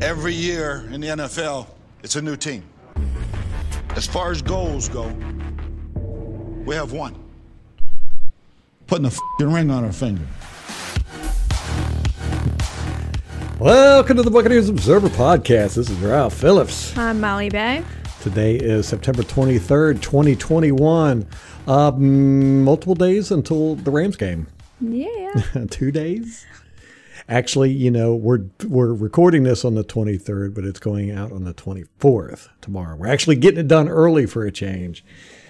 Every 0.00 0.32
year 0.32 0.88
in 0.92 1.00
the 1.00 1.08
NFL, 1.08 1.66
it's 2.04 2.14
a 2.14 2.22
new 2.22 2.36
team. 2.36 2.62
As 3.96 4.06
far 4.06 4.30
as 4.30 4.40
goals 4.40 4.88
go, 4.88 5.08
we 6.64 6.76
have 6.76 6.92
one. 6.92 7.16
Putting 8.86 9.06
a 9.06 9.08
f***ing 9.08 9.52
ring 9.52 9.72
on 9.72 9.84
our 9.84 9.90
finger. 9.90 10.22
Welcome 13.58 14.18
to 14.18 14.22
the 14.22 14.30
Buccaneers 14.30 14.68
Observer 14.68 15.08
Podcast. 15.08 15.74
This 15.74 15.90
is 15.90 15.98
Ralph 15.98 16.34
Phillips. 16.34 16.96
I'm 16.96 17.20
Molly 17.20 17.50
Bay. 17.50 17.82
Today 18.20 18.54
is 18.54 18.86
September 18.86 19.24
23rd, 19.24 20.00
2021. 20.00 21.26
Uh, 21.66 21.90
multiple 21.90 22.94
days 22.94 23.32
until 23.32 23.74
the 23.74 23.90
Rams 23.90 24.16
game. 24.16 24.46
Yeah. 24.80 25.42
Two 25.70 25.90
days. 25.90 26.46
Actually, 27.28 27.70
you 27.72 27.90
know, 27.90 28.14
we're 28.14 28.44
we're 28.66 28.92
recording 28.94 29.42
this 29.42 29.64
on 29.64 29.74
the 29.74 29.84
23rd, 29.84 30.54
but 30.54 30.64
it's 30.64 30.80
going 30.80 31.10
out 31.10 31.30
on 31.30 31.44
the 31.44 31.52
24th 31.52 32.48
tomorrow. 32.62 32.96
We're 32.96 33.08
actually 33.08 33.36
getting 33.36 33.60
it 33.60 33.68
done 33.68 33.88
early 33.88 34.24
for 34.26 34.44
a 34.46 34.50
change. 34.50 35.04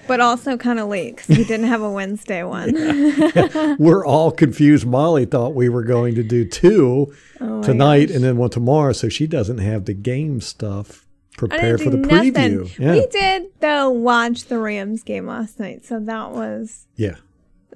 But 0.08 0.20
also 0.20 0.56
kind 0.56 0.80
of 0.80 0.88
late 0.88 1.16
because 1.16 1.36
we 1.36 1.44
didn't 1.44 1.66
have 1.66 1.82
a 1.82 1.90
Wednesday 1.90 2.42
one. 2.42 2.72
We're 3.78 4.06
all 4.06 4.30
confused. 4.30 4.86
Molly 4.86 5.26
thought 5.26 5.54
we 5.54 5.68
were 5.68 5.82
going 5.84 6.14
to 6.14 6.22
do 6.22 6.46
two 6.48 7.14
Oh 7.40 7.62
tonight 7.62 8.06
gosh. 8.06 8.14
and 8.16 8.24
then 8.24 8.38
one 8.38 8.48
tomorrow, 8.50 8.92
so 8.94 9.08
she 9.10 9.26
doesn't 9.26 9.58
have 9.58 9.84
the 9.84 9.92
game 9.94 10.40
stuff 10.40 11.06
prepared 11.36 11.80
for 11.82 11.90
the 11.90 11.98
nothing. 11.98 12.32
preview. 12.32 12.78
Yeah. 12.78 12.92
We 12.92 13.06
did 13.06 13.48
though 13.60 13.90
watch 13.90 14.46
the 14.46 14.58
Rams 14.58 15.02
game 15.02 15.26
last 15.26 15.60
night, 15.60 15.84
so 15.84 16.00
that 16.00 16.30
was 16.32 16.86
yeah. 16.96 17.16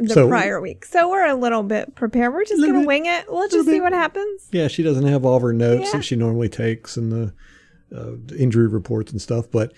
The 0.07 0.15
So- 0.15 0.29
prior 0.29 0.61
week. 0.61 0.85
So 0.85 1.11
we're 1.11 1.27
a 1.27 1.35
little 1.35 1.63
bit 1.63 1.95
prepared. 1.95 2.33
We're 2.33 2.45
just 2.45 2.61
gonna 2.63 2.87
wing 2.87 3.07
it. 3.07 3.25
We'll 3.29 3.49
just 3.49 3.67
see 3.67 3.73
bit. 3.75 3.83
what 3.83 3.93
happens. 3.93 4.49
Yeah, 4.53 4.69
she 4.69 4.83
doesn't 4.83 5.07
have 5.07 5.25
all 5.25 5.37
of 5.37 5.43
her 5.43 5.53
notes 5.53 5.91
Yeah. 5.93 5.99
that 5.99 6.05
she 6.05 6.17
normally 6.17 6.49
takes 6.49 6.97
and 6.97 7.13
the 7.13 7.33
uh, 7.95 8.13
injury 8.39 8.69
reports 8.69 9.13
and 9.13 9.21
stuff. 9.21 9.51
But 9.51 9.73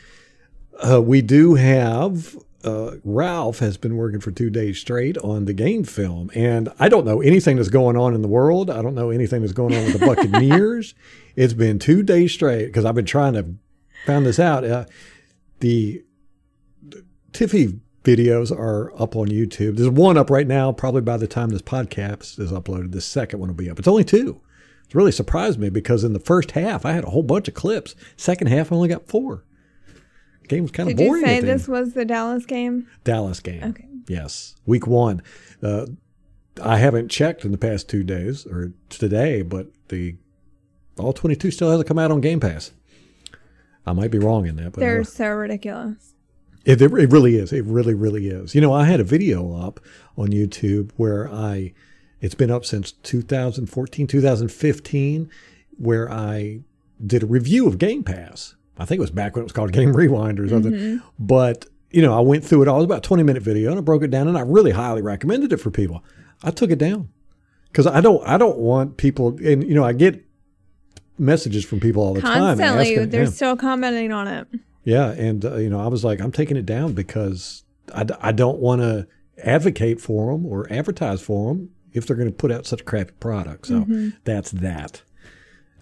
uh, 0.78 1.02
we 1.02 1.20
do 1.22 1.54
have 1.54 2.36
uh, 2.64 2.92
Ralph 3.04 3.58
has 3.58 3.76
been 3.76 3.96
working 3.96 4.20
for 4.20 4.30
two 4.30 4.48
days 4.50 4.78
straight 4.78 5.18
on 5.18 5.44
the 5.44 5.52
game 5.52 5.84
film, 5.84 6.30
and 6.34 6.70
I 6.78 6.88
don't 6.88 7.04
know 7.04 7.20
anything 7.20 7.56
that's 7.56 7.68
going 7.68 7.96
on 7.96 8.14
in 8.14 8.22
the 8.22 8.28
world. 8.28 8.70
I 8.70 8.80
don't 8.82 8.94
know 8.94 9.10
anything 9.10 9.42
that's 9.42 9.52
going 9.52 9.74
on 9.74 9.84
with 9.84 10.00
the 10.00 10.06
Buccaneers. 10.06 10.94
it's 11.36 11.52
been 11.52 11.78
two 11.78 12.02
days 12.02 12.32
straight 12.32 12.66
because 12.66 12.84
I've 12.86 12.94
been 12.94 13.04
trying 13.04 13.34
to 13.34 13.54
find 14.06 14.24
this 14.24 14.38
out. 14.38 14.64
Uh, 14.64 14.86
the 15.60 16.02
Tiffy 17.32 17.80
videos 18.04 18.52
are 18.52 18.92
up 19.00 19.16
on 19.16 19.28
YouTube. 19.28 19.76
There's 19.76 19.88
one 19.88 20.16
up 20.16 20.30
right 20.30 20.46
now. 20.46 20.70
Probably 20.70 21.00
by 21.00 21.16
the 21.16 21.26
time 21.26 21.48
this 21.48 21.62
podcast 21.62 22.38
is 22.38 22.52
uploaded, 22.52 22.92
the 22.92 23.00
second 23.00 23.40
one 23.40 23.48
will 23.48 23.56
be 23.56 23.68
up. 23.70 23.78
It's 23.78 23.88
only 23.88 24.04
two. 24.04 24.40
It 24.86 24.94
really 24.94 25.12
surprised 25.12 25.58
me 25.58 25.70
because 25.70 26.04
in 26.04 26.12
the 26.12 26.20
first 26.20 26.52
half 26.52 26.84
I 26.84 26.92
had 26.92 27.04
a 27.04 27.10
whole 27.10 27.22
bunch 27.22 27.48
of 27.48 27.54
clips. 27.54 27.96
Second 28.16 28.48
half 28.48 28.70
I 28.70 28.76
only 28.76 28.88
got 28.88 29.08
four. 29.08 29.44
Game 30.46 30.62
was 30.62 30.70
kind 30.70 30.90
of 30.90 30.96
boring. 30.96 31.24
Did 31.24 31.34
you 31.34 31.40
say 31.40 31.46
this 31.46 31.66
was 31.66 31.94
the 31.94 32.04
Dallas 32.04 32.44
game? 32.44 32.86
Dallas 33.02 33.40
game? 33.40 33.64
Okay. 33.64 33.88
Yes, 34.06 34.54
week 34.66 34.86
one. 34.86 35.22
Uh, 35.62 35.86
I 36.62 36.76
haven't 36.76 37.08
checked 37.08 37.46
in 37.46 37.52
the 37.52 37.58
past 37.58 37.88
two 37.88 38.04
days 38.04 38.46
or 38.46 38.74
today, 38.90 39.40
but 39.40 39.68
the 39.88 40.16
all 40.98 41.14
22 41.14 41.50
still 41.50 41.70
hasn't 41.70 41.88
come 41.88 41.98
out 41.98 42.10
on 42.10 42.20
Game 42.20 42.40
Pass. 42.40 42.72
I 43.86 43.92
might 43.92 44.10
be 44.10 44.18
wrong 44.18 44.46
in 44.46 44.56
that, 44.56 44.72
but 44.72 44.80
They're 44.80 45.02
so 45.04 45.28
ridiculous. 45.28 46.13
It, 46.64 46.80
it 46.80 46.90
really 46.90 47.36
is. 47.36 47.52
It 47.52 47.64
really, 47.64 47.94
really 47.94 48.28
is. 48.28 48.54
You 48.54 48.60
know, 48.60 48.72
I 48.72 48.84
had 48.84 49.00
a 49.00 49.04
video 49.04 49.54
up 49.56 49.80
on 50.16 50.28
YouTube 50.28 50.90
where 50.96 51.30
I, 51.30 51.72
it's 52.20 52.34
been 52.34 52.50
up 52.50 52.64
since 52.64 52.92
2014, 52.92 54.06
2015, 54.06 55.30
where 55.76 56.10
I 56.10 56.60
did 57.04 57.22
a 57.22 57.26
review 57.26 57.66
of 57.66 57.78
Game 57.78 58.02
Pass. 58.02 58.54
I 58.78 58.84
think 58.84 58.98
it 58.98 59.02
was 59.02 59.10
back 59.10 59.34
when 59.34 59.42
it 59.42 59.44
was 59.44 59.52
called 59.52 59.72
Game 59.72 59.92
Rewind 59.94 60.40
or 60.40 60.48
something. 60.48 60.72
Mm-hmm. 60.72 61.06
But, 61.18 61.66
you 61.90 62.02
know, 62.02 62.16
I 62.16 62.20
went 62.20 62.44
through 62.44 62.62
it 62.62 62.68
all. 62.68 62.76
It 62.76 62.78
was 62.78 62.84
about 62.86 62.98
a 62.98 63.08
20 63.08 63.22
minute 63.22 63.42
video 63.42 63.70
and 63.70 63.78
I 63.78 63.82
broke 63.82 64.02
it 64.02 64.10
down 64.10 64.26
and 64.26 64.38
I 64.38 64.40
really 64.40 64.70
highly 64.70 65.02
recommended 65.02 65.52
it 65.52 65.58
for 65.58 65.70
people. 65.70 66.02
I 66.42 66.50
took 66.50 66.70
it 66.70 66.78
down 66.78 67.10
because 67.68 67.86
I 67.86 68.00
don't, 68.00 68.26
I 68.26 68.38
don't 68.38 68.58
want 68.58 68.96
people, 68.96 69.36
and, 69.44 69.66
you 69.66 69.74
know, 69.74 69.84
I 69.84 69.92
get 69.92 70.24
messages 71.18 71.64
from 71.64 71.80
people 71.80 72.02
all 72.02 72.14
the 72.14 72.20
time. 72.20 72.58
Constantly, 72.58 73.04
they're 73.04 73.24
yeah. 73.24 73.30
still 73.30 73.56
commenting 73.56 74.12
on 74.12 74.28
it. 74.28 74.48
Yeah, 74.84 75.10
and 75.12 75.44
uh, 75.44 75.56
you 75.56 75.68
know, 75.70 75.80
I 75.80 75.88
was 75.88 76.04
like, 76.04 76.20
I'm 76.20 76.32
taking 76.32 76.56
it 76.56 76.66
down 76.66 76.92
because 76.92 77.64
I, 77.94 78.04
d- 78.04 78.14
I 78.20 78.32
don't 78.32 78.58
want 78.58 78.82
to 78.82 79.06
advocate 79.42 80.00
for 80.00 80.32
them 80.32 80.46
or 80.46 80.70
advertise 80.72 81.20
for 81.22 81.48
them 81.54 81.70
if 81.92 82.06
they're 82.06 82.16
going 82.16 82.28
to 82.30 82.34
put 82.34 82.50
out 82.52 82.66
such 82.66 82.80
a 82.82 82.84
crappy 82.84 83.12
product. 83.20 83.66
So 83.66 83.86
that's 84.24 84.50
that. 84.52 85.02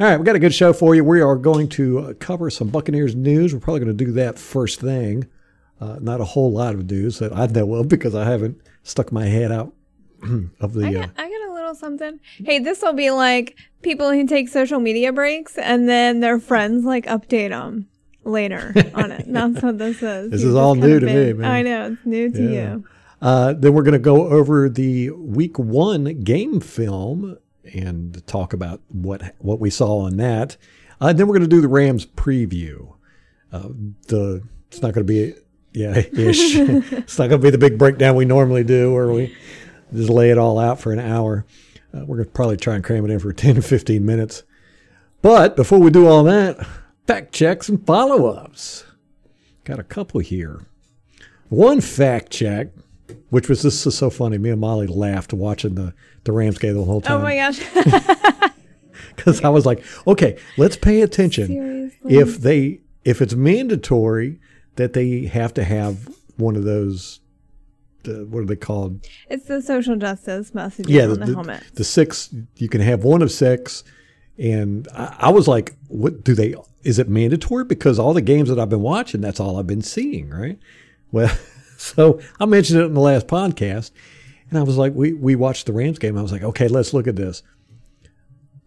All 0.01 0.07
right, 0.09 0.17
we 0.19 0.25
got 0.25 0.37
a 0.37 0.41
good 0.41 0.55
show 0.55 0.73
for 0.73 0.95
you. 0.95 1.05
We 1.05 1.21
are 1.21 1.37
going 1.37 1.69
to 1.71 1.99
uh, 1.99 2.13
cover 2.15 2.49
some 2.51 2.69
Buccaneers 2.69 3.15
news. 3.15 3.53
We're 3.55 3.61
probably 3.61 3.81
going 3.81 3.97
to 3.97 4.05
do 4.05 4.13
that 4.13 4.39
first 4.39 4.81
thing. 4.81 5.27
Uh, 5.81 5.99
not 6.01 6.21
a 6.21 6.25
whole 6.25 6.53
lot 6.53 6.75
of 6.75 6.89
news 6.91 7.19
that 7.19 7.37
I 7.37 7.47
know 7.47 7.75
of 7.75 7.89
because 7.89 8.15
I 8.15 8.25
haven't 8.25 8.61
stuck 8.85 9.11
my 9.13 9.27
head 9.27 9.51
out 9.53 9.75
of 10.61 10.75
the. 10.75 10.87
I 10.87 10.95
Uh, 10.95 11.07
I 11.19 11.29
got 11.29 11.49
a 11.51 11.53
little 11.53 11.75
something. 11.75 12.21
Hey, 12.39 12.59
this 12.61 12.83
will 12.83 12.93
be 12.93 13.11
like 13.11 13.57
people 13.83 14.13
who 14.13 14.27
take 14.27 14.49
social 14.49 14.81
media 14.81 15.13
breaks 15.13 15.59
and 15.59 15.89
then 15.89 16.21
their 16.21 16.39
friends 16.39 16.85
like 16.85 17.07
update 17.07 17.51
them 17.51 17.89
later 18.25 18.73
on 18.95 19.13
it. 19.13 19.25
That's 19.33 19.63
what 19.63 19.79
this 19.79 20.03
is. 20.03 20.31
This 20.31 20.41
You've 20.43 20.51
is 20.51 20.57
all 20.57 20.75
new 20.75 21.01
to 21.01 21.07
me, 21.07 21.33
man. 21.33 21.51
I 21.51 21.63
know 21.63 21.87
it's 21.93 22.07
new 22.07 22.31
to 22.31 22.43
Yeah. 22.43 22.73
you. 22.75 22.85
Uh, 23.21 23.53
then 23.53 23.73
we're 23.73 23.85
going 23.85 23.93
to 23.93 23.99
go 24.01 24.27
over 24.29 24.69
the 24.69 25.11
week 25.11 25.57
one 25.59 26.23
game 26.23 26.61
film 26.61 27.39
and 27.73 28.27
talk 28.27 28.53
about 28.53 28.81
what 28.89 29.35
what 29.39 29.61
we 29.61 29.71
saw 29.71 29.99
on 30.01 30.17
that. 30.17 30.57
Uh, 31.01 31.13
then 31.13 31.27
we're 31.29 31.35
going 31.39 31.49
to 31.49 31.57
do 31.57 31.61
the 31.61 31.69
Rams 31.69 32.05
preview. 32.05 32.95
Uh, 33.53 33.69
the 34.09 34.43
it's 34.69 34.83
not 34.83 34.93
going 34.93 35.07
to 35.07 35.13
be 35.13 35.35
yeah 35.73 35.99
ish. 35.99 36.57
it's 36.57 37.19
not 37.19 37.29
going 37.29 37.41
to 37.41 37.45
be 37.47 37.51
the 37.51 37.59
big 37.59 37.79
breakdown 37.79 38.17
we 38.17 38.25
normally 38.25 38.65
do, 38.65 38.93
where 38.93 39.09
we 39.13 39.33
just 39.95 40.11
lay 40.11 40.31
it 40.31 40.39
all 40.39 40.59
out 40.59 40.81
for 40.81 40.93
an 40.93 40.99
hour. 40.99 41.47
Uh, 41.95 42.01
we're 42.07 42.17
going 42.17 42.27
to 42.27 42.33
probably 42.33 42.57
try 42.57 42.75
and 42.75 42.83
cram 42.83 43.05
it 43.05 43.11
in 43.11 43.19
for 43.21 43.33
10 43.35 43.55
to 43.57 43.63
15 43.63 44.05
minutes. 44.05 44.43
But 45.21 45.55
before 45.55 45.79
we 45.79 45.91
do 45.91 46.09
all 46.09 46.25
that, 46.25 46.67
fact 47.07 47.33
checks 47.33 47.69
and 47.69 47.85
follow 47.87 48.27
ups. 48.27 48.85
Got 49.65 49.79
a 49.79 49.85
couple 49.85 50.21
here. 50.21 50.61
One 51.49 51.81
fact 51.81 52.31
check, 52.31 52.69
which 53.31 53.49
was 53.49 53.63
this 53.63 53.87
is 53.87 53.97
so 53.97 54.11
funny. 54.11 54.39
Me 54.39 54.51
and 54.51 54.61
Molly 54.61 54.87
laughed 54.87 55.33
watching 55.33 55.75
the, 55.75 55.95
the 56.25 56.33
Rams 56.33 56.59
game 56.59 56.75
the 56.75 56.85
whole 56.85 57.01
time. 57.01 57.21
Oh 57.21 57.23
my 57.23 57.37
gosh. 57.37 57.61
because 59.17 59.43
I 59.43 59.49
was 59.51 59.67
like, 59.67 59.85
okay, 60.07 60.39
let's 60.57 60.77
pay 60.77 61.03
attention. 61.03 61.47
Seriously. 61.49 62.15
If 62.17 62.39
they 62.39 62.81
if 63.05 63.21
it's 63.21 63.35
mandatory 63.35 64.39
that 64.77 64.93
they 64.95 65.27
have 65.27 65.53
to 65.55 65.65
have 65.65 66.09
one 66.37 66.57
of 66.57 66.65
those, 66.65 67.21
uh, 68.09 68.25
what 68.25 68.41
are 68.41 68.47
they 68.47 68.57
called? 68.57 69.07
it's 69.29 69.45
the 69.47 69.61
social 69.61 69.97
justice 69.97 70.55
message 70.55 70.89
Yeah, 70.89 71.03
on 71.03 71.09
the, 71.11 71.15
the, 71.17 71.25
the, 71.27 71.35
helmet. 71.35 71.63
the 71.75 71.85
six. 71.85 72.35
You 72.57 72.69
can 72.69 72.81
have 72.81 73.05
one 73.05 73.23
of 73.23 73.31
six, 73.31 73.85
and 74.39 74.89
I, 74.95 75.17
I 75.19 75.31
was 75.31 75.47
like, 75.49 75.75
what 75.89 76.25
do 76.25 76.35
they? 76.35 76.55
Is 76.83 76.99
it 76.99 77.09
mandatory? 77.09 77.65
Because 77.65 77.99
all 77.99 78.15
the 78.15 78.21
games 78.23 78.49
that 78.49 78.59
I've 78.59 78.71
been 78.71 78.83
watching, 78.83 79.21
that's 79.21 79.41
all 79.41 79.59
I've 79.59 79.67
been 79.67 79.83
seeing, 79.83 80.31
right? 80.31 80.59
Well, 81.11 81.35
so 81.77 82.21
I 82.41 82.47
mentioned 82.47 82.81
it 82.81 82.85
in 82.87 82.95
the 82.95 83.01
last 83.01 83.27
podcast, 83.27 83.91
and 84.51 84.59
I 84.59 84.63
was 84.63 84.77
like, 84.77 84.95
we 84.95 85.13
we 85.13 85.35
watched 85.37 85.67
the 85.67 85.73
Rams 85.73 85.99
game. 85.99 86.19
I 86.19 86.23
was 86.23 86.33
like, 86.33 86.43
okay, 86.43 86.69
let's 86.69 86.93
look 86.95 87.07
at 87.07 87.17
this. 87.17 87.43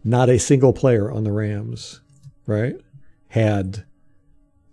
Not 0.04 0.28
a 0.28 0.38
single 0.38 0.72
player 0.72 1.10
on 1.10 1.24
the 1.24 1.32
Rams, 1.32 2.00
right, 2.46 2.76
had, 3.28 3.84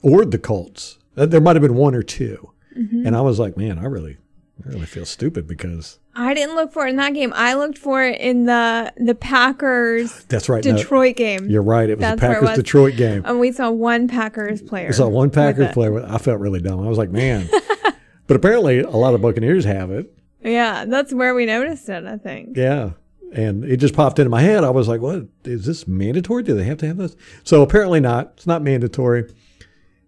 or 0.04 0.26
the 0.26 0.38
Colts. 0.38 1.00
There 1.16 1.42
might 1.42 1.56
have 1.56 1.62
been 1.64 1.76
one 1.76 1.96
or 1.96 2.04
2 2.04 2.50
Mm-hmm. 2.78 3.06
and 3.06 3.16
I 3.16 3.22
was 3.22 3.38
like, 3.38 3.56
man, 3.56 3.78
I 3.78 3.84
really, 3.86 4.18
I 4.66 4.70
really 4.70 4.88
feel 4.88 5.06
stupid 5.06 5.46
because 5.48 6.00
I 6.16 6.34
didn't 6.34 6.56
look 6.56 6.72
for 6.72 6.86
it 6.86 6.92
in 6.92 6.98
that 6.98 7.14
game. 7.14 7.34
I 7.36 7.56
looked 7.56 7.78
for 7.78 8.04
it 8.04 8.20
in 8.22 8.46
the 8.46 8.94
the 8.98 9.16
Packers 9.16 10.24
that's 10.26 10.48
right. 10.48 10.64
no, 10.64 10.78
Detroit 10.78 11.16
game. 11.16 11.50
You're 11.50 11.64
right. 11.64 11.90
It 11.90 11.98
was 11.98 12.02
That's 12.02 12.22
the 12.22 12.28
Packers 12.28 12.50
was. 12.50 12.58
Detroit 12.58 12.96
game. 12.96 13.24
And 13.26 13.40
we 13.40 13.52
saw 13.52 13.72
one 13.72 14.08
Packers 14.08 14.62
player. 14.62 14.90
I 14.90 14.92
saw 14.92 15.08
one 15.08 15.32
Packers 15.32 15.74
player. 15.74 16.06
I 16.06 16.18
felt 16.20 16.40
really 16.40 16.62
dumb. 16.62 16.80
I 16.80 16.88
was 16.88 16.98
like, 16.98 17.10
man. 17.10 17.50
but 18.28 18.36
apparently, 18.36 18.80
a 18.80 18.90
lot 18.90 19.16
of 19.16 19.22
Buccaneers 19.22 19.66
have 19.66 19.90
it. 19.90 20.14
Yeah, 20.44 20.86
that's 20.86 21.14
where 21.14 21.34
we 21.34 21.46
noticed 21.46 21.90
it, 21.90 22.06
I 22.06 22.18
think. 22.18 22.58
Yeah. 22.58 22.92
And 23.32 23.64
it 23.64 23.78
just 23.78 23.96
popped 23.96 24.20
into 24.20 24.30
my 24.30 24.42
head. 24.42 24.64
I 24.64 24.70
was 24.70 24.88
like, 24.88 25.02
what? 25.02 25.26
Is 25.46 25.66
this 25.66 25.88
mandatory? 25.88 26.44
Do 26.44 26.54
they 26.54 26.66
have 26.66 26.78
to 26.80 26.88
have 26.88 26.98
this? 26.98 27.16
So 27.44 27.64
apparently 27.64 28.00
not. 28.00 28.34
It's 28.36 28.46
not 28.46 28.62
mandatory. 28.62 29.34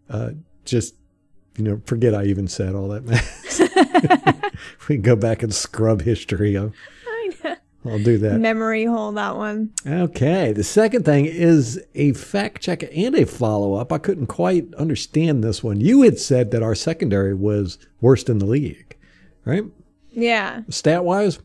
Uh, 0.10 0.32
just, 0.66 0.94
you 1.58 1.64
know, 1.64 1.82
forget 1.86 2.14
I 2.14 2.26
even 2.26 2.48
said 2.48 2.76
all 2.76 2.90
that 2.90 3.04
we 4.90 4.98
go 4.98 5.16
back 5.16 5.44
and 5.44 5.54
scrub 5.54 6.02
history. 6.02 6.58
I'll, 6.58 6.74
I 7.08 7.32
know. 7.44 7.56
I'll 7.88 8.04
do 8.04 8.18
that. 8.18 8.40
Memory 8.40 8.86
hole, 8.86 9.12
that 9.14 9.36
one. 9.36 9.72
Okay. 9.86 10.52
The 10.54 10.64
second 10.64 11.06
thing 11.06 11.26
is 11.26 11.80
a 11.94 12.14
fact 12.14 12.62
check 12.62 12.84
and 12.96 13.16
a 13.16 13.26
follow 13.26 13.76
up. 13.76 13.92
I 13.92 14.00
couldn't 14.00 14.28
quite 14.28 14.74
understand 14.76 15.44
this 15.44 15.64
one. 15.64 15.82
You 15.82 16.02
had 16.02 16.18
said 16.20 16.52
that 16.52 16.64
our 16.64 16.76
secondary 16.76 17.36
was 17.36 17.78
worst 18.02 18.28
in 18.28 18.40
the 18.40 18.46
league, 18.48 18.98
right? 19.46 19.64
Yeah. 20.12 20.62
Stat 20.70 21.04
wise, 21.04 21.40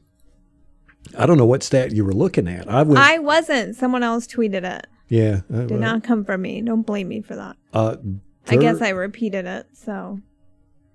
I 1.19 1.27
don't 1.27 1.37
know 1.39 1.47
what 1.47 1.63
stat 1.63 1.93
you 1.93 2.05
were 2.05 2.13
looking 2.13 2.49
at. 2.49 2.69
I 2.71 2.83
was 2.83 2.99
I 2.99 3.19
wasn't. 3.19 3.77
Someone 3.77 4.03
else 4.03 4.27
tweeted 4.27 4.65
it. 4.65 4.87
Yeah. 5.09 5.41
uh, 5.53 5.63
Did 5.63 5.81
not 5.81 6.05
come 6.05 6.25
from 6.25 6.43
me. 6.43 6.63
Don't 6.63 6.83
blame 6.87 7.09
me 7.09 7.21
for 7.21 7.35
that. 7.35 7.57
Uh, 7.75 7.97
I 8.49 8.57
guess 8.57 8.81
I 8.81 8.91
repeated 8.91 9.47
it, 9.47 9.67
so 9.73 10.19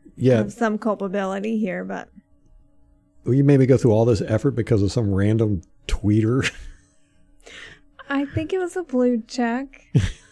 I 0.06 0.12
yeah. 0.18 0.38
have 0.38 0.54
some 0.54 0.78
culpability 0.78 1.58
here, 1.58 1.84
but 1.84 2.10
You 3.26 3.44
made 3.44 3.60
me 3.60 3.66
go 3.66 3.78
through 3.78 3.92
all 3.92 4.06
this 4.06 4.22
effort 4.22 4.52
because 4.52 4.82
of 4.82 4.92
some 4.92 5.14
random 5.14 5.62
tweeter. 5.88 6.52
I 8.10 8.26
think 8.26 8.54
it 8.54 8.60
was 8.60 8.76
a 8.76 8.84
blue 8.84 9.24
check. 9.28 9.88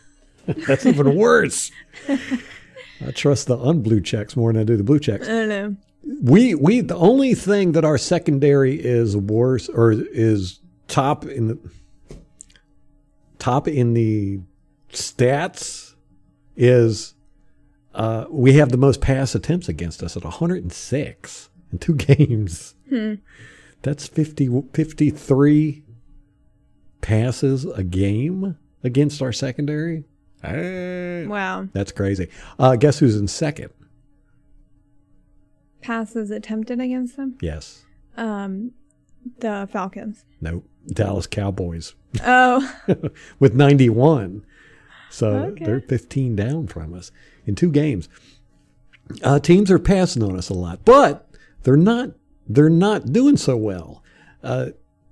That's 0.45 0.85
even 0.85 1.15
worse. 1.15 1.71
I 2.09 3.11
trust 3.11 3.47
the 3.47 3.57
unblue 3.57 4.03
checks 4.03 4.35
more 4.35 4.51
than 4.51 4.61
I 4.61 4.63
do 4.63 4.77
the 4.77 4.83
blue 4.83 4.99
checks. 4.99 5.27
I 5.27 5.31
don't 5.31 5.49
know. 5.49 5.75
We 6.21 6.53
we 6.53 6.81
the 6.81 6.97
only 6.97 7.33
thing 7.33 7.71
that 7.73 7.85
our 7.85 7.97
secondary 7.97 8.75
is 8.75 9.15
worse 9.15 9.69
or 9.69 9.93
is 9.93 10.59
top 10.87 11.25
in 11.25 11.47
the 11.47 11.57
top 13.39 13.67
in 13.67 13.93
the 13.93 14.39
stats 14.91 15.92
is 16.55 17.13
uh, 17.93 18.25
we 18.29 18.53
have 18.53 18.69
the 18.69 18.77
most 18.77 19.01
pass 19.01 19.35
attempts 19.35 19.67
against 19.69 20.01
us 20.03 20.15
at 20.17 20.23
106 20.23 21.49
in 21.71 21.79
two 21.79 21.95
games. 21.95 22.75
That's 23.81 24.07
50, 24.07 24.63
53 24.73 25.83
passes 27.01 27.65
a 27.65 27.83
game 27.83 28.57
against 28.83 29.21
our 29.21 29.31
secondary. 29.33 30.05
Eh, 30.43 31.25
Wow. 31.25 31.67
That's 31.73 31.91
crazy. 31.91 32.29
Uh, 32.59 32.75
guess 32.75 32.99
who's 32.99 33.15
in 33.15 33.27
second? 33.27 33.69
Passes 35.81 36.31
attempted 36.31 36.79
against 36.79 37.17
them. 37.17 37.37
Yes. 37.41 37.83
Um, 38.15 38.71
the 39.39 39.67
Falcons. 39.71 40.23
Nope. 40.39 40.65
Dallas 40.87 41.27
Cowboys 41.27 41.95
Oh, 42.25 42.73
with 43.39 43.53
91. 43.55 44.45
So 45.13 45.29
Okay. 45.51 45.63
they're 45.65 45.79
15 45.79 46.35
down 46.35 46.65
from 46.65 46.93
us 46.95 47.11
in 47.45 47.53
two 47.53 47.71
games. 47.71 48.09
Uh, 49.21 49.37
teams 49.37 49.69
are 49.69 49.77
passing 49.77 50.23
on 50.23 50.35
us 50.35 50.49
a 50.49 50.53
lot, 50.55 50.83
but 50.85 51.29
they're 51.63 51.77
not. 51.77 52.11
They're 52.47 52.67
not 52.69 53.13
doing 53.13 53.37
so 53.37 53.55
well. 53.55 54.01
Uh, 54.41 54.71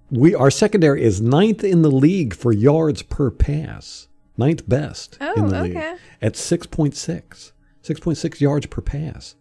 we 0.10 0.34
our 0.34 0.50
secondary 0.50 1.04
is 1.04 1.22
ninth 1.22 1.64
in 1.64 1.84
the 1.84 1.92
league 1.92 2.34
for 2.34 2.52
yards 2.52 3.04
per 3.04 3.30
pass, 3.30 4.08
ninth 4.38 4.68
best 4.68 5.18
in 5.22 5.28
Oh, 5.46 5.48
the 5.50 5.62
league 5.64 5.78
at 6.22 6.34
6.6, 6.34 7.52
6.6 7.84 8.42
yards 8.42 8.66
per 8.66 8.82
pass. 8.82 9.36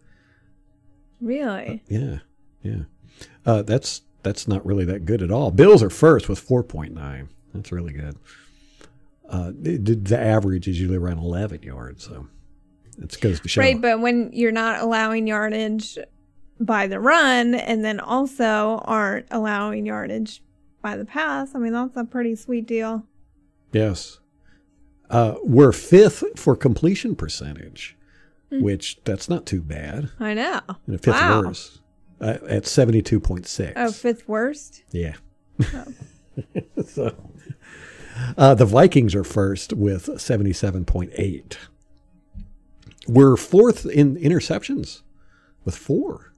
really? 1.19 1.83
Yeah, 1.87 2.19
yeah. 2.61 2.83
Uh, 3.45 3.61
that's 3.63 4.01
that's 4.23 4.47
not 4.47 4.65
really 4.65 4.85
that 4.85 5.05
good 5.05 5.21
at 5.23 5.31
all. 5.31 5.49
Bills 5.51 5.81
are 5.81 5.89
first 5.89 6.29
with 6.29 6.39
four 6.39 6.63
point 6.63 6.93
nine. 6.93 7.29
That's 7.53 7.71
really 7.71 7.93
good. 7.93 8.15
Uh, 9.31 9.53
the, 9.57 9.77
the 9.77 10.19
average 10.19 10.67
is 10.67 10.77
usually 10.77 10.97
around 10.97 11.17
eleven 11.17 11.63
yards, 11.63 12.03
so 12.03 12.27
it 13.01 13.17
goes 13.21 13.39
to 13.39 13.47
show. 13.47 13.61
Right, 13.61 13.79
but 13.79 14.01
when 14.01 14.29
you're 14.33 14.51
not 14.51 14.81
allowing 14.81 15.25
yardage 15.25 15.97
by 16.59 16.87
the 16.87 16.99
run 16.99 17.55
and 17.55 17.83
then 17.83 18.01
also 18.01 18.81
aren't 18.83 19.27
allowing 19.31 19.85
yardage 19.85 20.43
by 20.81 20.97
the 20.97 21.05
pass, 21.05 21.55
I 21.55 21.59
mean, 21.59 21.71
that's 21.71 21.95
a 21.95 22.03
pretty 22.03 22.35
sweet 22.35 22.67
deal. 22.67 23.05
yes, 23.71 24.19
uh, 25.09 25.35
we're 25.43 25.71
fifth 25.71 26.37
for 26.37 26.57
completion 26.57 27.15
percentage, 27.15 27.95
which 28.49 28.99
that's 29.05 29.29
not 29.29 29.45
too 29.45 29.61
bad. 29.61 30.09
I 30.19 30.33
know. 30.33 30.59
And 30.87 31.01
fifth 31.01 31.15
wow. 31.15 31.43
worst 31.43 31.79
uh, 32.19 32.37
at 32.49 32.67
seventy 32.67 33.01
two 33.01 33.21
point 33.21 33.47
six. 33.47 33.73
Oh, 33.77 33.93
fifth 33.93 34.27
worst? 34.27 34.83
Yeah. 34.91 35.15
so, 36.85 37.15
uh, 38.37 38.55
the 38.55 38.65
Vikings 38.65 39.15
are 39.15 39.23
first 39.23 39.73
with 39.73 40.07
77.8. 40.07 41.57
We're 43.07 43.35
fourth 43.35 43.85
in 43.85 44.15
interceptions 44.17 45.01
with 45.65 45.75
four. 45.75 46.33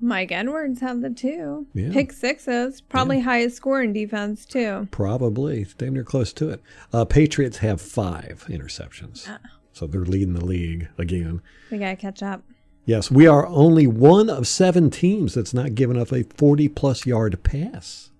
Mike 0.00 0.30
Edwards 0.32 0.80
had 0.80 1.00
the 1.00 1.10
two. 1.10 1.66
Yeah. 1.72 1.90
Pick 1.92 2.12
sixes. 2.12 2.80
Probably 2.80 3.20
highest 3.20 3.56
score 3.56 3.82
in 3.82 3.92
defense, 3.92 4.44
too. 4.44 4.88
Probably. 4.90 5.62
It's 5.62 5.74
damn 5.74 5.94
near 5.94 6.04
close 6.04 6.32
to 6.34 6.50
it. 6.50 6.62
Uh, 6.92 7.04
Patriots 7.04 7.58
have 7.58 7.80
five 7.80 8.44
interceptions. 8.48 9.28
So 9.72 9.86
they're 9.86 10.02
leading 10.02 10.34
the 10.34 10.44
league 10.44 10.88
again. 10.98 11.40
We 11.70 11.78
got 11.78 11.90
to 11.90 11.96
catch 11.96 12.22
up. 12.22 12.42
Yes, 12.84 13.10
we 13.10 13.26
are 13.26 13.46
only 13.46 13.86
one 13.86 14.30
of 14.30 14.46
seven 14.46 14.90
teams 14.90 15.34
that's 15.34 15.52
not 15.52 15.74
given 15.74 15.98
up 15.98 16.12
a 16.12 16.22
40 16.22 16.68
plus 16.68 17.04
yard 17.04 17.42
pass. 17.42 18.10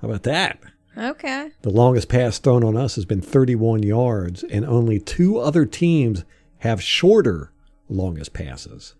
How 0.00 0.08
about 0.08 0.22
that? 0.22 0.60
Okay. 0.96 1.50
The 1.62 1.70
longest 1.70 2.08
pass 2.08 2.38
thrown 2.38 2.64
on 2.64 2.76
us 2.76 2.94
has 2.94 3.04
been 3.04 3.20
31 3.20 3.82
yards, 3.82 4.42
and 4.44 4.64
only 4.64 4.98
two 4.98 5.38
other 5.38 5.66
teams 5.66 6.24
have 6.58 6.82
shorter 6.82 7.52
longest 7.88 8.32
passes. 8.32 8.94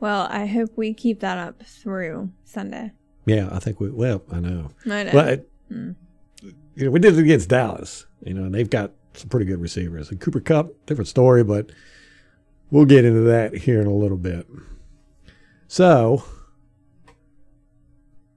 Well, 0.00 0.26
I 0.30 0.46
hope 0.46 0.70
we 0.76 0.94
keep 0.94 1.20
that 1.20 1.38
up 1.38 1.62
through 1.62 2.30
Sunday. 2.44 2.92
Yeah, 3.24 3.48
I 3.50 3.58
think 3.58 3.80
we, 3.80 3.90
well, 3.90 4.22
I 4.30 4.40
know. 4.40 4.70
I 4.90 5.04
know. 5.04 5.12
But, 5.12 5.48
you 5.70 6.84
know, 6.84 6.90
we 6.90 7.00
did 7.00 7.18
it 7.18 7.22
against 7.22 7.48
Dallas, 7.48 8.06
you 8.22 8.34
know, 8.34 8.44
and 8.44 8.54
they've 8.54 8.70
got 8.70 8.92
some 9.14 9.28
pretty 9.28 9.46
good 9.46 9.60
receivers. 9.60 10.10
And 10.10 10.20
Cooper 10.20 10.40
Kupp, 10.40 10.86
different 10.86 11.08
story, 11.08 11.42
but 11.44 11.70
we'll 12.70 12.84
get 12.84 13.04
into 13.04 13.20
that 13.22 13.54
here 13.54 13.80
in 13.80 13.86
a 13.86 13.94
little 13.94 14.16
bit. 14.18 14.46
So, 15.68 16.24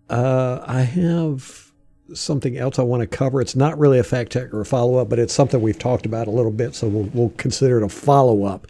uh, 0.09 0.63
I 0.65 0.81
have 0.81 1.68
something 2.13 2.57
else 2.57 2.79
I 2.79 2.83
want 2.83 3.01
to 3.01 3.07
cover. 3.07 3.41
It's 3.41 3.55
not 3.55 3.77
really 3.77 3.99
a 3.99 4.03
fact 4.03 4.31
check 4.31 4.53
or 4.53 4.61
a 4.61 4.65
follow 4.65 4.97
up, 4.97 5.09
but 5.09 5.19
it's 5.19 5.33
something 5.33 5.61
we've 5.61 5.79
talked 5.79 6.05
about 6.05 6.27
a 6.27 6.31
little 6.31 6.51
bit, 6.51 6.75
so 6.75 6.87
we'll, 6.87 7.09
we'll 7.13 7.33
consider 7.37 7.77
it 7.77 7.83
a 7.83 7.89
follow 7.89 8.43
up. 8.43 8.67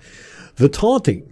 The 0.56 0.69
taunting. 0.69 1.31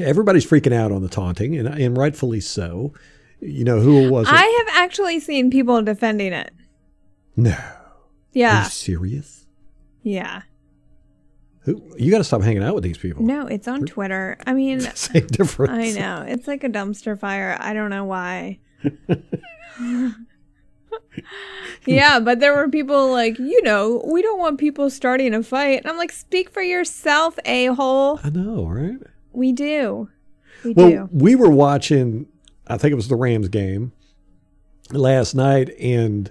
Everybody's 0.00 0.46
freaking 0.46 0.72
out 0.72 0.90
on 0.90 1.02
the 1.02 1.08
taunting, 1.08 1.56
and, 1.56 1.68
and 1.68 1.96
rightfully 1.96 2.40
so. 2.40 2.92
You 3.40 3.64
know, 3.64 3.80
who 3.80 4.10
was 4.10 4.28
it? 4.28 4.32
I 4.34 4.64
have 4.66 4.82
actually 4.84 5.20
seen 5.20 5.50
people 5.50 5.82
defending 5.82 6.32
it. 6.32 6.52
no. 7.36 7.56
Yeah. 8.32 8.60
Are 8.60 8.64
you 8.64 8.70
serious? 8.70 9.46
Yeah. 10.02 10.42
Who, 11.64 11.82
you 11.98 12.10
got 12.10 12.18
to 12.18 12.24
stop 12.24 12.42
hanging 12.42 12.62
out 12.62 12.74
with 12.74 12.82
these 12.82 12.96
people. 12.96 13.22
No, 13.24 13.46
it's 13.46 13.68
on 13.68 13.84
Twitter. 13.84 14.38
I 14.46 14.54
mean, 14.54 14.80
Same 14.94 15.26
difference. 15.26 15.96
I 15.96 16.00
know. 16.00 16.24
It's 16.26 16.48
like 16.48 16.64
a 16.64 16.68
dumpster 16.68 17.18
fire. 17.18 17.56
I 17.60 17.72
don't 17.74 17.90
know 17.90 18.04
why. 18.04 18.58
yeah, 21.86 22.20
but 22.20 22.40
there 22.40 22.54
were 22.54 22.68
people 22.68 23.10
like, 23.10 23.38
you 23.38 23.62
know, 23.62 24.02
we 24.06 24.22
don't 24.22 24.38
want 24.38 24.58
people 24.58 24.90
starting 24.90 25.34
a 25.34 25.42
fight. 25.42 25.78
And 25.82 25.86
I'm 25.86 25.96
like, 25.96 26.12
speak 26.12 26.50
for 26.50 26.62
yourself, 26.62 27.38
a 27.44 27.66
hole. 27.66 28.20
I 28.22 28.30
know, 28.30 28.66
right? 28.66 28.98
We 29.32 29.52
do. 29.52 30.08
We 30.64 30.72
Well, 30.74 30.90
do. 30.90 31.08
we 31.12 31.34
were 31.34 31.50
watching, 31.50 32.26
I 32.66 32.78
think 32.78 32.92
it 32.92 32.96
was 32.96 33.08
the 33.08 33.16
Rams 33.16 33.48
game 33.48 33.92
last 34.90 35.34
night, 35.34 35.70
and 35.80 36.30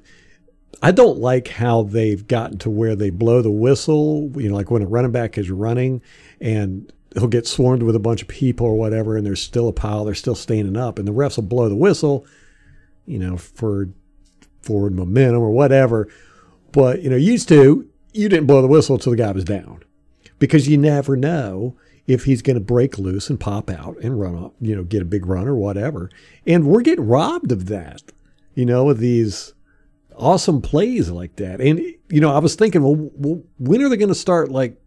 I 0.82 0.91
don't 0.91 1.20
like 1.20 1.48
how 1.48 1.84
they've 1.84 2.25
gotten 2.25 2.58
to 2.60 2.70
where 2.70 2.96
they 2.96 3.10
blow 3.10 3.41
the 3.41 3.51
whistle, 3.51 4.32
you 4.36 4.50
know, 4.50 4.56
like 4.56 4.72
when 4.72 4.82
a 4.82 4.88
running 4.88 5.12
back 5.12 5.38
is 5.38 5.51
running 5.51 6.01
and 6.39 6.91
he'll 7.13 7.27
get 7.27 7.46
swarmed 7.46 7.84
with 7.84 7.96
a 7.96 8.00
bunch 8.00 8.22
of 8.22 8.27
people 8.27 8.65
or 8.68 8.77
whatever, 8.77 9.18
and 9.18 9.25
there's 9.25 9.41
still 9.41 9.68
a 9.68 9.74
pile, 9.74 10.06
they're 10.06 10.15
still 10.15 10.36
standing 10.36 10.77
up, 10.77 10.98
and 10.98 11.08
the 11.08 11.12
refs 11.13 11.36
will 11.36 11.44
blow 11.44 11.68
the 11.70 11.75
whistle, 11.75 12.25
you 13.06 13.20
know, 13.20 13.38
for 13.38 13.89
forward 14.62 14.96
momentum 14.96 15.41
or 15.41 15.51
whatever. 15.51 16.08
But, 16.72 17.01
you 17.01 17.10
know, 17.10 17.15
used 17.15 17.48
to, 17.50 17.88
you 18.13 18.30
didn't 18.30 18.48
blow 18.48 18.62
the 18.62 18.68
whistle 18.68 18.96
until 18.96 19.12
the 19.12 19.18
guy 19.18 19.32
was 19.32 19.44
down 19.44 19.84
because 20.39 20.68
you 20.68 20.77
never 20.77 21.15
know 21.15 21.75
if 22.08 22.25
he's 22.25 22.41
going 22.41 22.56
to 22.56 22.63
break 22.63 22.98
loose 22.98 23.30
and 23.30 23.39
pop 23.39 23.70
out 23.70 23.98
and 24.01 24.20
run 24.20 24.36
up, 24.44 24.53
you 24.60 24.75
know, 24.75 24.84
get 24.84 25.01
a 25.01 25.06
big 25.06 25.25
run 25.25 25.48
or 25.48 25.56
whatever. 25.56 26.10
And 26.46 26.65
we're 26.65 26.82
getting 26.82 27.08
robbed 27.08 27.51
of 27.51 27.68
that, 27.68 28.01
you 28.53 28.65
know, 28.65 28.86
with 28.86 29.00
these 29.00 29.53
awesome 30.18 30.62
plays 30.62 31.10
like 31.10 31.36
that. 31.38 31.62
And, 31.62 31.80
you 32.10 32.22
know, 32.22 32.34
I 32.34 32.39
was 32.39 32.56
thinking, 32.56 32.84
well, 32.84 32.96
well 32.96 33.44
when 33.60 33.82
are 33.82 33.89
they 33.89 33.98
going 33.98 34.10
to 34.10 34.15
start 34.15 34.51
like 34.51 34.80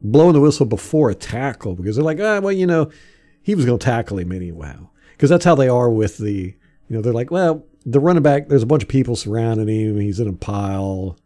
blowing 0.00 0.32
the 0.32 0.40
whistle 0.40 0.66
before 0.66 1.10
a 1.10 1.14
tackle? 1.14 1.74
Because 1.74 1.96
they're 1.96 2.04
like, 2.04 2.20
ah, 2.20 2.40
well, 2.40 2.52
you 2.52 2.66
know, 2.66 2.90
he 3.42 3.54
was 3.54 3.66
going 3.66 3.78
to 3.78 3.84
tackle 3.84 4.18
him 4.18 4.32
anyhow. 4.32 4.88
Because 5.12 5.30
that's 5.30 5.44
how 5.44 5.54
they 5.54 5.68
are 5.68 5.90
with 5.90 6.18
the, 6.18 6.54
you 6.88 6.96
know, 6.96 7.00
they're 7.00 7.12
like, 7.12 7.30
well, 7.30 7.64
the 7.86 8.00
running 8.00 8.22
back, 8.22 8.48
there's 8.48 8.62
a 8.62 8.66
bunch 8.66 8.82
of 8.82 8.88
people 8.88 9.16
surrounding 9.16 9.68
him. 9.68 10.00
He's 10.00 10.20
in 10.20 10.28
a 10.28 10.32
pile. 10.32 11.16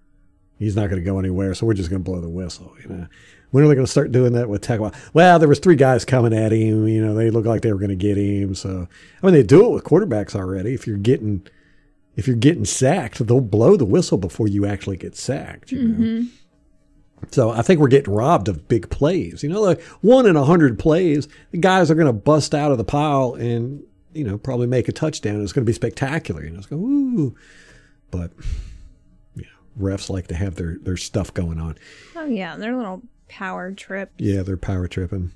He's 0.58 0.74
not 0.74 0.90
going 0.90 1.00
to 1.00 1.04
go 1.04 1.18
anywhere. 1.18 1.54
So 1.54 1.66
we're 1.66 1.74
just 1.74 1.90
going 1.90 2.02
to 2.02 2.10
blow 2.10 2.20
the 2.20 2.28
whistle, 2.28 2.74
you 2.82 2.88
know. 2.88 3.06
When 3.50 3.64
are 3.64 3.68
they 3.68 3.74
going 3.74 3.86
to 3.86 3.90
start 3.90 4.12
doing 4.12 4.34
that 4.34 4.48
with 4.48 4.60
tackle? 4.60 4.92
Well, 5.14 5.38
there 5.38 5.48
was 5.48 5.58
three 5.58 5.76
guys 5.76 6.04
coming 6.04 6.34
at 6.34 6.52
him. 6.52 6.86
You 6.86 7.04
know, 7.06 7.14
they 7.14 7.30
looked 7.30 7.46
like 7.46 7.62
they 7.62 7.72
were 7.72 7.78
going 7.78 7.88
to 7.88 7.96
get 7.96 8.18
him. 8.18 8.54
So, 8.54 8.88
I 9.22 9.26
mean, 9.26 9.34
they 9.34 9.42
do 9.42 9.64
it 9.64 9.70
with 9.70 9.84
quarterbacks 9.84 10.34
already. 10.34 10.74
If 10.74 10.86
you're 10.86 10.98
getting, 10.98 11.46
if 12.14 12.26
you're 12.26 12.36
getting 12.36 12.66
sacked, 12.66 13.26
they'll 13.26 13.40
blow 13.40 13.76
the 13.76 13.86
whistle 13.86 14.18
before 14.18 14.48
you 14.48 14.66
actually 14.66 14.98
get 14.98 15.16
sacked. 15.16 15.72
You 15.72 15.82
know. 15.82 15.94
Mm-hmm. 15.94 16.26
So 17.30 17.50
I 17.50 17.62
think 17.62 17.80
we're 17.80 17.88
getting 17.88 18.12
robbed 18.12 18.48
of 18.48 18.68
big 18.68 18.90
plays. 18.90 19.42
You 19.42 19.48
know, 19.48 19.62
like 19.62 19.82
one 20.02 20.26
in 20.26 20.36
a 20.36 20.44
hundred 20.44 20.78
plays, 20.78 21.26
the 21.50 21.58
guys 21.58 21.90
are 21.90 21.94
going 21.94 22.06
to 22.06 22.12
bust 22.12 22.54
out 22.54 22.70
of 22.70 22.78
the 22.78 22.84
pile 22.84 23.34
and 23.34 23.82
you 24.12 24.24
know 24.24 24.38
probably 24.38 24.66
make 24.66 24.88
a 24.88 24.92
touchdown. 24.92 25.42
It's 25.42 25.52
going 25.52 25.64
to 25.64 25.68
be 25.70 25.74
spectacular. 25.74 26.44
You 26.44 26.50
know, 26.50 26.58
it's 26.58 26.66
going 26.66 26.82
ooh, 26.82 27.36
but 28.10 28.30
yeah, 29.34 29.46
refs 29.78 30.10
like 30.10 30.26
to 30.28 30.34
have 30.34 30.56
their 30.56 30.78
their 30.80 30.96
stuff 30.96 31.32
going 31.34 31.58
on. 31.60 31.76
Oh 32.16 32.26
yeah, 32.26 32.56
their 32.56 32.76
little 32.76 33.02
power 33.28 33.72
trip. 33.72 34.12
Yeah, 34.18 34.42
they're 34.42 34.56
power 34.56 34.88
tripping. 34.88 35.32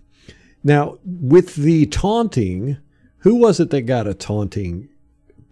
Now, 0.65 0.99
with 1.05 1.57
the 1.57 1.87
taunting, 1.87 2.77
who 3.19 3.35
was 3.35 3.59
it 3.61 3.71
that 3.71 3.83
got 3.83 4.07
a 4.07 4.15
taunting 4.15 4.89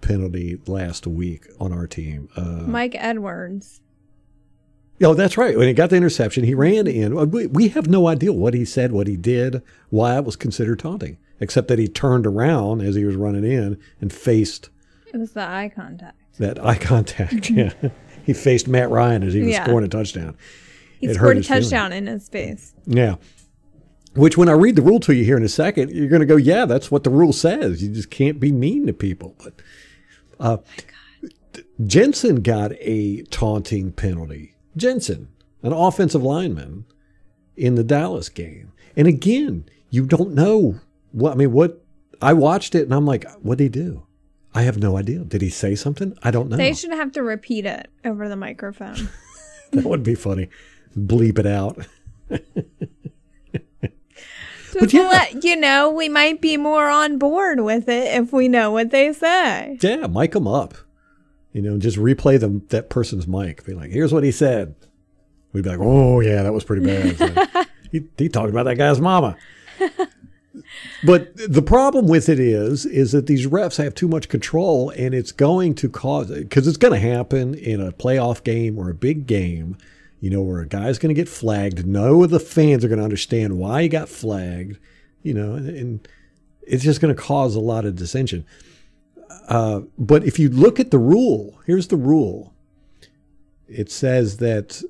penalty 0.01 0.61
last 0.67 1.07
week 1.07 1.47
on 1.59 1.73
our 1.73 1.87
team? 1.87 2.29
Uh, 2.37 2.63
Mike 2.67 2.95
Edwards. 2.97 3.81
oh, 5.03 5.15
that's 5.15 5.37
right. 5.37 5.59
When 5.59 5.67
he 5.67 5.75
got 5.75 5.91
the 5.91 5.97
interception, 5.97 6.45
he 6.45 6.55
ran 6.55 6.87
in. 6.87 7.31
We 7.53 7.69
have 7.69 7.89
no 7.89 8.07
idea 8.07 8.33
what 8.33 8.55
he 8.55 8.65
said, 8.65 8.93
what 8.93 9.09
he 9.09 9.17
did, 9.17 9.63
why 9.89 10.17
it 10.17 10.25
was 10.25 10.37
considered 10.37 10.79
taunting, 10.79 11.19
except 11.41 11.69
that 11.69 11.79
he 11.79 11.89
turned 11.89 12.27
around 12.27 12.83
as 12.83 12.95
he 12.95 13.05
was 13.05 13.17
running 13.17 13.45
in 13.45 13.79
and 14.01 14.13
faced 14.13 14.69
It 15.13 15.17
was 15.19 15.33
the 15.33 15.43
eye 15.43 15.71
contact. 15.75 16.17
that 16.39 16.63
eye 16.65 16.77
contact. 16.79 17.51
yeah. 17.51 17.73
He 18.25 18.33
faced 18.35 18.69
Matt 18.69 18.91
Ryan 18.91 19.23
as 19.23 19.33
he 19.35 19.41
was 19.41 19.51
Yeah. 19.51 19.65
scoring 19.65 19.85
a 19.87 19.89
touchdown. 19.89 20.37
He 21.01 21.07
It 21.07 21.15
scored 21.15 21.39
a 21.39 21.43
touchdown 21.43 21.93
in 21.93 22.07
his 22.07 22.29
face. 22.29 22.75
Yeah. 22.87 23.17
Which, 24.15 24.37
when 24.37 24.49
I 24.49 24.53
read 24.53 24.75
the 24.77 24.83
rule 24.83 25.01
to 25.01 25.15
you 25.15 25.25
here 25.25 25.37
in 25.37 25.45
a 25.45 25.49
second, 25.49 25.91
you're 25.93 26.09
going 26.09 26.21
to 26.21 26.27
go, 26.27 26.37
yeah, 26.37 26.67
that's 26.67 26.91
what 26.91 27.05
the 27.05 27.11
rule 27.11 27.33
says. 27.33 27.81
You 27.83 27.91
just 27.91 28.11
can't 28.11 28.41
be 28.41 28.51
mean 28.53 28.87
to 28.89 28.93
people. 28.93 29.37
But 29.43 29.55
uh, 30.41 30.57
Jensen 31.87 32.37
got 32.43 32.73
a 32.81 33.23
taunting 33.25 33.93
penalty. 33.93 34.55
Jensen, 34.77 35.29
an 35.63 35.73
offensive 35.73 36.23
lineman 36.23 36.85
in 37.57 37.75
the 37.77 37.85
Dallas 37.85 38.29
game. 38.29 38.73
And 38.97 39.07
again, 39.09 39.65
you 39.91 40.05
don't 40.07 40.35
know 40.35 40.81
what, 41.13 41.33
I 41.33 41.35
mean, 41.37 41.53
what, 41.53 41.83
I 42.23 42.33
watched 42.33 42.75
it 42.75 42.85
and 42.85 42.95
I'm 42.95 43.07
like, 43.07 43.31
what 43.41 43.59
did 43.59 43.65
he 43.65 43.83
do? 43.83 44.07
I 44.55 44.63
have 44.63 44.79
no 44.79 44.97
idea. 44.97 45.21
Did 45.21 45.43
he 45.43 45.51
say 45.51 45.75
something? 45.75 46.17
I 46.23 46.31
don't 46.31 46.49
know. 46.49 46.57
They 46.57 46.75
should 46.75 46.93
have 46.93 47.13
to 47.13 47.23
repeat 47.23 47.67
it 47.67 47.89
over 48.05 48.29
the 48.29 48.37
microphone. 48.37 49.09
that 49.71 49.85
would 49.85 50.03
be 50.03 50.15
funny. 50.15 50.49
Bleep 50.97 51.39
it 51.39 51.47
out. 51.47 51.79
Just 54.73 54.95
yeah. 54.95 55.09
let 55.09 55.45
you 55.45 55.57
know, 55.57 55.91
we 55.91 56.09
might 56.09 56.41
be 56.41 56.57
more 56.57 56.89
on 56.89 57.19
board 57.19 57.61
with 57.61 57.89
it 57.89 58.15
if 58.21 58.33
we 58.33 58.49
know 58.49 58.71
what 58.71 58.91
they 58.91 59.13
say. 59.13 59.79
Yeah, 59.81 60.07
mic 60.07 60.33
them 60.33 60.47
up. 60.47 60.75
You 61.53 61.63
know, 61.63 61.79
just 61.79 61.97
replay 61.97 62.39
them 62.39 62.65
that 62.69 62.89
person's 62.89 63.27
mic. 63.27 63.65
Be 63.65 63.75
like, 63.75 63.91
here's 63.91 64.13
what 64.13 64.23
he 64.23 64.31
said. 64.31 64.77
We'd 65.53 65.65
be 65.65 65.71
like, 65.71 65.81
oh 65.81 66.21
yeah, 66.21 66.45
that 66.45 66.53
was 66.53 66.63
pretty 66.63 66.87
bad. 66.87 67.19
Like, 67.19 67.69
he, 67.91 68.05
he 68.17 68.29
talked 68.29 68.51
about 68.51 68.65
that 68.65 68.77
guy's 68.77 69.01
mama. 69.01 69.37
But 71.05 71.31
the 71.37 71.63
problem 71.63 72.09
with 72.09 72.29
it 72.29 72.41
is, 72.41 72.85
is 72.87 73.13
that 73.13 73.27
these 73.27 73.47
refs 73.47 73.83
have 73.83 73.95
too 73.95 74.09
much 74.09 74.29
control, 74.29 74.91
and 74.91 75.15
it's 75.15 75.33
going 75.33 75.75
to 75.77 75.89
cause 75.89 76.31
because 76.31 76.67
it's 76.67 76.77
going 76.77 77.01
to 77.01 77.09
happen 77.09 77.55
in 77.55 77.81
a 77.81 77.93
playoff 77.93 78.43
game 78.43 78.79
or 78.79 78.91
a 78.91 78.95
big 78.95 79.27
game. 79.27 79.77
You 80.21 80.29
know, 80.29 80.43
where 80.43 80.61
a 80.61 80.67
guy's 80.67 80.99
going 80.99 81.15
to 81.15 81.19
get 81.19 81.31
flagged. 81.31 81.87
No 81.87 82.23
of 82.23 82.31
the 82.31 82.41
fans 82.41 82.85
are 82.85 82.89
going 82.89 82.99
to 82.99 83.05
understand 83.05 83.59
why 83.59 83.83
he 83.83 83.89
got 83.89 84.09
flagged. 84.09 84.79
You 85.23 85.35
know, 85.35 85.55
and, 85.55 85.69
and 85.69 86.09
it's 86.63 86.85
just 86.85 87.01
going 87.01 87.15
to 87.15 87.21
cause 87.21 87.55
a 87.55 87.61
lot 87.61 87.85
of 87.85 87.97
dissension. 87.97 88.45
Uh, 89.49 89.81
but 89.99 90.25
if 90.25 90.39
you 90.39 90.49
look 90.49 90.79
at 90.79 90.91
the 90.91 90.99
rule, 90.99 91.59
here's 91.67 91.89
the 91.89 91.97
rule. 91.97 92.55
It 93.67 93.91
says 93.91 94.39
that 94.39 94.83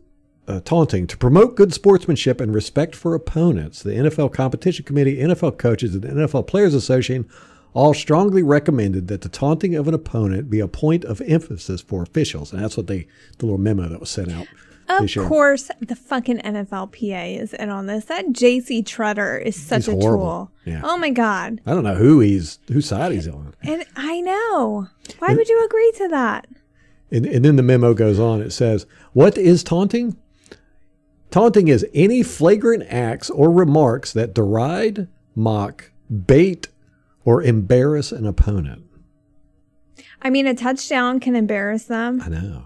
uh, 0.51 0.61
taunting 0.65 1.07
to 1.07 1.17
promote 1.17 1.55
good 1.55 1.73
sportsmanship 1.73 2.41
and 2.41 2.53
respect 2.55 2.97
for 2.97 3.15
opponents, 3.15 3.83
the 3.83 3.93
NFL 3.93 4.33
Competition 4.33 4.85
Committee, 4.85 5.19
NFL 5.19 5.59
coaches, 5.59 5.95
and 5.95 6.03
the 6.03 6.09
NFL 6.09 6.47
Players 6.47 6.75
Association 6.75 7.29
all 7.73 7.95
strongly 7.95 8.43
recommended 8.43 9.07
that 9.09 9.21
the 9.21 9.29
taunting 9.29 9.77
of 9.77 9.87
an 9.87 9.95
opponent 9.95 10.51
be 10.51 10.59
a 10.59 10.67
point 10.67 11.05
of 11.05 11.21
emphasis 11.21 11.81
for 11.81 12.03
officials, 12.03 12.53
and 12.53 12.63
that's 12.63 12.77
what 12.77 12.89
they 12.89 13.07
the 13.39 13.47
little 13.47 13.59
memo 13.59 13.89
that 13.89 14.01
was 14.01 14.11
sent 14.11 14.33
out. 14.33 14.47
Of 14.89 15.15
course, 15.29 15.71
the 15.81 15.95
fucking 15.95 16.39
NFLPA 16.39 17.41
is 17.41 17.55
in 17.55 17.71
on 17.71 17.87
this. 17.87 18.07
That 18.07 18.27
JC 18.31 18.83
Tretter 18.83 19.41
is 19.41 19.55
such 19.55 19.87
He's 19.87 19.89
a 19.89 19.93
horrible. 19.93 20.27
tool. 20.27 20.51
Yeah. 20.65 20.81
Oh 20.83 20.97
my 20.99 21.11
god. 21.11 21.61
I 21.65 21.75
don't 21.75 21.85
know 21.85 21.95
who 21.95 22.19
he's 22.19 22.59
whose 22.67 22.87
side 22.87 23.13
he's 23.13 23.29
on. 23.29 23.55
And 23.63 23.85
I 23.95 24.21
know. 24.21 24.89
Why 25.21 25.33
would 25.33 25.49
you 25.49 25.65
agree 25.65 25.93
to 25.99 26.09
that? 26.09 26.49
And, 27.13 27.27
and 27.27 27.45
then 27.45 27.57
the 27.57 27.63
memo 27.63 27.95
goes 27.95 28.19
on. 28.19 28.41
It 28.41 28.51
says, 28.51 28.87
What 29.13 29.37
is 29.39 29.63
taunting? 29.63 30.17
Taunting 31.31 31.69
is 31.69 31.87
any 31.95 32.23
flagrant 32.23 32.85
acts 32.89 33.31
or 33.31 33.51
remarks 33.51 34.13
that 34.13 34.35
deride, 34.35 35.09
mock, 35.35 35.91
bait, 36.27 36.69
or 37.25 37.43
embarrass 37.43 38.11
an 38.11 38.27
opponent. 38.27 38.85
I 40.23 40.31
mean, 40.31 40.47
a 40.47 40.55
touchdown 40.55 41.21
can 41.21 41.37
embarrass 41.37 41.85
them. 41.85 42.21
I 42.21 42.29
know. 42.29 42.65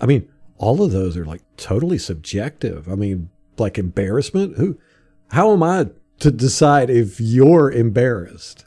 I 0.00 0.06
mean, 0.06 0.28
all 0.58 0.82
of 0.82 0.90
those 0.90 1.16
are 1.16 1.24
like 1.24 1.42
totally 1.56 1.98
subjective. 1.98 2.88
I 2.88 2.94
mean, 2.94 3.30
like 3.56 3.78
embarrassment. 3.78 4.56
Who, 4.56 4.78
how 5.30 5.52
am 5.52 5.62
I 5.62 5.88
to 6.18 6.30
decide 6.30 6.90
if 6.90 7.20
you're 7.20 7.70
embarrassed? 7.70 8.64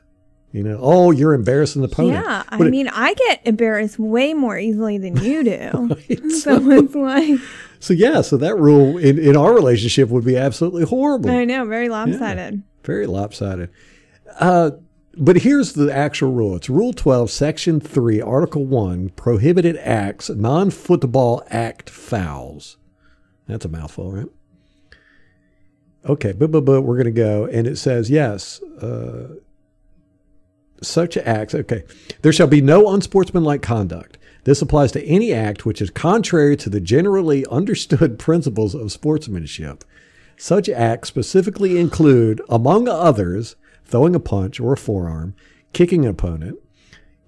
You 0.51 0.63
know, 0.63 0.77
oh, 0.81 1.12
you're 1.12 1.34
embarrassing 1.34 1.81
the 1.81 1.88
opponent. 1.88 2.25
Yeah, 2.25 2.43
I 2.50 2.58
it- 2.58 2.70
mean, 2.70 2.89
I 2.89 3.13
get 3.13 3.41
embarrassed 3.46 3.98
way 3.98 4.34
more 4.34 4.58
easily 4.58 4.98
than 4.98 5.15
you 5.17 5.43
do. 5.43 5.70
Right, 6.10 6.31
so 6.31 6.70
it's 6.72 6.93
like, 6.93 7.39
so 7.79 7.93
yeah, 7.93 8.22
so 8.22 8.36
that 8.38 8.58
rule 8.58 8.98
in, 8.98 9.17
in 9.17 9.38
our 9.38 9.53
relationship 9.53 10.10
would 10.10 10.25
be 10.25 10.36
absolutely 10.38 10.84
horrible. 10.84 11.29
I 11.29 11.46
know, 11.46 11.65
very 11.65 11.88
lopsided. 11.88 12.63
Very 12.84 13.08
lopsided. 13.08 13.70
Uh, 14.39 14.72
but 15.17 15.38
here's 15.38 15.74
the 15.74 15.93
actual 15.93 16.31
rule. 16.31 16.55
It's 16.55 16.70
Rule 16.70 16.93
12, 16.93 17.29
Section 17.29 17.79
3, 17.79 18.22
Article 18.22 18.65
1, 18.65 19.10
prohibited 19.10 19.77
acts, 19.77 20.29
non 20.29 20.70
football 20.70 21.43
act 21.50 21.89
fouls. 21.89 22.77
That's 23.48 23.65
a 23.65 23.70
mouthful, 23.70 24.12
right? 24.12 24.27
Okay, 26.05 26.31
but, 26.31 26.51
but, 26.51 26.62
but 26.65 26.81
we're 26.81 26.96
going 26.96 27.05
to 27.05 27.12
go. 27.12 27.46
And 27.46 27.67
it 27.67 27.77
says, 27.77 28.10
yes, 28.10 28.62
uh, 28.81 29.36
such 30.81 31.17
acts, 31.17 31.53
okay, 31.53 31.83
there 32.21 32.33
shall 32.33 32.47
be 32.47 32.61
no 32.61 32.89
unsportsmanlike 32.93 33.61
conduct. 33.61 34.17
This 34.43 34.61
applies 34.61 34.91
to 34.93 35.05
any 35.05 35.31
act 35.33 35.65
which 35.65 35.81
is 35.81 35.91
contrary 35.91 36.57
to 36.57 36.69
the 36.69 36.81
generally 36.81 37.45
understood 37.47 38.17
principles 38.19 38.73
of 38.73 38.91
sportsmanship. 38.91 39.83
Such 40.38 40.69
acts 40.69 41.09
specifically 41.09 41.79
include, 41.79 42.41
among 42.50 42.88
others, 42.88 43.55
throwing 43.85 44.15
a 44.15 44.19
punch 44.19 44.59
or 44.59 44.73
a 44.73 44.77
forearm, 44.77 45.35
kicking 45.73 46.05
an 46.05 46.11
opponent, 46.11 46.57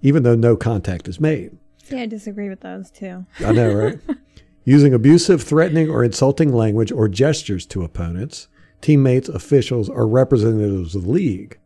even 0.02 0.24
though 0.24 0.34
no 0.34 0.56
contact 0.56 1.06
is 1.06 1.20
made. 1.20 1.56
See, 1.84 2.00
I 2.00 2.06
disagree 2.06 2.48
with 2.48 2.60
those 2.60 2.90
too. 2.90 3.24
I 3.40 3.52
know, 3.52 3.72
right? 3.72 3.98
Using 4.64 4.94
abusive, 4.94 5.42
threatening, 5.42 5.90
or 5.90 6.02
insulting 6.02 6.52
language 6.52 6.90
or 6.90 7.06
gestures 7.06 7.66
to 7.66 7.84
opponents, 7.84 8.48
teammates, 8.80 9.28
officials, 9.28 9.88
or 9.88 10.08
representatives 10.08 10.94
of 10.94 11.04
the 11.04 11.10
league. 11.10 11.58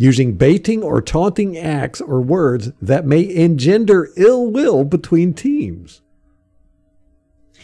Using 0.00 0.32
baiting 0.32 0.82
or 0.82 1.02
taunting 1.02 1.58
acts 1.58 2.00
or 2.00 2.22
words 2.22 2.72
that 2.80 3.04
may 3.04 3.20
engender 3.20 4.08
ill 4.16 4.50
will 4.50 4.82
between 4.82 5.34
teams. 5.34 6.00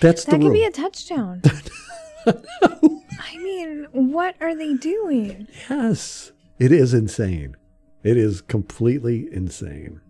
That's 0.00 0.22
That 0.26 0.32
the 0.32 0.36
could 0.36 0.44
rule. 0.44 0.52
be 0.52 0.64
a 0.64 0.70
touchdown. 0.70 1.40
I 2.26 3.38
mean, 3.38 3.86
what 3.92 4.34
are 4.42 4.54
they 4.54 4.74
doing? 4.74 5.48
Yes, 5.70 6.32
it 6.58 6.72
is 6.72 6.92
insane. 6.92 7.56
It 8.02 8.18
is 8.18 8.42
completely 8.42 9.32
insane. 9.32 10.02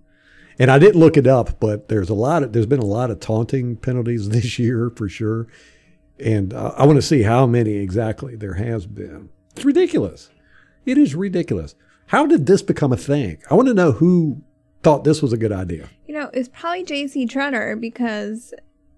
And 0.59 0.69
I 0.69 0.81
didn't 0.81 0.99
look 0.99 1.17
it 1.17 1.29
up, 1.29 1.61
but 1.61 1.87
there's 1.87 2.11
a 2.11 2.15
lot 2.15 2.43
of 2.43 2.53
there's 2.53 2.67
been 2.67 2.81
a 2.81 2.85
lot 2.85 3.13
of 3.13 3.21
taunting 3.21 3.77
penalties 3.77 4.29
this 4.31 4.59
year 4.59 4.91
for 4.97 5.09
sure. 5.09 5.47
And 6.19 6.53
uh, 6.53 6.75
I 6.77 6.87
want 6.87 6.97
to 6.97 7.03
see 7.03 7.23
how 7.23 7.47
many 7.47 7.75
exactly 7.75 8.35
there 8.35 8.55
has 8.55 8.85
been. 8.85 9.29
It's 9.55 9.65
ridiculous. 9.65 10.31
It 10.85 10.99
is 10.99 11.15
ridiculous. 11.15 11.77
How 12.07 12.27
did 12.27 12.47
this 12.47 12.63
become 12.63 12.93
a 12.93 12.97
thing? 12.97 13.39
I 13.51 13.55
want 13.55 13.69
to 13.69 13.75
know 13.75 13.93
who 13.93 14.43
thought 14.83 15.05
this 15.05 15.21
was 15.23 15.33
a 15.33 15.37
good 15.37 15.53
idea. 15.53 15.89
You 16.07 16.15
know, 16.15 16.31
it's 16.33 16.49
probably 16.49 16.85
JC 16.85 17.29
Tretter 17.29 17.79
because 17.81 18.55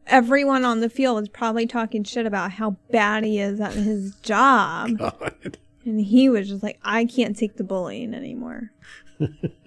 everyone 0.06 0.64
on 0.64 0.80
the 0.80 0.90
field 0.90 1.22
is 1.22 1.28
probably 1.28 1.66
talking 1.66 2.04
shit 2.04 2.26
about 2.26 2.52
how 2.52 2.76
bad 2.90 3.24
he 3.24 3.38
is 3.38 3.60
at 3.60 3.72
his 3.72 4.14
job. 4.22 4.98
God. 4.98 5.58
And 5.84 6.00
he 6.00 6.28
was 6.28 6.48
just 6.48 6.62
like, 6.62 6.78
I 6.82 7.06
can't 7.06 7.36
take 7.36 7.56
the 7.56 7.64
bullying 7.64 8.12
anymore. 8.12 8.72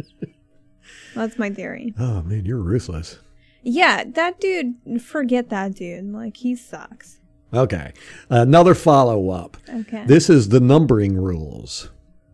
That's 1.16 1.40
my 1.40 1.50
theory. 1.50 1.94
Oh 2.00 2.22
man, 2.22 2.46
you're 2.46 2.58
ruthless. 2.58 3.20
Yeah, 3.64 4.04
that 4.06 4.40
dude, 4.40 5.02
forget 5.02 5.50
that 5.50 5.76
dude. 5.76 6.12
Like, 6.12 6.38
he 6.38 6.56
sucks. 6.56 7.20
Okay, 7.54 7.94
another 8.30 8.74
follow 8.74 9.30
up. 9.30 9.58
Okay. 9.70 10.06
This 10.06 10.30
is 10.30 10.50
the 10.50 10.60
numbering 10.60 11.16
rules 11.18 11.90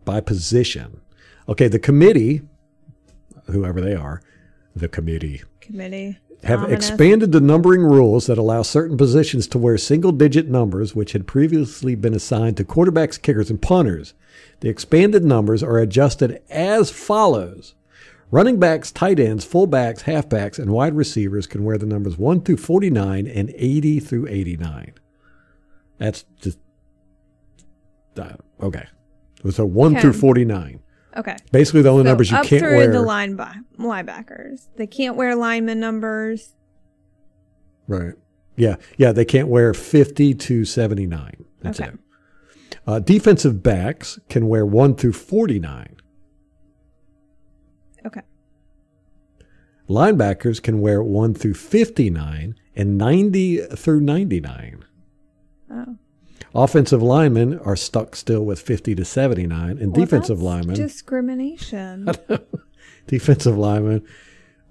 by 0.08 0.20
position. 0.20 1.00
Okay, 1.48 1.68
the 1.68 1.78
committee, 1.78 2.40
whoever 3.44 3.80
they 3.80 3.94
are, 3.94 4.22
the 4.74 4.88
committee, 4.88 5.42
Committee. 5.60 6.18
have 6.44 6.60
Ominous. 6.60 6.88
expanded 6.88 7.32
the 7.32 7.40
numbering 7.40 7.82
rules 7.82 8.26
that 8.26 8.38
allow 8.38 8.62
certain 8.62 8.96
positions 8.96 9.46
to 9.48 9.58
wear 9.58 9.76
single 9.76 10.12
digit 10.12 10.48
numbers, 10.48 10.94
which 10.94 11.12
had 11.12 11.26
previously 11.26 11.94
been 11.94 12.14
assigned 12.14 12.56
to 12.56 12.64
quarterbacks, 12.64 13.20
kickers, 13.20 13.50
and 13.50 13.60
punters. 13.60 14.14
The 14.60 14.70
expanded 14.70 15.24
numbers 15.24 15.62
are 15.62 15.78
adjusted 15.78 16.40
as 16.48 16.90
follows 16.90 17.74
Running 18.30 18.58
backs, 18.58 18.92
tight 18.92 19.18
ends, 19.18 19.46
fullbacks, 19.46 20.02
halfbacks, 20.02 20.58
and 20.58 20.70
wide 20.70 20.94
receivers 20.94 21.46
can 21.46 21.64
wear 21.64 21.78
the 21.78 21.86
numbers 21.86 22.18
1 22.18 22.42
through 22.42 22.58
49 22.58 23.26
and 23.26 23.50
80 23.56 24.00
through 24.00 24.28
89. 24.28 24.92
That's 25.96 26.24
just. 26.38 26.58
Uh, 28.18 28.34
okay. 28.60 28.86
So 29.50 29.64
1 29.64 29.92
Okay. 29.92 30.00
through 30.02 30.12
49. 30.14 30.80
Okay. 31.16 31.36
Basically, 31.52 31.82
the 31.82 31.88
only 31.90 32.02
So 32.04 32.08
numbers 32.10 32.30
you 32.30 32.36
up 32.36 32.44
can't 32.46 32.60
through 32.60 32.76
wear. 32.76 32.92
the 32.92 33.00
line 33.02 33.34
bi- 33.36 33.56
linebackers. 33.78 34.68
They 34.76 34.86
can't 34.86 35.16
wear 35.16 35.34
lineman 35.34 35.80
numbers. 35.80 36.54
Right. 37.86 38.14
Yeah. 38.56 38.76
Yeah. 38.96 39.12
They 39.12 39.24
can't 39.24 39.48
wear 39.48 39.72
50 39.74 40.34
to 40.34 40.64
79. 40.64 41.44
That's 41.62 41.80
Okay. 41.80 41.90
it. 41.90 41.98
Uh, 42.86 42.98
defensive 42.98 43.62
backs 43.62 44.18
can 44.28 44.48
wear 44.48 44.64
1 44.66 44.94
through 44.94 45.12
49. 45.12 45.96
Okay. 48.06 48.22
Linebackers 49.88 50.62
can 50.62 50.80
wear 50.80 51.02
1 51.02 51.34
through 51.34 51.54
59 51.54 52.54
and 52.76 52.98
90 52.98 53.58
through 53.74 54.00
99. 54.00 54.84
Oh. 55.70 55.96
Offensive 56.54 57.02
linemen 57.02 57.58
are 57.60 57.76
stuck 57.76 58.16
still 58.16 58.44
with 58.44 58.60
50 58.60 58.94
to 58.94 59.04
79, 59.04 59.70
and 59.70 59.78
Well, 59.78 60.04
defensive 60.04 60.38
that's 60.38 60.44
linemen, 60.44 60.76
Discrimination. 60.76 62.08
defensive 63.06 63.56
linemen 63.58 64.04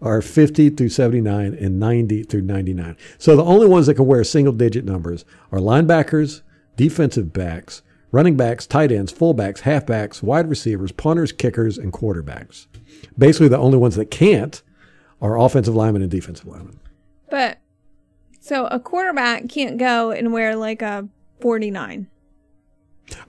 are 0.02 0.22
50 0.22 0.72
through 0.72 0.90
79 0.90 1.54
and 1.56 1.80
90 1.80 2.24
through 2.24 2.42
99. 2.42 2.96
So 3.18 3.36
the 3.36 3.44
only 3.44 3.68
ones 3.68 3.88
that 3.88 3.96
can 3.96 4.06
wear 4.06 4.24
single 4.24 4.54
digit 4.54 4.86
numbers 4.86 5.26
are 5.52 5.60
linebackers, 5.60 6.42
defensive 6.76 7.34
backs, 7.34 7.82
running 8.12 8.38
backs, 8.38 8.68
tight 8.68 8.92
ends, 8.92 9.12
fullbacks, 9.12 9.62
halfbacks, 9.62 10.22
wide 10.22 10.50
receivers, 10.50 10.92
punters, 10.92 11.32
kickers, 11.32 11.78
and 11.78 11.92
quarterbacks. 11.94 12.68
Basically, 13.18 13.48
the 13.48 13.58
only 13.58 13.78
ones 13.78 13.96
that 13.96 14.12
can't 14.12 14.62
are 15.22 15.40
offensive 15.40 15.76
linemen 15.76 16.02
and 16.04 16.12
defensive 16.12 16.46
linemen. 16.48 16.80
but 17.30 17.58
so 18.40 18.68
a 18.68 18.80
quarterback 18.80 19.50
can't 19.50 19.78
go 19.78 20.12
and 20.12 20.32
wear 20.32 20.56
like 20.56 20.82
a 20.82 21.10
49. 21.40 22.08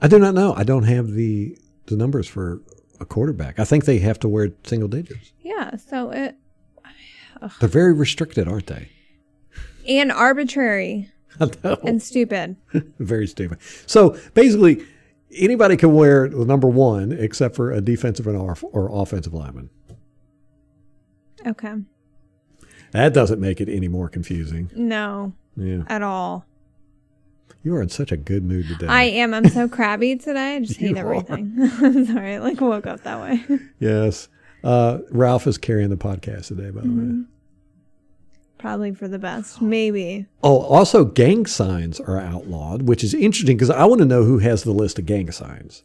I 0.01 0.07
do 0.07 0.19
not 0.19 0.33
know. 0.33 0.53
I 0.55 0.63
don't 0.63 0.83
have 0.83 1.11
the 1.11 1.57
the 1.85 1.95
numbers 1.95 2.27
for 2.27 2.61
a 2.99 3.05
quarterback. 3.05 3.59
I 3.59 3.63
think 3.65 3.85
they 3.85 3.99
have 3.99 4.19
to 4.19 4.29
wear 4.29 4.51
single 4.63 4.89
digits. 4.89 5.31
Yeah. 5.41 5.75
So 5.77 6.11
it 6.11 6.35
They're 7.59 7.69
very 7.69 7.93
restricted, 7.93 8.47
aren't 8.47 8.67
they? 8.67 8.89
and 9.87 10.11
arbitrary 10.11 11.09
I 11.39 11.49
know. 11.63 11.77
and 11.83 12.01
stupid. 12.01 12.57
very 12.99 13.25
stupid. 13.27 13.59
So 13.87 14.17
basically, 14.33 14.85
anybody 15.35 15.77
can 15.77 15.93
wear 15.93 16.27
the 16.27 16.45
number 16.45 16.67
one 16.67 17.11
except 17.11 17.55
for 17.55 17.71
a 17.71 17.79
defensive 17.81 18.27
and 18.27 18.37
or 18.37 18.89
offensive 19.01 19.33
lineman. 19.33 19.69
Okay. 21.47 21.73
That 22.91 23.13
doesn't 23.13 23.39
make 23.39 23.61
it 23.61 23.69
any 23.69 23.87
more 23.87 24.09
confusing. 24.09 24.69
No, 24.75 25.33
Yeah, 25.55 25.83
at 25.87 26.01
all. 26.01 26.45
You 27.63 27.75
are 27.75 27.81
in 27.81 27.89
such 27.89 28.11
a 28.11 28.17
good 28.17 28.43
mood 28.43 28.67
today. 28.67 28.87
I 28.87 29.03
am. 29.03 29.33
I'm 29.33 29.47
so 29.49 29.67
crabby 29.67 30.15
today. 30.15 30.55
I 30.55 30.59
just 30.59 30.79
hate 30.79 30.97
everything. 30.97 31.53
I'm 31.59 32.05
sorry. 32.05 32.35
I 32.35 32.39
like 32.39 32.61
woke 32.61 32.87
up 32.87 33.03
that 33.03 33.19
way. 33.21 33.43
yes. 33.79 34.27
Uh, 34.63 34.99
Ralph 35.11 35.47
is 35.47 35.57
carrying 35.57 35.89
the 35.89 35.97
podcast 35.97 36.47
today, 36.47 36.69
by 36.69 36.81
the 36.81 36.87
Mm-hmm. 36.87 37.19
way. 37.21 37.25
Probably 38.57 38.93
for 38.93 39.07
the 39.07 39.19
best. 39.19 39.61
Maybe. 39.61 40.25
Oh, 40.43 40.59
also, 40.59 41.05
gang 41.05 41.45
signs 41.45 42.01
are 42.01 42.19
outlawed, 42.19 42.81
which 42.81 43.05
is 43.05 43.13
interesting 43.13 43.55
because 43.55 43.69
I 43.69 43.85
want 43.85 43.99
to 43.99 44.05
know 44.05 44.23
who 44.23 44.39
has 44.39 44.63
the 44.63 44.73
list 44.73 44.99
of 44.99 45.05
gang 45.05 45.31
signs. 45.31 45.81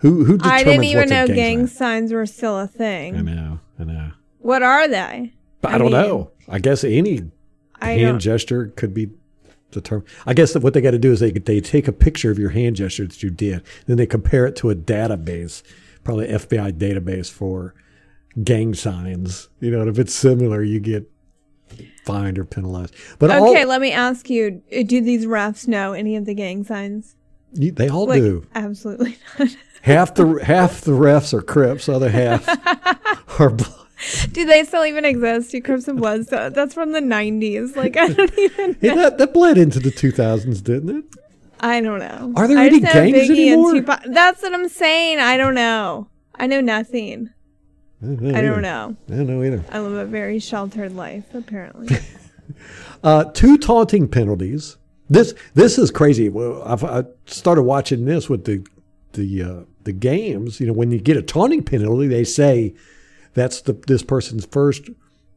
Who 0.00 0.24
who 0.26 0.36
determines 0.36 0.60
I 0.60 0.64
didn't 0.64 0.84
even 0.84 1.08
know 1.08 1.26
gang, 1.26 1.36
gang 1.36 1.66
sign? 1.66 1.76
signs 1.76 2.12
were 2.12 2.26
still 2.26 2.58
a 2.58 2.66
thing. 2.66 3.16
I 3.16 3.22
know, 3.22 3.60
I 3.78 3.84
know. 3.84 4.10
What 4.40 4.62
are 4.62 4.86
they? 4.86 5.32
I, 5.64 5.74
I 5.74 5.78
don't 5.78 5.90
mean, 5.90 6.02
know. 6.02 6.30
I 6.50 6.58
guess 6.58 6.84
any 6.84 7.30
I 7.80 7.92
hand 7.92 8.20
gesture 8.20 8.66
could 8.76 8.92
be 8.92 9.08
determined. 9.70 10.08
I 10.26 10.34
guess 10.34 10.52
that 10.52 10.62
what 10.62 10.74
they 10.74 10.80
got 10.80 10.92
to 10.92 10.98
do 10.98 11.12
is 11.12 11.20
they 11.20 11.30
they 11.32 11.60
take 11.60 11.88
a 11.88 11.92
picture 11.92 12.30
of 12.30 12.38
your 12.38 12.50
hand 12.50 12.76
gesture 12.76 13.06
that 13.06 13.22
you 13.22 13.30
did, 13.30 13.62
then 13.86 13.96
they 13.96 14.06
compare 14.06 14.46
it 14.46 14.56
to 14.56 14.70
a 14.70 14.74
database, 14.74 15.62
probably 16.04 16.28
FBI 16.28 16.72
database 16.72 17.30
for 17.30 17.74
gang 18.42 18.74
signs. 18.74 19.48
You 19.60 19.70
know, 19.70 19.80
and 19.80 19.88
if 19.90 19.98
it's 19.98 20.14
similar, 20.14 20.62
you 20.62 20.80
get 20.80 21.10
fined 22.04 22.38
or 22.38 22.44
penalized. 22.44 22.94
But 23.18 23.30
Okay, 23.30 23.62
all 23.62 23.68
let 23.68 23.80
me 23.80 23.92
ask 23.92 24.30
you: 24.30 24.62
uh, 24.76 24.82
Do 24.84 25.00
these 25.00 25.26
refs 25.26 25.66
know 25.66 25.92
any 25.92 26.16
of 26.16 26.24
the 26.24 26.34
gang 26.34 26.64
signs? 26.64 27.16
you, 27.52 27.72
they 27.72 27.88
all 27.88 28.06
Like, 28.06 28.20
do. 28.22 28.46
absolutely 28.54 29.16
not. 29.38 29.56
Half 29.82 30.14
the 30.16 30.40
half 30.44 30.80
the 30.82 30.92
refs 30.92 31.32
are 31.32 31.42
Crips, 31.42 31.88
other 31.88 32.10
half 32.10 32.46
are. 33.40 33.56
Do 34.32 34.44
they 34.44 34.64
still 34.64 34.84
even 34.84 35.04
exist? 35.04 35.50
Do 35.52 35.60
Crips 35.62 35.88
and 35.88 35.98
Bloods? 35.98 36.28
That's 36.28 36.74
from 36.74 36.92
the 36.92 37.00
'90s. 37.00 37.76
Like 37.76 37.96
I 37.96 38.08
don't 38.08 38.38
even. 38.38 38.74
Hey, 38.80 38.94
that 38.94 39.18
that 39.18 39.32
bled 39.32 39.58
into 39.58 39.80
the 39.80 39.90
2000s, 39.90 40.62
didn't 40.62 40.98
it? 40.98 41.04
I 41.60 41.80
don't 41.80 42.00
know. 42.00 42.32
Are 42.36 42.46
there 42.46 42.58
I 42.58 42.66
any 42.66 42.80
gangs 42.80 43.30
anymore? 43.30 43.72
Tupac- 43.74 44.04
That's 44.08 44.42
what 44.42 44.52
I'm 44.52 44.68
saying. 44.68 45.18
I 45.18 45.36
don't 45.38 45.54
know. 45.54 46.08
I 46.34 46.46
know 46.46 46.60
nothing. 46.60 47.30
I 48.02 48.06
don't 48.06 48.22
know. 48.22 48.34
I 48.36 48.42
don't 48.42 48.62
know. 48.62 48.96
I 49.08 49.16
don't 49.16 49.26
know 49.26 49.42
either. 49.42 49.64
I 49.72 49.80
live 49.80 49.94
a 49.94 50.04
very 50.04 50.38
sheltered 50.38 50.94
life, 50.94 51.34
apparently. 51.34 51.96
Uh, 53.02 53.24
two 53.24 53.58
taunting 53.58 54.08
penalties. 54.08 54.76
This 55.08 55.34
this 55.54 55.78
is 55.78 55.90
crazy. 55.90 56.28
Well, 56.28 56.62
I've, 56.64 56.82
I 56.82 57.04
started 57.26 57.62
watching 57.62 58.04
this 58.04 58.28
with 58.28 58.44
the 58.44 58.66
the 59.12 59.42
uh, 59.42 59.60
the 59.84 59.92
games. 59.92 60.58
You 60.60 60.66
know, 60.68 60.72
when 60.72 60.90
you 60.90 60.98
get 60.98 61.16
a 61.16 61.22
taunting 61.22 61.62
penalty, 61.62 62.08
they 62.08 62.24
say 62.24 62.74
that's 63.36 63.60
the 63.60 63.74
this 63.86 64.02
person's 64.02 64.44
first 64.46 64.90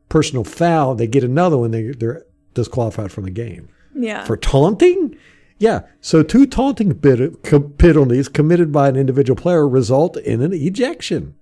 personal 0.10 0.44
foul. 0.44 0.96
They 0.96 1.06
get 1.06 1.24
another 1.24 1.58
one, 1.60 1.70
they 1.72 1.92
they're 1.92 2.26
disqualified 2.56 3.12
from 3.12 3.26
the 3.26 3.30
game 3.32 3.70
Yeah. 3.94 4.24
for 4.26 4.36
taunting. 4.36 5.16
Yeah, 5.60 5.82
so 6.00 6.24
two 6.24 6.48
taunting 6.48 6.96
penalties 6.98 8.30
committed 8.30 8.72
by 8.72 8.88
an 8.88 8.96
individual 8.96 9.36
player 9.36 9.68
result 9.68 10.16
in 10.18 10.42
an 10.42 10.54
ejection. 10.54 11.36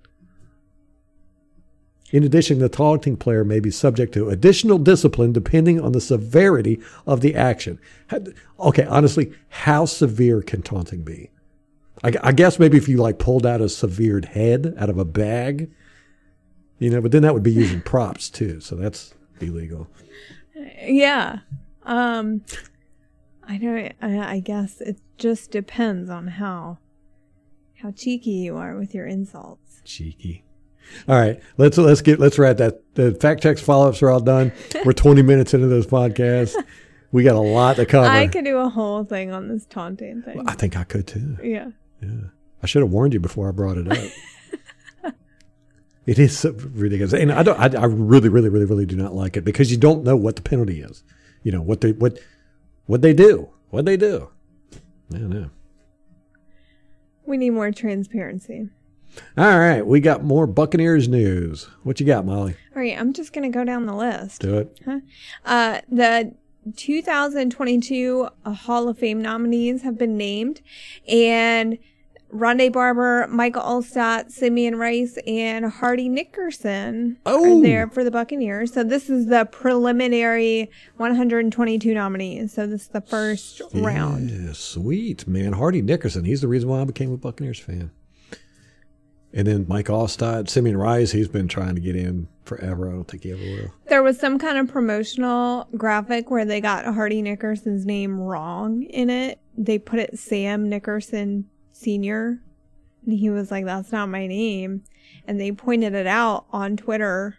In 2.11 2.23
addition, 2.23 2.59
the 2.59 2.69
taunting 2.69 3.17
player 3.17 3.43
may 3.43 3.59
be 3.59 3.69
subject 3.69 4.13
to 4.13 4.29
additional 4.29 4.77
discipline 4.79 5.33
depending 5.33 5.79
on 5.79 5.91
the 5.91 6.01
severity 6.01 6.79
of 7.05 7.21
the 7.21 7.35
action. 7.35 7.79
Okay, 8.59 8.85
honestly, 8.85 9.33
how 9.49 9.85
severe 9.85 10.41
can 10.41 10.61
taunting 10.61 11.03
be? 11.03 11.29
I, 12.03 12.13
I 12.23 12.31
guess 12.31 12.59
maybe 12.59 12.77
if 12.77 12.87
you 12.87 12.97
like 12.97 13.19
pulled 13.19 13.45
out 13.45 13.59
a 13.61 13.67
severed 13.69 14.25
head 14.25 14.73
out 14.77 14.89
of 14.89 14.97
a 14.97 15.05
bag, 15.05 15.69
you 16.79 16.89
know, 16.89 17.01
but 17.01 17.11
then 17.11 17.21
that 17.23 17.33
would 17.33 17.43
be 17.43 17.51
using 17.51 17.81
props 17.81 18.29
too, 18.29 18.59
so 18.59 18.75
that's 18.75 19.13
illegal. 19.39 19.87
yeah. 20.81 21.39
Um, 21.83 22.43
I 23.47 23.57
don't. 23.57 23.93
I, 24.01 24.35
I 24.35 24.39
guess 24.39 24.81
it 24.81 24.97
just 25.17 25.51
depends 25.51 26.09
on 26.09 26.27
how 26.27 26.79
how 27.81 27.91
cheeky 27.91 28.31
you 28.31 28.57
are 28.57 28.75
with 28.77 28.93
your 28.93 29.05
insults. 29.05 29.81
Cheeky. 29.85 30.43
All 31.07 31.15
right, 31.19 31.41
let's 31.57 31.77
let's 31.77 32.01
get 32.01 32.19
let's 32.19 32.37
wrap 32.39 32.57
that. 32.57 32.81
The 32.95 33.13
fact 33.13 33.41
checks 33.43 33.61
follow 33.61 33.89
ups 33.89 34.01
are 34.01 34.09
all 34.09 34.19
done. 34.19 34.51
We're 34.85 34.93
20 34.93 35.21
minutes 35.21 35.53
into 35.53 35.67
this 35.67 35.85
podcast. 35.85 36.55
We 37.11 37.23
got 37.23 37.35
a 37.35 37.39
lot 37.39 37.77
to 37.77 37.85
cover. 37.85 38.07
I 38.07 38.27
could 38.27 38.43
do 38.45 38.57
a 38.57 38.69
whole 38.69 39.03
thing 39.05 39.31
on 39.31 39.47
this 39.47 39.65
taunting 39.65 40.21
thing. 40.23 40.43
I 40.47 40.53
think 40.53 40.75
I 40.75 40.83
could 40.83 41.07
too. 41.07 41.37
Yeah. 41.41 41.71
Yeah. 42.01 42.09
I 42.61 42.65
should 42.67 42.81
have 42.81 42.91
warned 42.91 43.13
you 43.13 43.19
before 43.19 43.47
I 43.47 43.51
brought 43.51 43.77
it 43.77 43.89
up. 43.89 43.97
it 46.07 46.17
is 46.17 46.39
so 46.39 46.53
ridiculous, 46.53 47.11
and 47.13 47.33
I 47.33 47.43
don't. 47.43 47.59
I, 47.59 47.81
I 47.81 47.85
really, 47.85 48.29
really, 48.29 48.47
really, 48.47 48.65
really 48.65 48.85
do 48.85 48.95
not 48.95 49.13
like 49.13 49.35
it 49.35 49.43
because 49.43 49.69
you 49.69 49.77
don't 49.77 50.05
know 50.05 50.15
what 50.15 50.37
the 50.37 50.41
penalty 50.41 50.81
is. 50.81 51.03
You 51.43 51.51
know 51.51 51.61
what 51.61 51.81
they 51.81 51.91
what 51.91 52.17
what 52.85 53.01
they 53.01 53.13
do. 53.13 53.49
What 53.69 53.83
they 53.83 53.97
do. 53.97 54.29
I 55.13 55.17
don't 55.17 55.29
know. 55.29 55.49
We 57.25 57.35
need 57.37 57.49
more 57.49 57.71
transparency. 57.71 58.69
All 59.37 59.59
right, 59.59 59.85
we 59.85 59.99
got 59.99 60.23
more 60.23 60.47
Buccaneers 60.47 61.09
news. 61.09 61.67
What 61.83 61.99
you 61.99 62.05
got, 62.05 62.25
Molly? 62.25 62.55
All 62.73 62.81
right, 62.81 62.97
I'm 62.97 63.11
just 63.11 63.33
gonna 63.33 63.49
go 63.49 63.65
down 63.65 63.85
the 63.85 63.95
list. 63.95 64.41
Do 64.41 64.59
it. 64.59 64.79
Uh, 65.43 65.81
the 65.89 66.33
2022 66.77 68.29
Hall 68.45 68.87
of 68.87 68.97
Fame 68.97 69.21
nominees 69.21 69.81
have 69.81 69.97
been 69.97 70.15
named, 70.15 70.61
and 71.05 71.77
Rondé 72.31 72.71
Barber, 72.71 73.25
Michael 73.29 73.61
Alstott, 73.61 74.31
Simeon 74.31 74.75
Rice, 74.75 75.17
and 75.25 75.65
Hardy 75.65 76.09
Nickerson 76.09 77.17
Oh. 77.25 77.59
are 77.59 77.61
there 77.63 77.87
for 77.89 78.03
the 78.03 78.11
Buccaneers. 78.11 78.73
So 78.73 78.83
this 78.83 79.09
is 79.09 79.27
the 79.27 79.45
preliminary 79.45 80.69
122 80.97 81.93
nominees. 81.93 82.53
So 82.53 82.67
this 82.67 82.81
is 82.83 82.87
the 82.89 83.01
first 83.01 83.61
round. 83.73 84.55
Sweet 84.55 85.27
man. 85.27 85.53
Hardy 85.53 85.81
Nickerson. 85.81 86.25
He's 86.25 86.41
the 86.41 86.47
reason 86.47 86.67
why 86.69 86.81
I 86.81 86.85
became 86.85 87.13
a 87.13 87.17
Buccaneers 87.17 87.59
fan. 87.59 87.91
And 89.33 89.47
then 89.47 89.65
Mike 89.67 89.87
Alstott, 89.87 90.49
Simeon 90.49 90.77
Rice. 90.77 91.11
He's 91.11 91.27
been 91.27 91.47
trying 91.47 91.75
to 91.75 91.81
get 91.81 91.95
in 91.95 92.27
forever. 92.45 92.89
I 92.89 92.93
don't 92.93 93.07
think 93.07 93.23
he 93.23 93.31
ever 93.31 93.41
will. 93.41 93.73
There 93.87 94.01
was 94.03 94.19
some 94.19 94.39
kind 94.39 94.57
of 94.57 94.67
promotional 94.67 95.67
graphic 95.77 96.31
where 96.31 96.45
they 96.45 96.59
got 96.61 96.85
Hardy 96.85 97.21
Nickerson's 97.21 97.85
name 97.85 98.19
wrong 98.19 98.83
in 98.83 99.09
it. 99.09 99.39
They 99.57 99.79
put 99.79 99.99
it 99.99 100.17
Sam 100.17 100.69
Nickerson 100.69 101.49
Sr. 101.77 102.41
And 103.05 103.13
he 103.13 103.29
was 103.29 103.51
like, 103.51 103.65
That's 103.65 103.91
not 103.91 104.09
my 104.09 104.27
name. 104.27 104.83
And 105.25 105.39
they 105.39 105.51
pointed 105.51 105.93
it 105.93 106.07
out 106.07 106.45
on 106.51 106.77
Twitter 106.77 107.37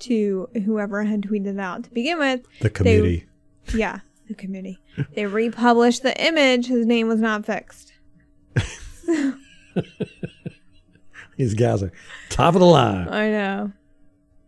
to 0.00 0.48
whoever 0.64 1.04
had 1.04 1.22
tweeted 1.22 1.54
it 1.54 1.60
out 1.60 1.84
to 1.84 1.90
begin 1.90 2.18
with. 2.18 2.40
The 2.60 2.70
committee. 2.70 3.26
Yeah, 3.72 4.00
the 4.28 4.34
committee. 4.34 4.80
They 5.14 5.26
republished 5.26 6.02
the 6.02 6.20
image. 6.22 6.66
His 6.66 6.86
name 6.86 7.08
was 7.08 7.20
not 7.20 7.46
fixed. 7.46 7.92
These 11.36 11.54
guys 11.54 11.82
are 11.82 11.92
top 12.28 12.54
of 12.54 12.60
the 12.60 12.66
line. 12.66 13.08
I 13.08 13.30
know. 13.30 13.72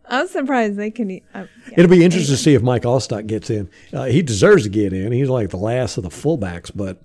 I 0.09 0.21
was 0.21 0.31
surprised 0.31 0.77
they 0.77 0.89
could. 0.89 1.07
Uh, 1.07 1.11
yeah. 1.33 1.45
It'll 1.75 1.91
be 1.91 2.03
interesting 2.03 2.33
to 2.33 2.41
see 2.41 2.53
if 2.53 2.61
Mike 2.61 2.83
Alstott 2.83 3.27
gets 3.27 3.49
in. 3.49 3.69
Uh, 3.91 4.05
he 4.05 4.21
deserves 4.21 4.63
to 4.63 4.69
get 4.69 4.93
in. 4.93 5.11
He's 5.11 5.27
like 5.29 5.49
the 5.49 5.57
last 5.57 5.97
of 5.97 6.03
the 6.03 6.09
fullbacks, 6.09 6.71
but 6.73 7.01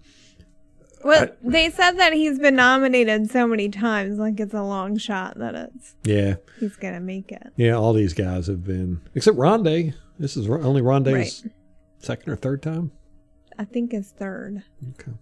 Well, 1.05 1.29
they 1.43 1.69
said 1.71 1.93
that 1.93 2.13
he's 2.13 2.39
been 2.39 2.55
nominated 2.57 3.31
so 3.31 3.47
many 3.47 3.69
times, 3.69 4.19
like 4.19 4.39
it's 4.39 4.55
a 4.55 4.63
long 4.63 4.97
shot 4.99 5.39
that 5.39 5.55
it's 5.55 5.95
yeah, 6.05 6.37
he's 6.61 6.77
gonna 6.77 7.01
make 7.01 7.33
it. 7.33 7.49
yeah, 7.57 7.73
all 7.73 7.93
these 7.93 8.13
guys 8.15 8.47
have 8.47 8.65
been, 8.65 9.01
except 9.15 9.37
Rondé. 9.37 9.95
This 10.19 10.37
is 10.37 10.49
only 10.49 10.81
Rondé's 10.83 11.13
Right. 11.43 11.53
second 11.99 12.33
or 12.33 12.37
third 12.37 12.63
time. 12.63 12.93
I 13.59 13.65
think 13.65 13.93
it's 13.93 14.11
third. 14.11 14.63
Okay. 14.91 15.13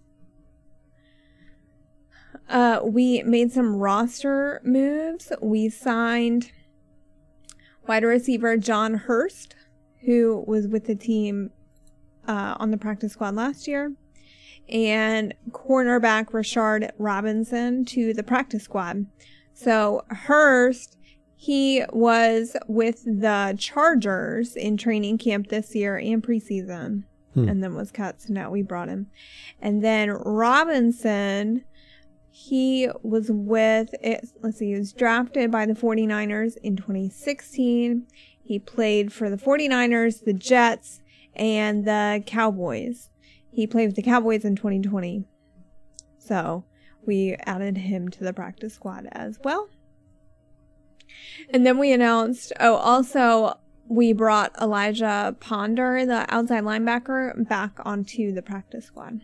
Uh, 2.49 2.81
we 2.85 3.23
made 3.23 3.53
some 3.53 3.77
roster 3.77 4.61
moves. 4.65 5.33
We 5.41 5.69
signed 5.69 6.51
wide 7.87 8.03
receiver 8.05 8.57
John 8.57 8.95
Hurst, 8.95 9.55
who 10.05 10.45
was 10.47 10.67
with 10.67 10.87
the 10.87 10.95
team 10.97 11.51
uh, 12.27 12.57
on 12.59 12.71
the 12.71 12.77
practice 12.77 13.13
squad 13.13 13.35
last 13.35 13.67
year, 13.69 13.93
and 14.69 15.35
cornerback 15.51 16.27
Rashard 16.27 16.91
Robinson 16.99 17.85
to 17.87 18.13
the 18.13 18.23
practice 18.23 18.65
squad. 18.65 19.07
So 19.53 20.05
Hurst, 20.09 20.97
he 21.37 21.85
was 21.93 22.57
with 22.67 23.05
the 23.05 23.55
Chargers 23.59 24.57
in 24.57 24.77
training 24.77 25.19
camp 25.19 25.49
this 25.49 25.75
year 25.75 25.99
and 25.99 26.23
preseason, 26.23 27.05
hmm. 27.35 27.49
and 27.49 27.63
then 27.63 27.75
was 27.75 27.91
cut. 27.91 28.23
So 28.23 28.33
now 28.33 28.51
we 28.51 28.63
brought 28.63 28.89
him. 28.89 29.09
And 29.61 29.85
then 29.85 30.11
Robinson, 30.11 31.65
he 32.31 32.89
was 33.03 33.31
with 33.31 33.95
it. 34.01 34.29
Let's 34.41 34.59
see, 34.59 34.73
he 34.73 34.79
was 34.79 34.93
drafted 34.93 35.51
by 35.51 35.67
the 35.67 35.75
49ers 35.75 36.57
in 36.63 36.77
2016. 36.77 38.07
He 38.43 38.59
played 38.59 39.13
for 39.13 39.29
the 39.29 39.37
49ers, 39.37 40.25
the 40.25 40.33
Jets, 40.33 41.03
and 41.35 41.85
the 41.85 42.23
Cowboys. 42.27 43.10
He 43.53 43.67
played 43.67 43.87
with 43.87 43.97
the 43.97 44.03
Cowboys 44.03 44.45
in 44.45 44.57
2020. 44.57 45.25
So 46.19 46.65
we 47.05 47.37
added 47.47 47.79
him 47.79 48.09
to 48.11 48.25
the 48.25 48.33
practice 48.33 48.75
squad 48.75 49.09
as 49.13 49.39
well. 49.43 49.69
And 51.53 51.67
then 51.67 51.79
we 51.79 51.93
announced, 51.93 52.53
oh, 52.61 52.77
also 52.77 53.59
we 53.89 54.13
brought 54.13 54.55
Elijah 54.61 55.35
Ponder, 55.41 56.07
the 56.07 56.25
outside 56.33 56.63
linebacker, 56.63 57.49
back 57.49 57.73
onto 57.85 58.33
the 58.33 58.43
practice 58.43 58.87
squad 58.87 59.21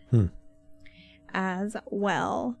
as 1.33 1.77
well. 1.85 2.57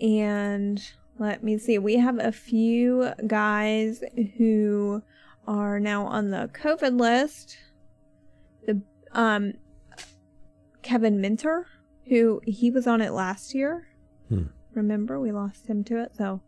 And 0.00 0.80
let 1.18 1.42
me 1.42 1.56
see, 1.58 1.78
we 1.78 1.96
have 1.96 2.18
a 2.18 2.32
few 2.32 3.10
guys 3.26 4.02
who 4.36 5.02
are 5.46 5.80
now 5.80 6.04
on 6.04 6.30
the 6.30 6.50
COVID 6.52 7.00
list. 7.00 7.56
The 8.66 8.82
um 9.12 9.54
Kevin 10.88 11.20
Minter, 11.20 11.66
who 12.06 12.40
he 12.46 12.70
was 12.70 12.86
on 12.86 13.02
it 13.02 13.12
last 13.12 13.54
year. 13.54 13.88
Hmm. 14.30 14.44
Remember, 14.72 15.20
we 15.20 15.30
lost 15.30 15.66
him 15.66 15.84
to 15.84 16.02
it. 16.02 16.16
So, 16.16 16.40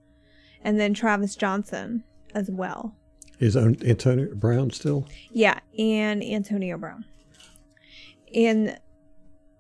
and 0.65 0.81
then 0.81 0.95
Travis 0.95 1.37
Johnson 1.37 2.05
as 2.35 2.51
well. 2.51 2.97
Is 3.39 3.55
Antonio 3.55 4.35
Brown 4.35 4.71
still? 4.71 5.07
Yeah, 5.31 5.61
and 5.79 6.25
Antonio 6.25 6.79
Brown. 6.79 7.05
And 8.35 8.79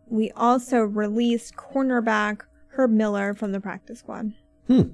we 0.07 0.31
also 0.31 0.79
released 0.79 1.57
cornerback 1.57 2.40
Herb 2.69 2.90
Miller 2.90 3.35
from 3.35 3.53
the 3.53 3.61
practice 3.61 3.99
squad. 3.99 4.33
Hmm. 4.66 4.93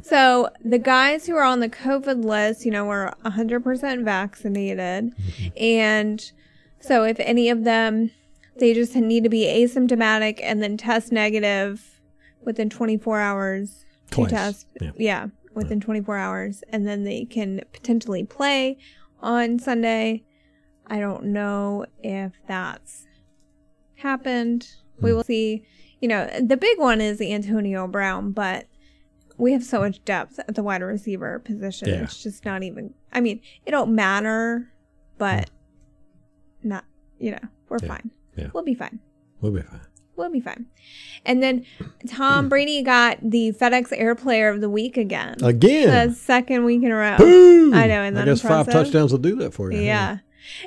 So 0.00 0.48
the 0.64 0.78
guys 0.78 1.26
who 1.26 1.36
are 1.36 1.42
on 1.42 1.60
the 1.60 1.68
COVID 1.68 2.24
list, 2.24 2.64
you 2.64 2.70
know, 2.70 2.86
were 2.86 3.12
100% 3.26 4.04
vaccinated. 4.06 5.12
And 5.54 6.32
so 6.80 7.04
if 7.04 7.20
any 7.20 7.50
of 7.50 7.64
them, 7.64 8.10
they 8.58 8.74
just 8.74 8.94
need 8.94 9.24
to 9.24 9.30
be 9.30 9.44
asymptomatic 9.44 10.40
and 10.42 10.62
then 10.62 10.76
test 10.76 11.12
negative 11.12 12.00
within 12.42 12.70
24 12.70 13.20
hours 13.20 13.84
to 14.10 14.16
Twice. 14.16 14.30
test. 14.30 14.66
Yeah. 14.80 14.90
Yeah, 14.96 15.26
within 15.54 15.80
24 15.80 16.16
hours. 16.16 16.62
And 16.70 16.86
then 16.86 17.04
they 17.04 17.24
can 17.24 17.60
potentially 17.72 18.24
play 18.24 18.78
on 19.20 19.58
Sunday. 19.58 20.24
I 20.86 21.00
don't 21.00 21.24
know 21.24 21.86
if 22.02 22.32
that's 22.46 23.06
happened. 23.96 24.68
We 25.00 25.12
will 25.12 25.22
hmm. 25.22 25.26
see. 25.26 25.64
You 26.00 26.08
know, 26.08 26.30
the 26.40 26.56
big 26.56 26.78
one 26.78 27.00
is 27.00 27.20
Antonio 27.20 27.88
Brown, 27.88 28.30
but 28.30 28.66
we 29.36 29.52
have 29.52 29.64
so 29.64 29.80
much 29.80 30.04
depth 30.04 30.38
at 30.38 30.54
the 30.54 30.62
wide 30.62 30.80
receiver 30.80 31.40
position. 31.40 31.88
Yeah. 31.88 32.02
It's 32.04 32.22
just 32.22 32.44
not 32.44 32.62
even. 32.62 32.94
I 33.12 33.20
mean, 33.20 33.40
it 33.66 33.72
don't 33.72 33.94
matter, 33.94 34.72
but 35.18 35.50
hmm. 36.62 36.68
not. 36.68 36.84
You 37.18 37.32
know, 37.32 37.48
we're 37.68 37.78
Yeah. 37.82 37.88
fine. 37.88 38.10
Yeah. 38.38 38.48
We'll 38.52 38.64
be 38.64 38.74
fine. 38.74 39.00
We'll 39.40 39.52
be 39.52 39.62
fine. 39.62 39.80
We'll 40.16 40.30
be 40.30 40.40
fine. 40.40 40.66
And 41.24 41.42
then 41.42 41.64
Tom 42.08 42.48
Brady 42.50 42.82
got 42.82 43.18
the 43.22 43.52
FedEx 43.52 43.92
Air 43.92 44.14
Player 44.14 44.48
of 44.48 44.60
the 44.60 44.70
Week 44.70 44.96
again. 44.96 45.36
Again. 45.42 46.08
The 46.08 46.14
second 46.14 46.64
week 46.64 46.82
in 46.82 46.90
a 46.90 46.96
row. 46.96 47.16
Boom! 47.18 47.74
I 47.74 47.86
know, 47.86 48.02
isn't 48.02 48.16
I 48.16 48.24
guess 48.24 48.42
five 48.42 48.68
touchdowns 48.68 49.12
will 49.12 49.18
do 49.18 49.36
that 49.36 49.54
for 49.54 49.70
you. 49.70 49.80
Yeah. 49.80 50.18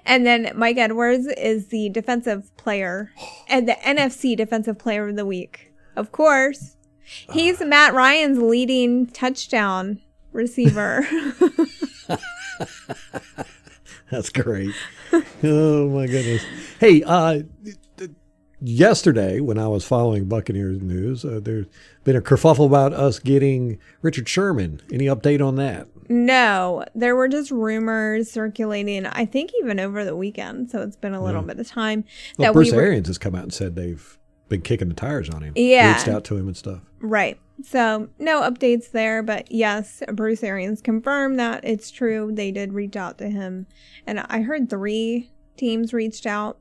And 0.06 0.26
then 0.26 0.52
Mike 0.56 0.78
Edwards 0.78 1.26
is 1.26 1.68
the 1.68 1.90
defensive 1.90 2.56
player 2.58 3.12
and 3.50 3.68
the 3.68 3.74
NFC 3.84 4.38
defensive 4.38 4.78
player 4.78 5.10
of 5.10 5.16
the 5.16 5.26
week. 5.26 5.74
Of 5.96 6.12
course. 6.12 6.78
He's 7.34 7.62
ah. 7.62 7.66
Matt 7.66 7.94
Ryan's 7.94 8.40
leading 8.40 9.08
touchdown 9.08 10.00
receiver. 10.32 11.06
That's 14.10 14.30
great. 14.30 14.74
oh 15.44 15.90
my 15.90 16.08
goodness. 16.08 16.44
Hey, 16.80 17.04
uh, 17.04 17.42
yesterday 18.62 19.40
when 19.40 19.58
I 19.58 19.68
was 19.68 19.86
following 19.86 20.26
Buccaneers 20.26 20.82
news, 20.82 21.26
uh, 21.26 21.40
there's 21.42 21.66
been 22.04 22.16
a 22.16 22.22
kerfuffle 22.22 22.66
about 22.66 22.94
us 22.94 23.20
getting 23.20 23.80
Richard 24.02 24.28
Sherman. 24.30 24.82
Any 24.92 25.06
update 25.06 25.46
on 25.46 25.56
that? 25.56 25.88
no, 26.10 26.84
there 26.94 27.16
were 27.16 27.30
just 27.30 27.52
rumors 27.52 28.30
circulating, 28.30 29.06
I 29.06 29.26
think 29.26 29.52
even 29.62 29.80
over 29.80 30.04
the 30.04 30.16
weekend. 30.16 30.70
So 30.70 30.82
it's 30.82 30.98
been 30.98 31.14
a 31.14 31.24
little 31.24 31.42
bit 31.42 31.58
of 31.58 31.68
time 31.68 32.04
Well, 32.38 32.50
that 32.50 32.54
Bruce 32.54 32.72
we 32.72 32.78
were. 32.78 32.84
Arians 32.84 33.08
has 33.08 33.18
come 33.18 33.34
out 33.34 33.44
and 33.44 33.54
said 33.54 33.76
they've 33.76 34.18
been 34.50 34.62
kicking 34.62 34.90
the 34.90 34.94
tires 34.94 35.30
on 35.30 35.42
him. 35.42 35.54
Yeah. 35.56 35.94
Reached 35.94 36.10
out 36.10 36.26
to 36.26 36.36
him 36.36 36.48
and 36.48 36.58
stuff. 36.58 36.82
Right. 37.00 37.40
So 37.64 38.10
no 38.20 38.42
updates 38.42 38.92
there, 38.92 39.22
but 39.24 39.52
yes, 39.52 40.02
Bruce 40.14 40.44
Arians 40.44 40.82
confirmed 40.82 41.40
that 41.40 41.64
it's 41.64 41.92
true. 41.92 42.32
They 42.34 42.52
did 42.52 42.74
reach 42.74 42.96
out 42.96 43.18
to 43.20 43.30
him, 43.30 43.68
and 44.08 44.20
I 44.20 44.42
heard 44.42 44.70
three 44.70 45.32
teams 45.58 45.94
reached 45.94 46.26
out. 46.26 46.58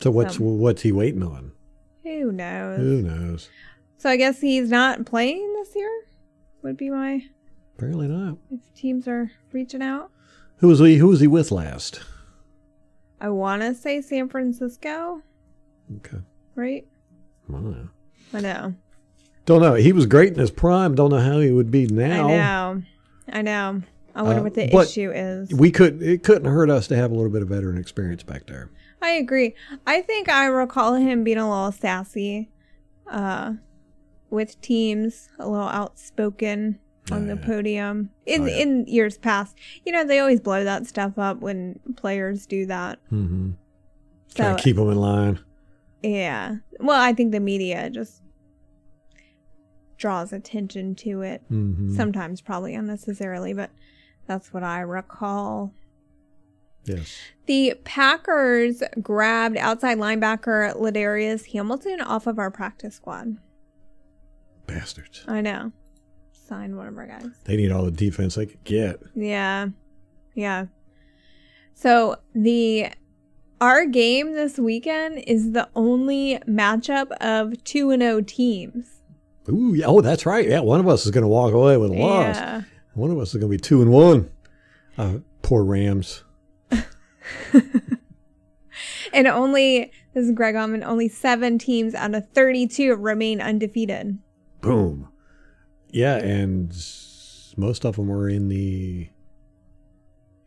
So 0.00 0.10
what's 0.10 0.38
Um, 0.38 0.58
what's 0.58 0.82
he 0.82 0.92
waiting 0.92 1.22
on? 1.22 1.52
Who 2.04 2.32
knows? 2.32 2.78
Who 2.78 3.02
knows? 3.02 3.50
So 3.98 4.08
I 4.08 4.16
guess 4.16 4.40
he's 4.40 4.70
not 4.70 5.04
playing 5.04 5.52
this 5.54 5.74
year. 5.76 5.90
Would 6.62 6.76
be 6.78 6.88
my 6.90 7.22
Apparently 7.76 8.08
not. 8.08 8.38
if 8.50 8.60
teams 8.74 9.06
are 9.08 9.30
reaching 9.52 9.82
out. 9.82 10.10
Who 10.58 10.68
was 10.68 10.78
he? 10.80 10.96
Who 10.96 11.08
was 11.08 11.20
he 11.20 11.26
with 11.26 11.50
last? 11.50 12.00
I 13.20 13.28
want 13.28 13.60
to 13.62 13.74
say 13.74 14.00
San 14.00 14.28
Francisco, 14.30 15.22
Okay. 15.98 16.18
right? 16.54 16.86
I 17.48 17.52
don't 17.52 17.70
know. 17.70 17.88
I 18.32 18.40
know. 18.40 18.74
Don't 19.50 19.62
know. 19.62 19.74
He 19.74 19.92
was 19.92 20.06
great 20.06 20.32
in 20.32 20.38
his 20.38 20.52
prime. 20.52 20.94
Don't 20.94 21.10
know 21.10 21.18
how 21.18 21.40
he 21.40 21.50
would 21.50 21.72
be 21.72 21.84
now. 21.88 22.28
I 22.28 22.36
know. 22.36 22.82
I 23.32 23.42
know. 23.42 23.82
I 24.14 24.22
wonder 24.22 24.38
Uh, 24.38 24.44
what 24.44 24.54
the 24.54 24.72
issue 24.76 25.10
is. 25.10 25.52
We 25.52 25.72
could. 25.72 26.00
It 26.00 26.22
couldn't 26.22 26.44
hurt 26.48 26.70
us 26.70 26.86
to 26.86 26.94
have 26.94 27.10
a 27.10 27.14
little 27.16 27.32
bit 27.32 27.42
of 27.42 27.48
veteran 27.48 27.76
experience 27.76 28.22
back 28.22 28.46
there. 28.46 28.70
I 29.02 29.10
agree. 29.10 29.56
I 29.88 30.02
think 30.02 30.28
I 30.28 30.46
recall 30.46 30.94
him 30.94 31.24
being 31.24 31.36
a 31.38 31.48
little 31.50 31.72
sassy 31.72 32.48
uh, 33.10 33.54
with 34.30 34.60
teams, 34.60 35.28
a 35.40 35.48
little 35.48 35.66
outspoken 35.66 36.78
on 37.10 37.26
the 37.26 37.32
Oh, 37.32 37.36
podium 37.38 38.10
in 38.26 38.42
Oh, 38.42 38.46
yeah. 38.46 38.54
in 38.62 38.86
years 38.86 39.18
past. 39.18 39.56
You 39.84 39.90
know, 39.90 40.04
they 40.04 40.20
always 40.20 40.38
blow 40.38 40.62
that 40.62 40.86
stuff 40.86 41.18
up 41.18 41.40
when 41.40 41.80
players 41.96 42.46
do 42.46 42.66
that. 42.66 43.00
Mm-hmm. 43.10 43.50
Trying 44.36 44.52
So 44.52 44.56
to 44.58 44.62
keep 44.62 44.76
them 44.76 44.90
in 44.90 44.98
line. 44.98 45.40
yeah, 46.04 46.58
well, 46.78 47.00
I 47.00 47.12
think 47.14 47.32
the 47.32 47.40
media 47.40 47.90
just 47.90 48.22
draws 50.00 50.32
attention 50.32 50.96
to 50.96 51.22
it. 51.22 51.42
Mm-hmm. 51.52 51.94
Sometimes, 51.94 52.40
probably 52.40 52.74
unnecessarily, 52.74 53.52
but 53.52 53.70
that's 54.26 54.52
what 54.52 54.64
I 54.64 54.80
recall. 54.80 55.72
Yes. 56.84 57.16
The 57.46 57.74
Packers 57.84 58.82
grabbed 59.00 59.58
outside 59.58 59.98
linebacker 59.98 60.74
Ladarius 60.74 61.52
Hamilton 61.52 62.00
off 62.00 62.26
of 62.26 62.38
our 62.38 62.50
practice 62.50 62.96
squad. 62.96 63.36
Bastards. 64.66 65.24
I 65.28 65.42
know. 65.42 65.72
Sign 66.32 66.76
one 66.76 66.88
of 66.88 66.96
our 66.96 67.06
guys. 67.06 67.28
They 67.44 67.56
need 67.56 67.70
all 67.70 67.84
the 67.84 67.90
defense 67.90 68.34
they 68.34 68.46
could 68.46 68.64
get. 68.64 69.00
Yeah. 69.14 69.68
Yeah. 70.34 70.66
So 71.74 72.16
the 72.34 72.88
our 73.60 73.84
game 73.84 74.32
this 74.32 74.58
weekend 74.58 75.18
is 75.26 75.52
the 75.52 75.68
only 75.76 76.38
matchup 76.48 77.10
of 77.20 77.62
2 77.64 77.90
and 77.90 78.02
0 78.02 78.22
teams. 78.22 78.99
Ooh, 79.52 79.74
yeah, 79.74 79.86
oh, 79.86 80.00
that's 80.00 80.26
right. 80.26 80.48
Yeah, 80.48 80.60
one 80.60 80.80
of 80.80 80.88
us 80.88 81.04
is 81.04 81.10
going 81.10 81.22
to 81.22 81.28
walk 81.28 81.52
away 81.52 81.76
with 81.76 81.90
a 81.90 81.94
loss. 81.94 82.36
Yeah. 82.36 82.62
One 82.94 83.10
of 83.10 83.18
us 83.18 83.28
is 83.28 83.40
going 83.40 83.50
to 83.50 83.56
be 83.56 83.60
two 83.60 83.82
and 83.82 83.90
one. 83.90 84.30
Uh, 84.98 85.18
poor 85.42 85.64
Rams. 85.64 86.24
And 89.12 89.26
only 89.26 89.92
this 90.14 90.26
is 90.26 90.32
Greg 90.32 90.56
Allman, 90.56 90.84
only 90.84 91.08
7 91.08 91.58
teams 91.58 91.94
out 91.94 92.14
of 92.14 92.28
32 92.30 92.94
remain 92.94 93.40
undefeated. 93.40 94.18
Boom. 94.60 95.08
Yeah, 95.88 96.16
and 96.16 96.70
most 97.56 97.84
of 97.84 97.96
them 97.96 98.08
were 98.08 98.28
in 98.28 98.48
the 98.48 99.08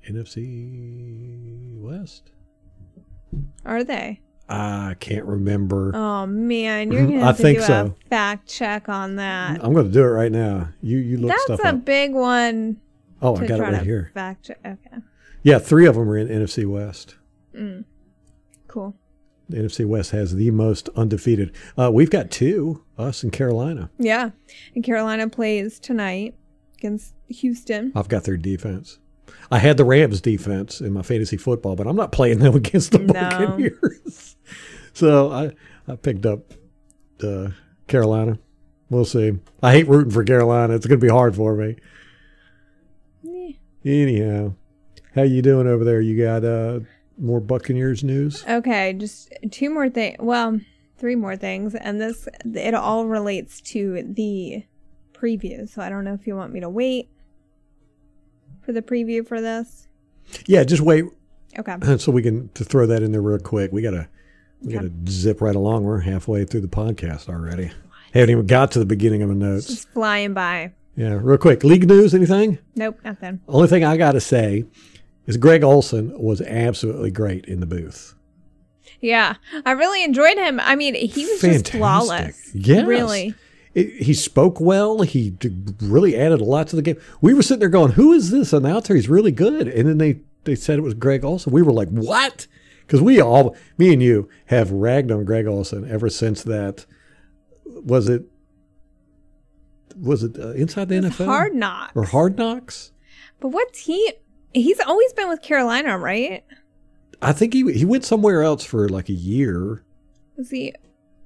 NFC 0.10 1.78
West. 1.82 2.32
Are 3.66 3.84
they? 3.84 4.22
Ah, 4.50 4.90
I 4.90 4.94
can't 4.96 5.26
remember. 5.26 5.92
Oh 5.96 6.26
man, 6.28 6.92
you're 6.92 7.02
mm-hmm. 7.02 7.10
going 7.10 7.20
to 7.20 7.24
I 7.24 7.28
have 7.28 7.38
to 7.38 7.42
think 7.44 7.60
do 7.60 7.66
so. 7.66 7.96
a 8.06 8.10
fact 8.10 8.48
check 8.48 8.90
on 8.90 9.16
that. 9.16 9.64
I'm 9.64 9.74
going 9.74 9.88
to 9.88 9.92
do 9.92 10.02
it 10.02 10.08
right 10.08 10.32
now. 10.32 10.70
You 10.82 10.98
you 10.98 11.18
look 11.18 11.30
That's 11.30 11.44
stuff 11.44 11.60
a 11.62 11.70
up. 11.70 11.86
big 11.86 12.14
one 12.14 12.78
Oh, 13.22 13.38
to 13.38 13.44
I 13.44 13.48
got 13.48 13.56
it 13.56 13.58
try 13.60 13.72
right 13.72 13.80
to 13.80 13.86
here. 13.86 14.12
fact 14.14 14.46
check. 14.46 14.60
Okay. 14.66 14.98
Yeah, 15.44 15.60
three 15.60 15.88
of 15.88 15.96
them 15.96 16.10
are 16.10 16.18
in 16.18 16.28
NFC 16.28 16.66
West. 16.66 17.16
Mm. 17.56 17.86
Cool. 18.68 18.96
The 19.50 19.58
NFC 19.58 19.86
West 19.86 20.12
has 20.12 20.36
the 20.36 20.52
most 20.52 20.90
undefeated. 20.96 21.54
Uh, 21.78 21.90
we've 21.94 22.10
got 22.10 22.32
two, 22.32 22.84
us 22.98 23.24
and 23.24 23.32
Carolina. 23.32 23.90
Yeah. 23.98 24.32
And 24.76 24.84
Carolina 24.84 25.30
plays 25.30 25.80
tonight 25.80 26.36
against 26.78 27.14
Houston. 27.28 27.92
I've 27.96 28.08
got 28.10 28.24
their 28.24 28.38
defense. 28.38 29.00
I 29.52 29.60
had 29.60 29.78
the 29.78 29.86
Rams 29.86 30.22
defense 30.22 30.82
in 30.82 30.94
my 30.94 31.02
fantasy 31.02 31.38
football, 31.38 31.76
but 31.76 31.88
I'm 31.88 31.96
not 31.96 32.12
playing 32.12 32.40
them 32.40 32.56
against 32.64 32.92
the 32.92 33.00
No. 33.00 33.14
Buccaneers. 33.14 34.36
so 34.94 35.32
I, 35.32 35.52
I 35.88 35.96
picked 35.96 36.26
up 36.26 36.54
uh, 37.24 37.50
Carolina. 37.88 38.40
We'll 38.90 39.06
see. 39.06 39.40
I 39.62 39.72
hate 39.72 39.88
rooting 39.88 40.12
for 40.12 40.24
Carolina. 40.24 40.76
It's 40.76 40.86
going 40.86 41.00
to 41.00 41.06
be 41.06 41.12
hard 41.12 41.36
for 41.36 41.56
me. 41.56 41.78
Eh. 43.28 43.54
Anyhow, 43.86 44.54
how 45.16 45.24
you 45.24 45.42
doing 45.42 45.68
over 45.68 45.84
there? 45.84 46.02
You 46.02 46.24
got 46.24 46.44
uh, 46.46 46.82
more 47.18 47.40
Buccaneers 47.40 48.04
news? 48.04 48.44
Okay, 48.48 48.94
just 48.94 49.34
two 49.52 49.70
more 49.70 49.90
things. 49.90 50.18
Well, 50.20 50.60
three 50.98 51.16
more 51.16 51.36
things. 51.36 51.76
And 51.76 52.00
this, 52.00 52.28
it 52.46 52.74
all 52.74 53.08
relates 53.08 53.62
to 53.62 54.04
the 54.04 54.64
preview. 55.14 55.68
So 55.68 55.82
I 55.82 55.90
don't 55.90 56.04
know 56.04 56.14
if 56.14 56.28
you 56.28 56.36
want 56.36 56.54
me 56.54 56.60
to 56.60 56.70
wait 56.70 57.10
for 58.64 58.72
the 58.72 58.82
preview 58.82 59.26
for 59.28 59.42
this. 59.42 59.88
Yeah, 60.46 60.64
just 60.64 60.82
wait 60.82 61.06
Okay. 61.60 61.76
so 61.98 62.12
we 62.12 62.22
can 62.24 62.50
to 62.56 62.64
throw 62.64 62.86
that 62.88 63.04
in 63.04 63.12
there 63.12 63.22
real 63.22 63.40
quick. 63.40 63.72
We 63.72 63.82
gotta 63.82 64.08
we 64.62 64.76
Okay. 64.76 64.88
gotta 64.88 64.92
zip 65.12 65.42
right 65.42 65.56
along. 65.56 65.84
We're 65.84 66.00
halfway 66.00 66.46
through 66.46 66.62
the 66.62 66.68
podcast 66.68 67.30
already. 67.30 67.72
Haven't 68.14 68.30
even 68.30 68.48
got 68.48 68.72
to 68.72 68.80
the 68.80 68.86
beginning 68.86 69.22
of 69.22 69.30
the 69.30 69.36
notes. 69.36 69.68
Just 69.68 69.90
flying 69.90 70.34
by. 70.34 70.72
Yeah, 70.96 71.20
real 71.22 71.38
quick. 71.40 71.64
League 71.64 71.88
news, 71.88 72.14
anything? 72.14 72.60
Nope, 72.76 73.00
nothing. 73.04 73.40
Only 73.48 73.68
thing 73.68 73.84
I 73.84 73.98
gotta 73.98 74.22
say 74.22 74.66
is 75.26 75.38
Greg 75.38 75.64
Olsen 75.64 76.18
was 76.20 76.42
absolutely 76.42 77.12
great 77.12 77.46
in 77.46 77.60
the 77.60 77.66
booth. 77.66 78.14
Yeah, 79.02 79.36
I 79.66 79.72
really 79.72 80.04
enjoyed 80.04 80.38
him. 80.38 80.60
I 80.62 80.76
mean, 80.76 80.96
he 80.96 81.26
was 81.26 81.42
just 81.42 81.72
flawless. 81.72 82.52
Yes. 82.56 82.86
Really. 82.86 83.36
It, 83.74 84.04
he 84.04 84.14
spoke 84.14 84.60
well. 84.60 85.02
He 85.02 85.36
really 85.82 86.16
added 86.16 86.42
a 86.42 86.46
lot 86.46 86.68
to 86.68 86.76
the 86.76 86.82
game. 86.82 86.98
We 87.22 87.34
were 87.34 87.42
sitting 87.42 87.60
there 87.60 87.70
going, 87.70 87.94
"Who 87.94 88.14
is 88.14 88.30
this 88.30 88.54
announcer? 88.54 88.96
He's 88.96 89.10
really 89.10 89.32
good." 89.32 89.68
And 89.68 89.88
then 89.88 89.98
they 89.98 90.22
they 90.44 90.56
said 90.56 90.78
it 90.78 90.84
was 90.84 90.94
Greg 90.94 91.24
Olsen. 91.26 91.52
We 91.52 91.62
were 91.62 91.72
like, 91.74 91.90
"What?" 91.90 92.48
Because 92.86 93.02
we 93.02 93.20
all, 93.22 93.56
me 93.78 93.94
and 93.94 94.04
you, 94.04 94.30
have 94.48 94.72
ragged 94.72 95.12
on 95.12 95.24
Greg 95.26 95.48
Olsen 95.48 95.90
ever 95.90 96.10
since 96.10 96.44
that. 96.44 96.86
Was 97.66 98.10
it? 98.10 98.26
Was 100.00 100.24
it 100.24 100.38
uh, 100.38 100.52
inside 100.52 100.90
the 100.90 100.96
NFL 100.96 101.26
Hard 101.26 101.56
knock. 101.56 101.92
or 101.96 102.04
Hard 102.04 102.38
Knocks? 102.38 102.92
But 103.40 103.50
what's 103.50 103.86
he? 103.86 104.14
He's 104.54 104.80
always 104.80 105.14
been 105.14 105.30
with 105.30 105.42
Carolina, 105.42 105.98
right? 105.98 106.44
I 107.22 107.32
think 107.32 107.54
he 107.54 107.72
he 107.74 107.86
went 107.86 108.06
somewhere 108.06 108.44
else 108.44 108.64
for 108.64 108.90
like 108.90 109.10
a 109.10 109.14
year. 109.14 109.84
Was 110.38 110.50
he? 110.50 110.74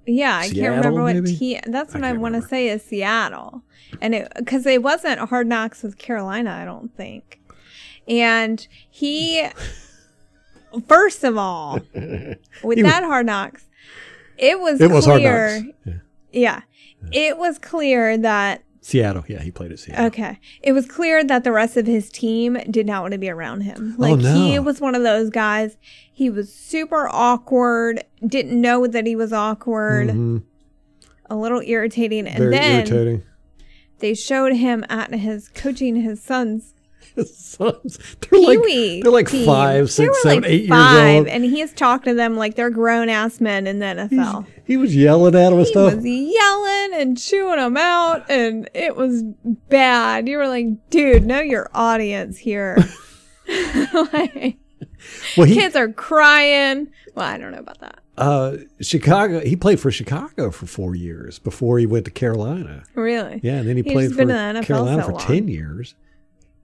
Yeah, 0.07 0.37
I 0.37 0.47
Seattle, 0.47 0.61
can't 0.63 0.77
remember 0.85 1.03
what 1.03 1.15
maybe? 1.15 1.59
That's 1.67 1.93
what 1.93 2.03
I 2.03 2.09
I, 2.09 2.13
want 2.13 2.35
to 2.35 2.41
say 2.41 2.69
is 2.69 2.81
Seattle, 2.83 3.61
and 4.01 4.15
it 4.15 4.31
because 4.37 4.65
it 4.65 4.81
wasn't 4.81 5.19
Hard 5.19 5.47
Knocks 5.47 5.83
with 5.83 5.97
Carolina, 5.97 6.57
I 6.61 6.65
don't 6.65 6.95
think. 6.95 7.39
And 8.07 8.65
he, 8.89 9.45
first 10.87 11.23
of 11.23 11.37
all, 11.37 11.79
with 11.93 12.77
He 12.77 12.83
was- 12.83 12.83
that 12.83 13.03
Hard 13.03 13.25
Knocks, 13.25 13.65
it 14.37 14.59
was 14.59 14.79
It 14.79 14.91
was 14.91 15.05
Hard 15.05 15.21
clear. 15.21 15.61
Knocks. 15.61 15.77
Yeah. 15.85 15.93
Yeah, 16.31 16.61
it 17.11 17.37
was 17.37 17.57
clear 17.57 18.17
that 18.17 18.63
Seattle. 18.87 19.25
Yeah, 19.27 19.41
he 19.41 19.51
played 19.51 19.73
at 19.73 19.79
Seattle. 19.79 20.05
Okay. 20.05 20.39
It 20.63 20.71
was 20.71 20.85
clear 20.85 21.21
that 21.21 21.43
the 21.43 21.51
rest 21.51 21.75
of 21.75 21.87
his 21.87 22.09
team 22.09 22.57
did 22.71 22.85
not 22.87 23.01
want 23.01 23.11
to 23.11 23.17
be 23.17 23.29
around 23.29 23.61
him. 23.61 23.95
Like 23.97 24.13
Oh, 24.13 24.15
no. 24.15 24.33
he 24.33 24.59
was 24.59 24.79
one 24.79 24.95
of 24.95 25.03
those 25.03 25.29
guys. 25.29 25.75
He 26.09 26.29
was 26.29 26.53
super 26.53 27.09
awkward, 27.11 28.05
didn't 28.25 28.61
know 28.61 28.87
that 28.87 29.05
he 29.05 29.13
was 29.13 29.33
awkward, 29.33 30.07
Mhm. 30.07 30.43
a 31.29 31.35
little 31.35 31.59
irritating. 31.65 32.27
And 32.27 32.37
Very 32.37 32.51
then 32.51 32.75
irritating. 32.87 33.23
they 33.99 34.13
showed 34.13 34.53
him 34.53 34.85
at 34.87 35.13
his 35.13 35.49
coaching 35.49 35.97
his 35.97 36.21
sons. 36.21 36.73
Sons. 37.25 37.97
They're 38.29 38.39
like 38.39 38.59
Pee-wee 38.61 39.01
they're 39.01 39.11
like 39.11 39.29
team. 39.29 39.45
five, 39.45 39.85
They 39.85 39.91
six, 39.91 40.09
were 40.09 40.13
seven, 40.29 40.43
like 40.43 40.51
eight 40.51 40.69
five, 40.69 40.93
years 41.05 41.17
old. 41.19 41.27
And 41.27 41.43
he's 41.43 41.73
talked 41.73 42.05
to 42.05 42.13
them 42.13 42.37
like 42.37 42.55
they're 42.55 42.69
grown 42.69 43.09
ass 43.09 43.39
men 43.41 43.65
in 43.67 43.79
the 43.79 43.85
NFL. 43.85 44.45
He 44.65 44.77
was 44.77 44.95
yelling 44.95 45.33
at 45.35 45.47
him 45.51 45.57
and 45.59 45.65
He 45.65 45.71
stuff. 45.71 45.95
was 45.95 46.05
yelling 46.05 47.01
and 47.01 47.17
chewing 47.17 47.57
them 47.57 47.77
out, 47.77 48.29
and 48.29 48.69
it 48.73 48.95
was 48.95 49.23
bad. 49.69 50.27
You 50.27 50.37
were 50.37 50.47
like, 50.47 50.67
dude, 50.89 51.25
know 51.25 51.39
your 51.39 51.69
audience 51.73 52.37
here. 52.37 52.77
like, 53.47 54.57
well, 55.37 55.47
he 55.47 55.55
kids 55.55 55.75
are 55.75 55.87
crying. 55.89 56.87
Well, 57.15 57.25
I 57.25 57.37
don't 57.37 57.51
know 57.51 57.59
about 57.59 57.79
that. 57.79 57.99
uh, 58.17 58.57
Chicago. 58.81 59.39
He 59.39 59.55
played 59.55 59.79
for 59.79 59.89
Chicago 59.91 60.51
for 60.51 60.65
four 60.65 60.95
years 60.95 61.39
before 61.39 61.79
he 61.79 61.85
went 61.85 62.05
to 62.05 62.11
Carolina. 62.11 62.83
Really? 62.93 63.39
Yeah, 63.43 63.57
and 63.59 63.67
then 63.69 63.77
he 63.77 63.83
He's 63.83 63.93
played 63.93 64.11
for 64.11 64.17
been 64.17 64.29
in 64.31 64.55
the 64.55 64.61
NFL 64.61 64.65
Carolina 64.65 65.01
so 65.03 65.05
for 65.07 65.11
long. 65.13 65.21
ten 65.21 65.47
years, 65.47 65.95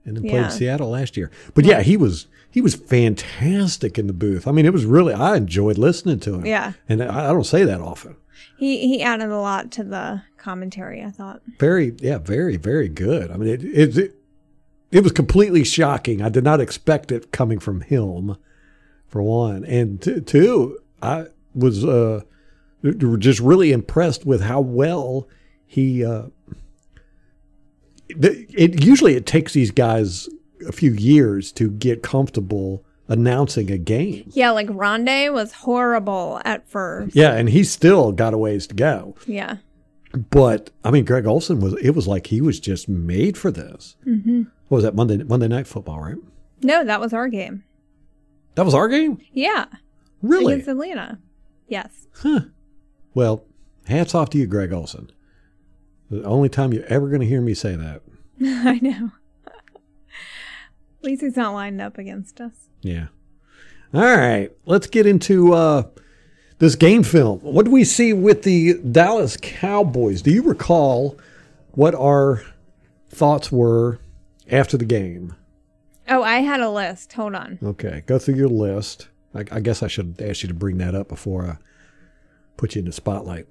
and 0.04 0.16
then 0.16 0.24
Yeah. 0.24 0.30
played 0.42 0.52
Seattle 0.52 0.90
last 0.90 1.16
year. 1.16 1.30
But 1.54 1.64
yeah, 1.64 1.82
he 1.82 1.96
was 1.96 2.26
he 2.50 2.60
was 2.60 2.74
fantastic 2.74 3.98
in 3.98 4.06
the 4.06 4.12
booth. 4.12 4.46
I 4.46 4.52
mean, 4.52 4.66
it 4.66 4.72
was 4.72 4.84
really 4.84 5.12
I 5.14 5.36
enjoyed 5.36 5.78
listening 5.78 6.20
to 6.20 6.34
him. 6.34 6.46
Yeah. 6.46 6.72
and 6.88 7.02
I, 7.02 7.30
I 7.30 7.32
don't 7.32 7.44
say 7.44 7.64
that 7.64 7.80
often. 7.80 8.16
He 8.58 8.86
he 8.88 9.02
added 9.02 9.30
a 9.30 9.38
lot 9.40 9.70
to 9.72 9.84
the 9.84 10.22
commentary. 10.36 11.02
I 11.02 11.10
thought. 11.10 11.42
Very, 11.58 11.94
yeah, 11.98 12.18
very, 12.18 12.56
very 12.56 12.88
good. 12.88 13.30
I 13.30 13.36
mean, 13.36 13.48
it 13.48 13.64
it 13.64 13.98
it, 13.98 14.14
it 14.92 15.02
was 15.02 15.12
completely 15.12 15.64
shocking. 15.64 16.22
I 16.22 16.28
did 16.28 16.44
not 16.44 16.60
expect 16.60 17.10
it 17.10 17.32
coming 17.32 17.58
from 17.58 17.80
him, 17.80 18.36
for 19.08 19.22
one, 19.22 19.64
and 19.64 20.00
t- 20.00 20.20
two, 20.20 20.78
I 21.02 21.26
was 21.54 21.84
uh 21.84 22.20
just 23.18 23.40
really 23.40 23.72
impressed 23.72 24.24
with 24.26 24.42
how 24.42 24.60
well 24.60 25.26
he. 25.66 26.04
Uh, 26.04 26.24
it 28.08 28.84
usually 28.84 29.14
it 29.14 29.26
takes 29.26 29.52
these 29.52 29.70
guys 29.70 30.28
a 30.66 30.72
few 30.72 30.92
years 30.92 31.52
to 31.52 31.70
get 31.70 32.02
comfortable 32.02 32.84
announcing 33.08 33.70
a 33.70 33.78
game. 33.78 34.30
Yeah, 34.32 34.50
like 34.50 34.68
Rondé 34.68 35.32
was 35.32 35.52
horrible 35.52 36.40
at 36.44 36.68
first. 36.68 37.14
Yeah, 37.14 37.34
and 37.34 37.48
he's 37.48 37.70
still 37.70 38.12
got 38.12 38.34
a 38.34 38.38
ways 38.38 38.66
to 38.68 38.74
go. 38.74 39.14
Yeah. 39.26 39.56
But 40.30 40.70
I 40.84 40.90
mean, 40.90 41.04
Greg 41.04 41.26
Olsen 41.26 41.60
was. 41.60 41.74
It 41.82 41.90
was 41.90 42.06
like 42.06 42.28
he 42.28 42.40
was 42.40 42.60
just 42.60 42.88
made 42.88 43.36
for 43.36 43.50
this. 43.50 43.96
Mm-hmm. 44.06 44.44
What 44.68 44.76
was 44.76 44.84
that 44.84 44.94
Monday 44.94 45.18
Monday 45.18 45.48
Night 45.48 45.66
Football? 45.66 46.00
Right. 46.00 46.16
No, 46.62 46.84
that 46.84 47.00
was 47.00 47.12
our 47.12 47.28
game. 47.28 47.64
That 48.54 48.64
was 48.64 48.74
our 48.74 48.88
game. 48.88 49.18
Yeah. 49.32 49.66
Really? 50.22 50.54
Against 50.54 50.68
Atlanta. 50.68 51.18
Yes. 51.66 52.06
Huh. 52.22 52.40
Well, 53.12 53.44
hats 53.86 54.14
off 54.14 54.30
to 54.30 54.38
you, 54.38 54.46
Greg 54.46 54.72
Olsen. 54.72 55.10
The 56.10 56.22
only 56.24 56.48
time 56.48 56.72
you're 56.72 56.84
ever 56.86 57.08
going 57.08 57.20
to 57.20 57.26
hear 57.26 57.40
me 57.40 57.54
say 57.54 57.76
that. 57.76 58.02
I 58.42 58.78
know. 58.80 59.10
At 59.46 61.04
least 61.04 61.22
he's 61.22 61.36
not 61.36 61.52
lined 61.52 61.80
up 61.80 61.98
against 61.98 62.40
us. 62.40 62.68
Yeah. 62.80 63.06
All 63.92 64.02
right. 64.02 64.50
Let's 64.66 64.86
get 64.86 65.06
into 65.06 65.54
uh, 65.54 65.84
this 66.58 66.74
game 66.74 67.02
film. 67.02 67.40
What 67.40 67.64
do 67.64 67.70
we 67.70 67.84
see 67.84 68.12
with 68.12 68.42
the 68.42 68.74
Dallas 68.74 69.36
Cowboys? 69.40 70.22
Do 70.22 70.30
you 70.30 70.42
recall 70.42 71.18
what 71.72 71.94
our 71.94 72.42
thoughts 73.08 73.50
were 73.50 73.98
after 74.50 74.76
the 74.76 74.84
game? 74.84 75.34
Oh, 76.08 76.22
I 76.22 76.40
had 76.40 76.60
a 76.60 76.70
list. 76.70 77.12
Hold 77.14 77.34
on. 77.34 77.58
Okay, 77.62 78.02
go 78.06 78.18
through 78.18 78.34
your 78.34 78.48
list. 78.48 79.08
I, 79.34 79.44
I 79.50 79.60
guess 79.60 79.82
I 79.82 79.88
should 79.88 80.20
ask 80.20 80.42
you 80.42 80.48
to 80.48 80.54
bring 80.54 80.78
that 80.78 80.94
up 80.94 81.08
before 81.08 81.46
I 81.46 81.56
put 82.56 82.74
you 82.74 82.80
in 82.80 82.86
the 82.86 82.92
spotlight. 82.92 83.46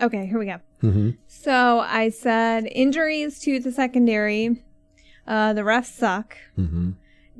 Okay. 0.00 0.26
Here 0.26 0.38
we 0.38 0.46
go. 0.46 1.14
So 1.26 1.80
I 1.80 2.10
said 2.10 2.66
injuries 2.70 3.38
to 3.40 3.58
the 3.60 3.72
secondary. 3.72 4.62
Uh, 5.26 5.52
the 5.52 5.62
refs 5.62 5.86
suck. 5.86 6.36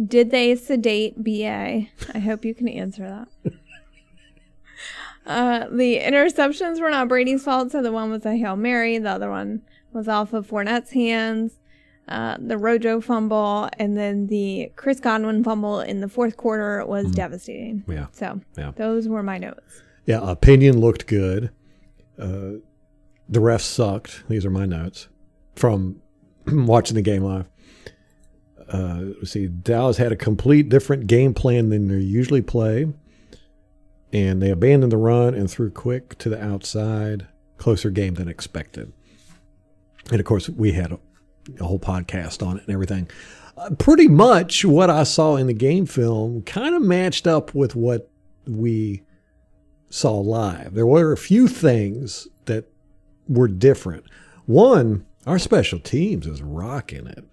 Did 0.04 0.30
they 0.30 0.56
sedate 0.56 1.22
BA? 1.22 1.86
I 2.14 2.18
hope 2.18 2.44
you 2.44 2.54
can 2.54 2.68
answer 2.68 3.26
that. 3.44 3.52
uh, 5.26 5.66
the 5.70 5.98
interceptions 6.00 6.80
were 6.80 6.90
not 6.90 7.08
Brady's 7.08 7.44
fault, 7.44 7.72
so 7.72 7.82
the 7.82 7.92
one 7.92 8.10
was 8.10 8.24
a 8.26 8.36
Hail 8.36 8.56
Mary, 8.56 8.98
the 8.98 9.10
other 9.10 9.30
one 9.30 9.62
was 9.92 10.08
off 10.08 10.32
of 10.32 10.46
Fournette's 10.48 10.90
hands. 10.92 11.58
Uh, 12.08 12.36
the 12.38 12.56
Rojo 12.56 13.00
fumble 13.00 13.68
and 13.80 13.96
then 13.96 14.28
the 14.28 14.70
Chris 14.76 15.00
Godwin 15.00 15.42
fumble 15.42 15.80
in 15.80 16.00
the 16.00 16.08
fourth 16.08 16.36
quarter 16.36 16.84
was 16.86 17.10
devastating. 17.10 17.82
Yeah. 17.88 18.06
So 18.12 18.40
Yeah. 18.56 18.70
those 18.76 19.08
were 19.08 19.24
my 19.24 19.38
notes. 19.38 19.82
Yeah, 20.04 20.20
opinion 20.22 20.78
looked 20.80 21.08
good. 21.08 21.50
Uh, 22.18 22.60
the 23.28 23.40
refs 23.40 23.62
sucked. 23.62 24.24
These 24.28 24.44
are 24.44 24.50
my 24.50 24.66
notes 24.66 25.08
from 25.54 26.00
watching 26.46 26.94
the 26.94 27.02
game 27.02 27.22
live. 27.24 27.46
Uh, 28.68 29.24
see, 29.24 29.46
Dallas 29.46 29.96
had 29.96 30.12
a 30.12 30.16
complete 30.16 30.68
different 30.68 31.06
game 31.06 31.34
plan 31.34 31.68
than 31.68 31.88
they 31.88 31.98
usually 31.98 32.42
play, 32.42 32.86
and 34.12 34.42
they 34.42 34.50
abandoned 34.50 34.92
the 34.92 34.96
run 34.96 35.34
and 35.34 35.50
threw 35.50 35.70
quick 35.70 36.18
to 36.18 36.28
the 36.28 36.42
outside. 36.42 37.26
Closer 37.58 37.90
game 37.90 38.14
than 38.14 38.28
expected. 38.28 38.92
And 40.10 40.20
of 40.20 40.26
course, 40.26 40.48
we 40.48 40.72
had 40.72 40.92
a, 40.92 40.98
a 41.58 41.64
whole 41.64 41.78
podcast 41.78 42.46
on 42.46 42.58
it 42.58 42.64
and 42.64 42.72
everything. 42.72 43.08
Uh, 43.56 43.70
pretty 43.78 44.08
much 44.08 44.64
what 44.64 44.90
I 44.90 45.04
saw 45.04 45.36
in 45.36 45.46
the 45.46 45.54
game 45.54 45.86
film 45.86 46.42
kind 46.42 46.74
of 46.74 46.82
matched 46.82 47.26
up 47.26 47.54
with 47.54 47.74
what 47.74 48.10
we 48.46 49.02
saw 49.96 50.18
live. 50.18 50.74
There 50.74 50.86
were 50.86 51.12
a 51.12 51.16
few 51.16 51.48
things 51.48 52.28
that 52.44 52.70
were 53.28 53.48
different. 53.48 54.04
One, 54.44 55.06
our 55.26 55.38
special 55.38 55.80
teams 55.80 56.26
is 56.26 56.42
rocking 56.42 57.06
it. 57.06 57.24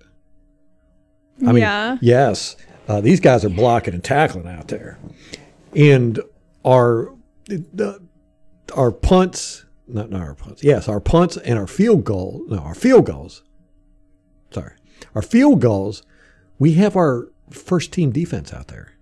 I 1.42 1.52
mean, 1.52 1.64
yeah. 1.64 1.98
yes, 2.02 2.56
uh, 2.88 3.02
these 3.02 3.20
guys 3.20 3.44
are 3.44 3.50
blocking 3.50 3.94
and 3.94 4.04
tackling 4.04 4.48
out 4.48 4.70
there, 4.70 4.98
and 5.76 6.20
our 6.64 7.14
the, 7.46 8.02
our 8.76 8.92
punts, 8.92 9.66
not 9.88 10.10
not 10.10 10.22
our 10.22 10.36
punts, 10.36 10.64
yes, 10.64 10.88
our 10.88 11.00
punts 11.00 11.38
and 11.38 11.60
our 11.60 11.68
field 11.68 12.04
goal, 12.04 12.46
no, 12.48 12.60
our 12.60 12.76
field 12.76 13.06
goals. 13.08 13.44
Sorry, 14.52 14.74
our 15.16 15.22
field 15.22 15.60
goals. 15.60 16.04
We 16.60 16.74
have 16.74 16.96
our 16.96 17.30
first 17.50 17.92
team 17.92 18.12
defense 18.12 18.54
out 18.54 18.68
there. 18.68 18.94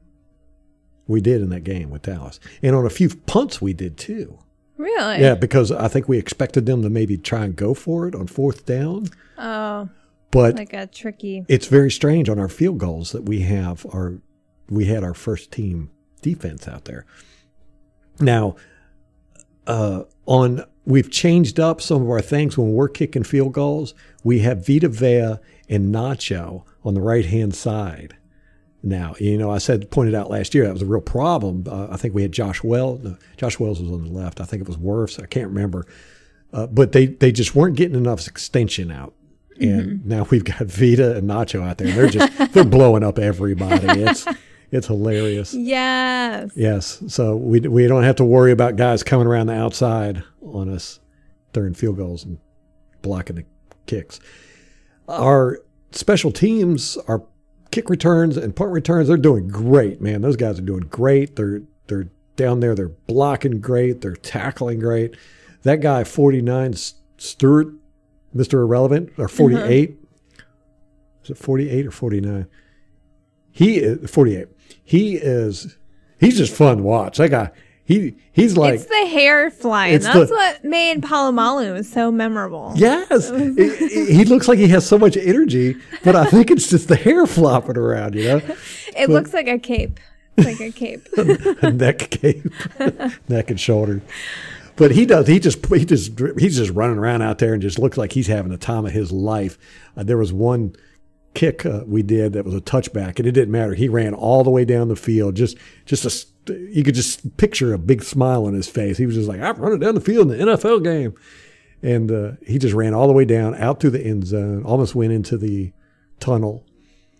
We 1.08 1.20
did 1.22 1.42
in 1.42 1.50
that 1.50 1.64
game 1.64 1.90
with 1.90 2.04
Dallas, 2.04 2.40
and 2.64 2.76
on 2.76 2.86
a 2.86 2.90
few 2.90 3.10
punts 3.10 3.62
we 3.62 3.74
did 3.74 3.98
too. 3.98 4.38
Really? 4.78 5.20
Yeah, 5.22 5.36
because 5.36 5.72
I 5.72 5.88
think 5.88 6.08
we 6.08 6.18
expected 6.18 6.66
them 6.66 6.82
to 6.84 6.90
maybe 6.90 7.18
try 7.18 7.44
and 7.46 7.56
go 7.56 7.74
for 7.74 8.08
it 8.08 8.16
on 8.16 8.28
fourth 8.28 8.66
down, 8.66 9.08
Oh, 9.38 9.90
but 10.32 10.56
like 10.56 10.74
a 10.74 10.88
tricky. 10.88 11.46
it's 11.48 11.68
very 11.68 11.92
strange 11.92 12.30
on 12.30 12.40
our 12.40 12.48
field 12.48 12.78
goals 12.80 13.12
that 13.12 13.24
we 13.24 13.42
have 13.42 13.86
our 13.94 14.20
we 14.70 14.86
had 14.86 15.04
our 15.04 15.14
first 15.14 15.52
team 15.52 15.90
defense 16.22 16.68
out 16.68 16.86
there. 16.86 17.06
Now, 18.20 18.56
uh, 19.68 20.04
on 20.26 20.64
we've 20.86 21.12
changed 21.12 21.60
up 21.60 21.82
some 21.82 22.02
of 22.04 22.10
our 22.10 22.22
things 22.22 22.58
when 22.58 22.74
we're 22.74 22.88
kicking 22.90 23.24
field 23.24 23.54
goals. 23.54 23.94
We 24.24 24.40
have 24.40 24.66
Vita 24.66 24.88
Vea 24.90 25.36
and 25.70 25.94
Nacho 25.94 26.64
on 26.84 26.94
the 26.96 27.02
right 27.02 27.26
hand 27.26 27.54
side. 27.54 28.16
Now, 28.84 29.16
you 29.20 29.38
know, 29.38 29.52
I 29.52 29.60
said 29.60 29.92
pointed 29.92 30.16
out 30.16 30.30
last 30.30 30.56
year 30.56 30.66
that 30.66 30.74
was 30.74 30.82
a 30.82 30.88
real 30.88 31.02
problem. 31.02 31.66
Uh, 31.68 31.88
I 31.92 31.98
think 31.98 32.16
we 32.16 32.24
had 32.24 32.32
Josh 32.32 32.64
Wells. 32.64 33.04
No, 33.04 33.18
Josh 33.38 33.60
Wells 33.60 33.80
was 33.80 33.92
on 33.92 34.04
the 34.04 34.10
left. 34.12 34.42
I 34.42 34.46
think 34.46 34.62
it 34.62 34.68
was 34.68 34.78
Wirfs. 34.78 35.22
I 35.22 35.28
can't 35.28 35.50
remember. 35.50 35.86
Uh, 36.52 36.68
but 36.68 36.92
they 36.92 37.06
they 37.08 37.32
just 37.32 37.56
weren't 37.56 37.76
getting 37.76 37.96
enough 37.96 38.28
extension 38.28 38.92
out. 38.92 39.14
And 39.60 40.04
now 40.06 40.26
we've 40.32 40.44
got 40.44 40.62
Vita 40.62 41.18
and 41.18 41.30
Nacho 41.30 41.62
out 41.62 41.78
there. 41.78 41.92
They're 41.92 42.08
just 42.08 42.54
they're 42.54 42.64
blowing 42.64 43.04
up 43.04 43.20
everybody. 43.20 44.02
It's 44.02 44.26
it's 44.72 44.88
hilarious. 44.88 45.54
Yes. 45.54 46.52
Yes. 46.56 47.04
So 47.08 47.36
we 47.36 47.60
we 47.60 47.88
don't 47.88 48.04
have 48.04 48.16
to 48.16 48.26
worry 48.26 48.52
about 48.52 48.78
guys 48.78 49.04
coming 49.04 49.28
around 49.28 49.48
the 49.48 49.54
outside 49.54 50.24
on 50.42 50.70
us 50.70 51.00
during 51.54 51.74
field 51.74 51.98
goals 51.98 52.24
and 52.24 52.40
blocking 53.02 53.36
the 53.36 53.46
kicks. 53.86 54.20
Our 55.08 55.60
special 55.92 56.32
teams, 56.32 56.98
our 57.08 57.24
kick 57.72 57.90
returns 57.90 58.38
and 58.38 58.56
punt 58.56 58.72
returns, 58.72 59.08
they're 59.08 59.18
doing 59.18 59.48
great, 59.48 60.02
man. 60.02 60.22
Those 60.22 60.36
guys 60.36 60.60
are 60.60 60.64
doing 60.64 60.88
great. 60.90 61.36
They're 61.36 61.62
they're 61.88 62.10
down 62.36 62.60
there, 62.60 62.76
they're 62.76 62.88
blocking 62.88 63.60
great, 63.60 64.02
they're 64.02 64.16
tackling 64.16 64.80
great. 64.80 65.16
That 65.64 65.82
guy 65.82 66.04
49 66.04 66.74
Stuart, 67.18 67.74
Mr. 68.36 68.54
Irrelevant, 68.54 69.10
or 69.18 69.28
mm-hmm. 69.28 69.38
48. 69.38 69.98
Is 71.24 71.30
it 71.30 71.38
48 71.38 71.86
or 71.86 71.92
49? 71.92 72.48
He 73.52 73.78
is 73.78 74.10
48. 74.10 74.48
He 74.84 75.16
is 75.16 75.78
he's 76.20 76.38
just 76.38 76.54
fun 76.54 76.78
to 76.78 76.84
watch. 76.84 77.18
That 77.18 77.30
guy, 77.30 77.52
he 77.86 78.16
he's 78.32 78.56
like 78.58 78.76
it's 78.76 78.86
the 78.86 79.06
hair 79.08 79.50
flying. 79.52 80.00
That's 80.00 80.30
the- 80.30 80.36
what 80.36 80.64
made 80.64 81.02
Polamalu 81.02 81.84
so 81.86 82.12
memorable. 82.12 82.74
Yes, 82.76 83.30
He- 83.30 83.88
he 83.88 84.14
he 84.18 84.26
looks 84.26 84.48
like 84.48 84.60
he 84.60 84.68
has 84.70 84.86
so 84.88 84.98
much 84.98 85.18
energy, 85.18 85.76
but 86.04 86.16
I 86.16 86.26
think 86.26 86.52
it's 86.52 86.70
just 86.70 86.88
the 86.88 86.96
hair 86.96 87.26
flopping 87.28 87.78
around, 87.78 88.16
you 88.16 88.24
know, 88.26 88.42
It 88.96 89.10
looks 89.10 89.34
like 89.34 89.48
a 89.48 89.58
cape. 89.60 90.00
It's 90.38 90.48
like 90.48 90.62
a 90.62 90.72
cape. 90.72 91.08
a 91.64 91.72
neck 91.72 92.00
cape, 92.10 92.46
neck 93.30 93.50
and 93.50 93.60
shoulder. 93.60 94.02
But 94.78 94.92
he 94.92 95.06
does. 95.06 95.28
He 95.28 95.40
just 95.40 95.66
he 95.68 95.84
just 95.86 96.18
he's 96.40 96.58
just 96.58 96.72
running 96.72 96.98
around 96.98 97.22
out 97.22 97.38
there 97.40 97.54
and 97.54 97.62
just 97.62 97.78
looks 97.78 97.98
like 97.98 98.14
he's 98.14 98.28
having 98.28 98.52
the 98.52 98.58
time 98.58 98.86
of 98.86 98.92
his 98.94 99.12
life. 99.12 99.58
Uh, 99.98 100.04
there 100.04 100.18
was 100.18 100.32
one 100.32 100.74
kick 101.34 101.66
uh, 101.66 101.84
we 101.86 102.04
did 102.04 102.34
that 102.34 102.46
was 102.46 102.54
a 102.54 102.62
touchback, 102.62 103.18
and 103.18 103.28
it 103.28 103.32
didn't 103.32 103.52
matter. 103.52 103.74
He 103.74 103.88
ran 103.88 104.14
all 104.14 104.44
the 104.44 104.50
way 104.50 104.66
down 104.66 104.88
the 104.88 104.96
field. 104.96 105.36
Just 105.36 105.58
just 105.86 106.06
a 106.06 106.54
you 106.70 106.84
could 106.84 106.96
just 106.96 107.38
picture 107.38 107.74
a 107.74 107.78
big 107.78 108.04
smile 108.04 108.46
on 108.46 108.54
his 108.54 108.68
face. 108.68 108.98
He 108.98 109.06
was 109.06 109.16
just 109.16 109.30
like, 109.30 109.42
"I'm 109.42 109.58
running 109.58 109.80
down 109.80 109.96
the 109.96 110.02
field 110.02 110.32
in 110.32 110.38
the 110.38 110.54
NFL 110.54 110.84
game," 110.84 111.14
and 111.82 112.12
uh, 112.12 112.32
he 112.46 112.58
just 112.58 112.74
ran 112.74 112.94
all 112.94 113.08
the 113.08 113.14
way 113.14 113.26
down 113.26 113.56
out 113.56 113.80
through 113.80 113.92
the 113.92 114.06
end 114.06 114.26
zone, 114.28 114.64
almost 114.64 114.96
went 114.96 115.14
into 115.14 115.38
the 115.38 115.72
tunnel 116.20 116.66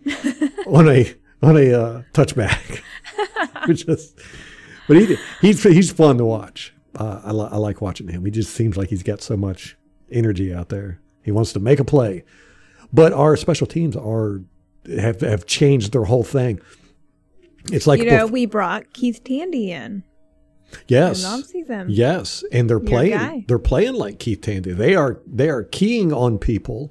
on 0.66 0.88
a 0.88 1.14
on 1.42 1.56
a 1.56 1.72
uh, 1.72 2.02
touchback. 2.12 2.80
Which 3.66 3.86
is, 3.88 4.14
but 4.88 4.96
he 4.96 5.16
he's 5.40 5.62
he's 5.62 5.92
fun 5.92 6.18
to 6.18 6.24
watch. 6.24 6.74
Uh, 6.94 7.20
I, 7.24 7.32
li- 7.32 7.48
I 7.50 7.56
like 7.56 7.80
watching 7.80 8.08
him. 8.08 8.24
He 8.24 8.30
just 8.30 8.52
seems 8.52 8.76
like 8.76 8.90
he's 8.90 9.02
got 9.02 9.22
so 9.22 9.34
much 9.34 9.78
energy 10.10 10.52
out 10.52 10.68
there. 10.68 11.00
He 11.22 11.30
wants 11.32 11.52
to 11.54 11.60
make 11.60 11.80
a 11.80 11.84
play. 11.84 12.24
But 12.92 13.12
our 13.12 13.36
special 13.36 13.66
teams 13.66 13.96
are 13.96 14.42
have 14.86 15.20
have 15.20 15.46
changed 15.46 15.92
their 15.92 16.04
whole 16.04 16.24
thing. 16.24 16.60
It's 17.70 17.86
like 17.86 18.00
you 18.00 18.06
know, 18.06 18.26
bef- 18.26 18.32
we 18.32 18.46
brought 18.46 18.92
Keith 18.92 19.22
Tandy 19.24 19.70
in 19.70 20.02
yes, 20.88 21.52
in 21.54 21.86
yes, 21.88 22.44
and 22.52 22.68
they're 22.68 22.78
Your 22.78 22.86
playing. 22.86 23.12
guy. 23.12 23.44
They're 23.46 23.58
playing 23.58 23.94
like 23.94 24.18
Keith 24.18 24.40
Tandy. 24.40 24.72
They 24.72 24.94
are 24.94 25.20
they 25.26 25.48
are 25.48 25.64
keying 25.64 26.12
on 26.12 26.38
people 26.38 26.90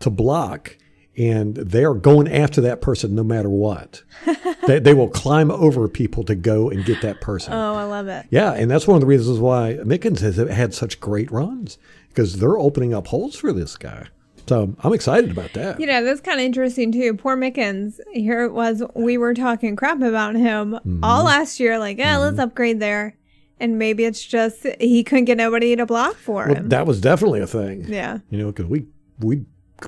to 0.00 0.10
block, 0.10 0.76
and 1.16 1.54
they 1.56 1.84
are 1.84 1.94
going 1.94 2.28
after 2.28 2.60
that 2.62 2.80
person 2.80 3.14
no 3.14 3.24
matter 3.24 3.50
what. 3.50 4.02
they, 4.66 4.78
they 4.78 4.94
will 4.94 5.08
climb 5.08 5.50
over 5.50 5.88
people 5.88 6.24
to 6.24 6.34
go 6.34 6.70
and 6.70 6.84
get 6.84 7.02
that 7.02 7.20
person. 7.20 7.52
Oh, 7.52 7.74
I 7.74 7.84
love 7.84 8.08
it. 8.08 8.26
Yeah, 8.30 8.52
and 8.52 8.70
that's 8.70 8.86
one 8.86 8.96
of 8.96 9.00
the 9.00 9.06
reasons 9.06 9.38
why 9.38 9.78
Mickens 9.82 10.20
has 10.20 10.36
had 10.36 10.74
such 10.74 11.00
great 11.00 11.30
runs 11.30 11.78
because 12.08 12.38
they're 12.38 12.58
opening 12.58 12.94
up 12.94 13.08
holes 13.08 13.36
for 13.36 13.52
this 13.52 13.76
guy. 13.76 14.08
So 14.46 14.74
I'm 14.80 14.92
excited 14.92 15.30
about 15.30 15.52
that. 15.54 15.80
You 15.80 15.86
know, 15.86 16.04
that's 16.04 16.20
kind 16.20 16.38
of 16.38 16.44
interesting 16.46 16.92
too. 16.92 17.14
Poor 17.14 17.36
Mickens. 17.36 17.98
Here 18.12 18.44
it 18.44 18.52
was. 18.52 18.82
We 18.94 19.18
were 19.18 19.34
talking 19.34 19.74
crap 19.76 20.00
about 20.02 20.34
him 20.36 20.72
Mm-hmm. 20.72 21.02
all 21.04 21.24
last 21.24 21.58
year. 21.60 21.78
Like, 21.78 21.98
yeah, 21.98 22.16
let's 22.18 22.38
upgrade 22.38 22.78
there. 22.80 23.16
And 23.58 23.78
maybe 23.78 24.04
it's 24.04 24.22
just 24.24 24.66
he 24.80 25.02
couldn't 25.02 25.24
get 25.24 25.36
nobody 25.38 25.74
to 25.76 25.86
block 25.86 26.14
for 26.16 26.46
Well, 26.46 26.54
him. 26.56 26.68
that 26.68 26.86
was 26.86 27.00
definitely 27.00 27.40
a 27.40 27.46
thing. 27.46 27.86
yeah. 27.88 28.18
You 28.30 28.38
know, 28.38 28.46
because 28.46 28.66
we 28.66 28.86
we 29.18 29.44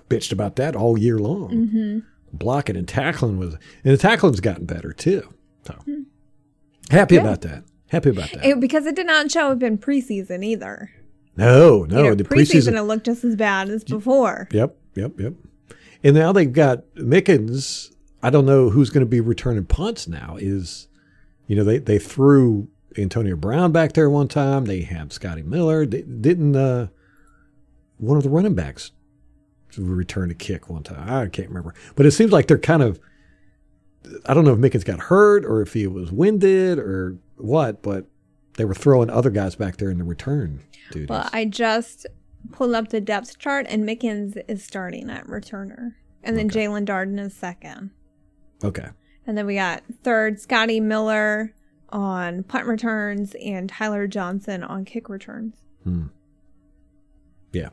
bitched 0.09 0.33
about 0.33 0.57
that 0.57 0.74
all 0.74 0.99
year 0.99 1.18
long. 1.18 1.51
Mm-hmm. 1.51 1.99
Blocking 2.32 2.76
and 2.76 2.89
tackling 2.89 3.39
was, 3.39 3.55
and 3.85 3.93
the 3.93 3.97
tackling's 3.99 4.41
gotten 4.41 4.64
better 4.66 4.93
too. 4.93 5.32
So 5.66 5.74
happy 6.91 7.16
about 7.16 7.43
that. 7.43 7.64
Happy 7.89 8.11
about 8.11 8.30
that. 8.32 8.45
It- 8.45 8.61
because 8.61 8.87
it 8.87 8.97
did 8.97 9.07
not 9.07 9.30
show 9.30 9.51
up 9.53 9.62
in 9.62 9.78
preseason 9.78 10.45
either. 10.45 10.91
No, 11.39 11.84
no, 11.84 12.03
You 12.03 12.09
know, 12.11 12.14
the 12.14 12.24
preseason, 12.24 12.72
preseason. 12.74 12.86
looked 12.86 13.07
just 13.07 13.24
as 13.24 13.36
bad 13.36 13.68
as 13.70 13.84
before. 13.84 14.49
Yep, 14.53 14.76
yep, 14.95 15.12
yep. 15.18 15.34
And 16.03 16.14
now 16.14 16.32
they've 16.32 16.53
got 16.53 16.84
Mickens. 16.97 17.95
I 18.22 18.30
don't 18.30 18.47
know 18.47 18.70
who's 18.70 18.91
going 18.91 19.05
to 19.05 19.09
be 19.09 19.20
returning 19.20 19.64
punts 19.64 20.09
now. 20.09 20.36
Is 20.39 20.89
you 21.47 21.57
know 21.57 21.64
they 21.64 21.78
they 21.78 21.99
threw 21.99 22.68
Antonio 22.97 23.36
Brown 23.36 23.72
back 23.72 23.93
there 23.93 24.11
one 24.11 24.28
time. 24.28 24.64
They 24.64 24.82
have 24.82 25.12
Scotty 25.12 25.43
Miller. 25.43 25.86
They, 25.86 26.03
didn't 26.03 26.57
uh, 26.57 26.89
one 27.99 28.16
of 28.16 28.22
the 28.24 28.30
running 28.30 28.55
backs 28.55 28.91
return 29.76 30.30
a 30.30 30.34
kick 30.34 30.68
one 30.68 30.82
time? 30.82 31.09
I 31.09 31.28
can't 31.28 31.49
remember. 31.49 31.74
But 31.95 32.07
it 32.07 32.12
seems 32.12 32.32
like 32.32 32.47
they're 32.47 32.59
kind 32.59 32.82
of. 32.82 33.01
I 34.26 34.34
don't 34.34 34.45
know 34.45 34.55
if 34.55 34.59
Mickens 34.59 34.84
got 34.84 35.01
hurt 35.01 35.45
or 35.45 35.61
if 35.61 35.74
he 35.74 35.86
was 35.86 36.11
winded 36.11 36.78
or 36.78 37.18
what, 37.36 37.82
but 37.82 38.07
they 38.59 38.64
were 38.64 38.74
throwing 38.74 39.09
other 39.09 39.30
guys 39.30 39.54
back 39.54 39.76
there 39.76 39.88
in 39.88 39.98
the 39.98 40.04
return 40.04 40.61
duties. 40.90 41.09
Well, 41.09 41.30
I 41.32 41.44
just 41.44 42.06
pulled 42.50 42.74
up 42.74 42.88
the 42.88 43.00
depth 43.00 43.38
chart, 43.38 43.66
and 43.68 43.88
Mickens 43.88 44.36
is 44.48 44.64
starting 44.64 45.09
at 45.09 45.26
returner, 45.26 45.94
and 46.22 46.36
then 46.36 46.50
Jaelon 46.50 46.84
Darden 46.84 47.18
is 47.20 47.34
second, 47.34 47.90
okay. 48.62 48.88
and 49.26 49.38
then 49.38 49.46
we 49.46 49.54
got 49.54 49.84
third 50.02 50.40
Scotty 50.40 50.80
Miller 50.80 51.54
on 51.90 52.42
punt 52.42 52.66
returns 52.66 53.34
and 53.42 53.68
Tyler 53.70 54.06
Johnson 54.06 54.62
on 54.64 54.84
kick 54.84 55.09
returns. 55.09 55.54
Yeah. 57.52 57.68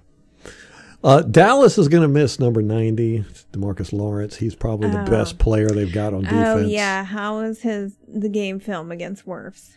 Uh, 1.04 1.22
Dallas 1.22 1.78
is 1.78 1.88
going 1.88 2.02
to 2.02 2.08
miss 2.08 2.40
number 2.40 2.62
90, 2.62 3.26
Demarcus 3.52 3.92
Lawrence. 3.92 4.38
He's 4.38 4.56
probably 4.56 4.90
the 4.90 5.04
best 5.10 5.38
player 5.38 5.68
they've 5.68 5.92
got 5.92 6.14
on 6.14 6.22
defense. 6.22 6.44
Oh 6.44 6.58
yeah, 6.60 7.04
how 7.04 7.40
was 7.42 7.62
his 7.62 7.96
the 8.08 8.30
game 8.30 8.60
film 8.60 8.92
against 8.92 9.26
Wirfs? 9.26 9.74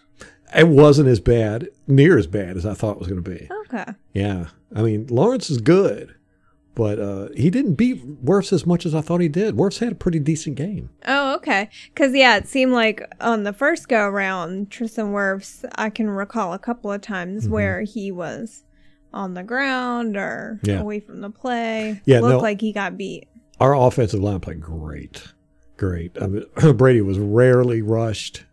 It 0.57 0.69
wasn't 0.69 1.09
as 1.09 1.21
bad, 1.21 1.69
near 1.87 2.17
as 2.17 2.27
bad 2.27 2.57
as 2.57 2.65
I 2.65 2.75
thought 2.75 2.93
it 2.93 2.99
was 3.01 3.09
going 3.09 3.23
to 3.23 3.31
be. 3.31 3.49
Okay. 3.67 3.93
Yeah. 4.15 4.47
I 4.75 4.83
mean, 4.83 5.07
Lawrence 5.09 5.51
is 5.51 5.59
good, 5.59 6.15
but 6.75 6.99
uh, 6.99 7.29
he 7.37 7.51
didn't 7.51 7.75
beat 7.75 8.25
Wirfs 8.25 8.53
as 8.53 8.65
much 8.65 8.87
as 8.87 8.95
I 8.95 9.03
thought 9.03 9.21
he 9.21 9.29
did. 9.29 9.57
Wirfs 9.57 9.81
had 9.81 9.93
a 9.93 9.95
pretty 9.95 10.19
decent 10.21 10.57
game. 10.57 10.89
Oh, 11.07 11.35
okay. 11.37 11.69
Because, 11.93 12.15
yeah, 12.15 12.37
it 12.39 12.49
seemed 12.49 12.73
like 12.73 13.03
on 13.21 13.43
the 13.43 13.53
first 13.53 13.89
go 13.89 14.07
around, 14.07 14.71
Tristan 14.71 15.13
Wirfs, 15.13 15.65
I 15.75 15.91
can 15.91 16.09
recall 16.09 16.55
a 16.55 16.59
couple 16.59 16.91
of 16.91 17.03
times 17.03 17.45
Mm-hmm. 17.45 17.53
where 17.53 17.83
he 17.83 18.11
was 18.11 18.65
on 19.13 19.35
the 19.35 19.43
ground 19.43 20.17
or 20.17 20.61
Yeah. 20.63 20.81
away 20.81 21.01
from 21.01 21.21
the 21.21 21.31
play. 21.31 22.01
Yeah, 22.07 22.21
Looked 22.21 22.33
no. 22.33 22.39
like 22.39 22.61
he 22.63 22.73
got 22.73 22.97
beat. 22.97 23.29
Our 23.61 23.75
offensive 23.75 24.21
line 24.21 24.41
played 24.41 24.61
great. 24.63 25.25
Great. 25.77 26.17
I 26.21 26.27
mean, 26.27 26.45
Brady 26.77 27.01
was 27.03 27.19
rarely 27.19 27.83
rushed. 27.83 28.45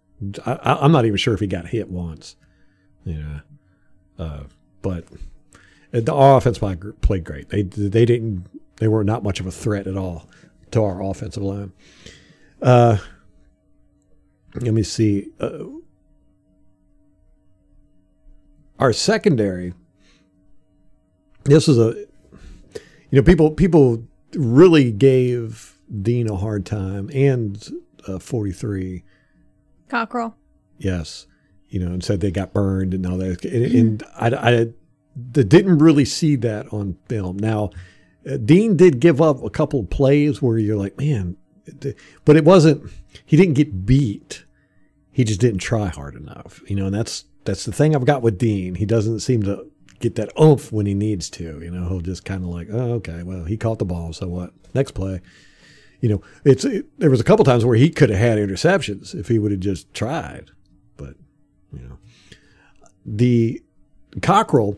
I, 0.46 0.78
I'm 0.82 0.92
not 0.92 1.06
even 1.06 1.18
sure 1.18 1.34
if 1.34 1.40
he 1.40 1.48
got 1.48 1.68
hit 1.68 1.90
once. 1.90 2.36
Yeah. 3.04 3.42
Uh, 4.18 4.44
but 4.82 5.06
the 5.92 6.14
offense 6.14 6.60
played 6.60 7.24
great. 7.24 7.50
They 7.50 7.64
they 7.64 8.06
didn't 8.06 8.48
they 8.78 8.88
were 8.88 9.04
not 9.04 9.24
much 9.24 9.40
of 9.40 9.46
a 9.46 9.52
threat 9.52 9.88
at 9.88 9.98
all 9.98 10.30
to 10.72 10.84
our 10.84 11.02
offensive 11.04 11.44
line. 11.44 11.72
Uh, 12.62 12.98
let 14.56 14.74
me 14.74 14.84
see. 14.84 15.30
Uh, 15.40 15.66
our 18.80 18.94
secondary. 18.94 19.74
This 21.44 21.68
is 21.68 21.78
a 21.78 22.06
you 23.12 23.22
know 23.22 23.22
people 23.22 23.52
people 23.52 24.04
really 24.34 24.92
gave 24.92 25.76
Dean 26.02 26.30
a 26.30 26.36
hard 26.36 26.66
time 26.66 27.10
and 27.14 27.72
uh, 28.08 28.20
43 28.20 29.04
Cockrell. 29.90 30.36
yes. 30.78 31.28
You 31.68 31.80
know 31.80 31.92
and 31.92 32.04
said 32.04 32.22
they 32.22 32.32
got 32.32 32.54
burned 32.54 32.94
and 32.94 33.06
all 33.06 33.18
that. 33.18 33.44
And, 33.44 33.66
and 33.66 34.04
I, 34.16 34.28
I 34.28 34.68
didn't 35.32 35.80
really 35.80 36.06
see 36.06 36.36
that 36.38 36.72
on 36.72 36.98
film. 37.10 37.38
Now 37.38 37.72
uh, 38.30 38.38
Dean 38.38 38.78
did 38.78 39.00
give 39.00 39.22
up 39.22 39.44
a 39.44 39.50
couple 39.50 39.82
of 39.82 39.90
plays 39.90 40.42
where 40.42 40.58
you're 40.58 40.78
like 40.78 40.98
man 40.98 41.38
but 42.24 42.36
it 42.36 42.46
wasn't 42.46 42.90
he 43.26 43.36
didn't 43.36 43.56
get 43.56 43.86
beat. 43.86 44.46
He 45.12 45.24
just 45.24 45.42
didn't 45.42 45.60
try 45.60 45.88
hard 45.88 46.16
enough. 46.16 46.62
You 46.70 46.76
know 46.76 46.86
and 46.86 46.96
that's 46.96 47.26
that's 47.44 47.66
the 47.66 47.74
thing 47.74 47.96
I've 47.96 48.06
got 48.06 48.22
with 48.22 48.38
Dean. 48.38 48.76
He 48.76 48.86
doesn't 48.86 49.20
seem 49.20 49.44
to 49.44 49.70
get 50.00 50.16
that 50.16 50.32
oomph 50.40 50.72
when 50.72 50.86
he 50.86 50.94
needs 50.94 51.30
to. 51.32 51.60
You 51.62 51.72
know 51.72 51.90
he'll 51.90 52.00
just 52.00 52.24
kind 52.24 52.44
of 52.44 52.50
like 52.50 52.68
oh 52.72 52.94
okay 52.94 53.24
well 53.24 53.44
he 53.44 53.58
caught 53.58 53.80
the 53.80 53.86
ball 53.86 54.14
so 54.14 54.28
what? 54.28 54.54
Next 54.74 54.92
play 54.92 55.22
you 56.06 56.12
know 56.12 56.22
it's 56.44 56.64
it, 56.64 56.86
there 57.00 57.10
was 57.10 57.20
a 57.20 57.24
couple 57.24 57.44
times 57.44 57.66
where 57.66 57.76
he 57.76 57.90
could 57.90 58.12
have 58.12 58.20
had 58.20 58.38
interceptions 58.38 59.16
if 59.16 59.28
he 59.28 59.40
would 59.40 59.50
have 59.50 59.60
just 59.60 59.92
tried 59.92 60.52
but 60.98 61.16
you 61.74 61.80
know 61.80 61.98
the 63.04 63.60
cockrell 64.22 64.78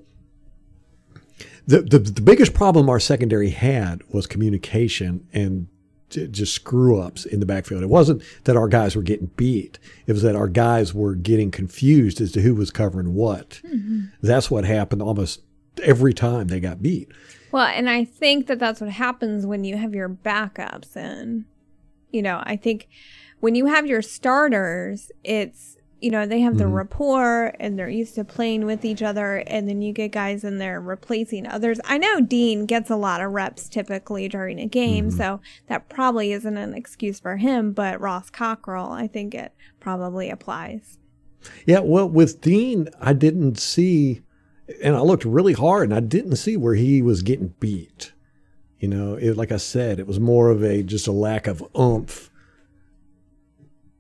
the, 1.66 1.82
the 1.82 2.00
the 2.00 2.22
biggest 2.22 2.54
problem 2.54 2.90
our 2.90 3.00
secondary 3.00 3.50
had 3.50 4.02
was 4.14 4.26
communication 4.26 5.28
and 5.34 5.68
just 6.10 6.54
screw 6.54 7.02
ups 7.02 7.26
in 7.26 7.42
the 7.42 7.46
backfield. 7.46 7.84
It 7.84 7.90
wasn't 7.90 8.24
that 8.46 8.56
our 8.56 8.70
guys 8.70 8.96
were 8.96 9.02
getting 9.02 9.28
beat. 9.36 9.78
It 10.06 10.14
was 10.14 10.22
that 10.22 10.38
our 10.38 10.48
guys 10.48 10.94
were 10.94 11.16
getting 11.16 11.52
confused 11.52 12.22
as 12.22 12.32
to 12.32 12.42
who 12.42 12.56
was 12.56 12.72
covering 12.72 13.14
what. 13.14 13.60
Mm-hmm. 13.66 14.06
That's 14.22 14.50
what 14.50 14.64
happened 14.64 15.02
almost 15.02 15.42
every 15.84 16.14
time 16.14 16.48
they 16.48 16.62
got 16.62 16.82
beat. 16.82 17.12
Well, 17.58 17.72
and 17.74 17.90
I 17.90 18.04
think 18.06 18.46
that 18.46 18.60
that's 18.60 18.82
what 18.82 18.92
happens 18.92 19.44
when 19.44 19.64
you 19.64 19.78
have 19.78 19.96
your 19.96 20.08
backups 20.08 20.96
in. 20.96 21.46
You 22.12 22.22
know, 22.22 22.40
I 22.44 22.56
think 22.56 22.88
when 23.40 23.56
you 23.56 23.66
have 23.66 23.88
your 23.88 24.04
starters, 24.04 25.12
it's, 25.24 25.76
you 26.00 26.12
know, 26.12 26.28
they 26.28 26.42
have 26.42 26.60
the 26.60 26.66
mm-hmm. 26.66 26.74
rapport 26.74 27.56
and 27.60 27.80
they're 27.80 27.90
used 27.90 28.14
to 28.14 28.24
playing 28.24 28.68
with 28.68 28.86
each 28.86 29.02
other. 29.02 29.38
And 29.48 29.68
then 29.68 29.82
you 29.82 29.92
get 29.92 30.12
guys 30.12 30.44
in 30.44 30.60
there 30.60 30.80
replacing 30.80 31.48
others. 31.48 31.80
I 31.86 31.98
know 31.98 32.22
Dean 32.22 32.68
gets 32.68 32.92
a 32.92 32.96
lot 32.96 33.22
of 33.22 33.32
reps 33.32 33.68
typically 33.68 34.30
during 34.30 34.60
a 34.60 34.68
game. 34.68 35.08
Mm-hmm. 35.08 35.18
So 35.18 35.42
that 35.66 35.90
probably 35.90 36.34
isn't 36.34 36.58
an 36.58 36.76
excuse 36.76 37.20
for 37.20 37.38
him. 37.38 37.72
But 37.72 38.00
Ross 38.00 38.30
Cockrell, 38.30 38.92
I 38.92 39.08
think 39.08 39.34
it 39.34 39.52
probably 39.80 40.30
applies. 40.30 41.00
Yeah, 41.66 41.80
well, 41.80 42.08
with 42.08 42.40
Dean, 42.40 42.90
I 43.02 43.14
didn't 43.14 43.58
see, 43.58 44.22
and 44.84 44.96
I 44.96 45.02
looked 45.02 45.26
really 45.26 45.54
hard, 45.54 45.90
and 45.90 45.98
I 45.98 46.00
didn't 46.00 46.36
see 46.36 46.58
where 46.58 46.76
he 46.76 47.02
was 47.02 47.22
getting 47.22 47.54
beat. 47.60 48.12
You 48.80 48.88
know, 48.88 49.16
it, 49.16 49.38
like 49.38 49.52
I 49.52 49.58
said, 49.58 50.00
it 50.00 50.08
was 50.08 50.20
more 50.20 50.50
of 50.50 50.64
a 50.64 50.84
just 50.84 51.08
a 51.08 51.12
lack 51.12 51.48
of 51.48 51.64
oomph 51.78 52.30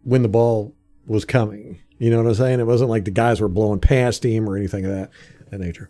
when 0.03 0.21
the 0.21 0.29
ball 0.29 0.75
was 1.05 1.25
coming. 1.25 1.79
You 1.97 2.11
know 2.11 2.17
what 2.17 2.27
I'm 2.27 2.35
saying? 2.35 2.59
It 2.59 2.67
wasn't 2.67 2.89
like 2.89 3.05
the 3.05 3.11
guys 3.11 3.41
were 3.41 3.47
blowing 3.47 3.79
past 3.79 4.23
him 4.23 4.47
or 4.47 4.55
anything 4.55 4.85
of 4.85 4.91
that, 4.91 5.09
that 5.49 5.59
nature. 5.59 5.89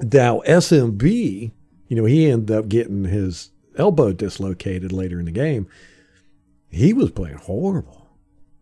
Now, 0.00 0.40
SMB, 0.46 1.50
you 1.88 1.96
know, 1.96 2.04
he 2.04 2.30
ended 2.30 2.56
up 2.56 2.68
getting 2.68 3.04
his 3.04 3.50
elbow 3.76 4.12
dislocated 4.12 4.92
later 4.92 5.18
in 5.18 5.26
the 5.26 5.32
game. 5.32 5.68
He 6.70 6.92
was 6.92 7.10
playing 7.10 7.36
horrible 7.36 7.95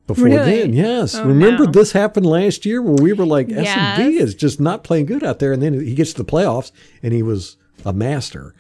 before 0.06 0.24
Really? 0.26 0.60
then. 0.60 0.72
Yes. 0.72 1.14
Oh, 1.14 1.24
Remember 1.24 1.64
no. 1.64 1.70
this 1.70 1.92
happened 1.92 2.26
last 2.26 2.66
year 2.66 2.82
where 2.82 2.94
we 2.94 3.12
were 3.12 3.26
like, 3.26 3.48
Yes. 3.48 3.98
is 3.98 4.34
just 4.34 4.60
not 4.60 4.84
playing 4.84 5.06
good 5.06 5.24
out 5.24 5.38
there. 5.38 5.52
And 5.52 5.62
then 5.62 5.74
he 5.80 5.94
gets 5.94 6.12
to 6.14 6.22
the 6.22 6.30
playoffs 6.30 6.72
and 7.02 7.12
he 7.12 7.22
was 7.22 7.56
a 7.84 7.92
master. 7.92 8.54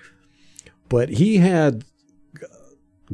But 0.88 1.10
he 1.10 1.38
had 1.38 1.84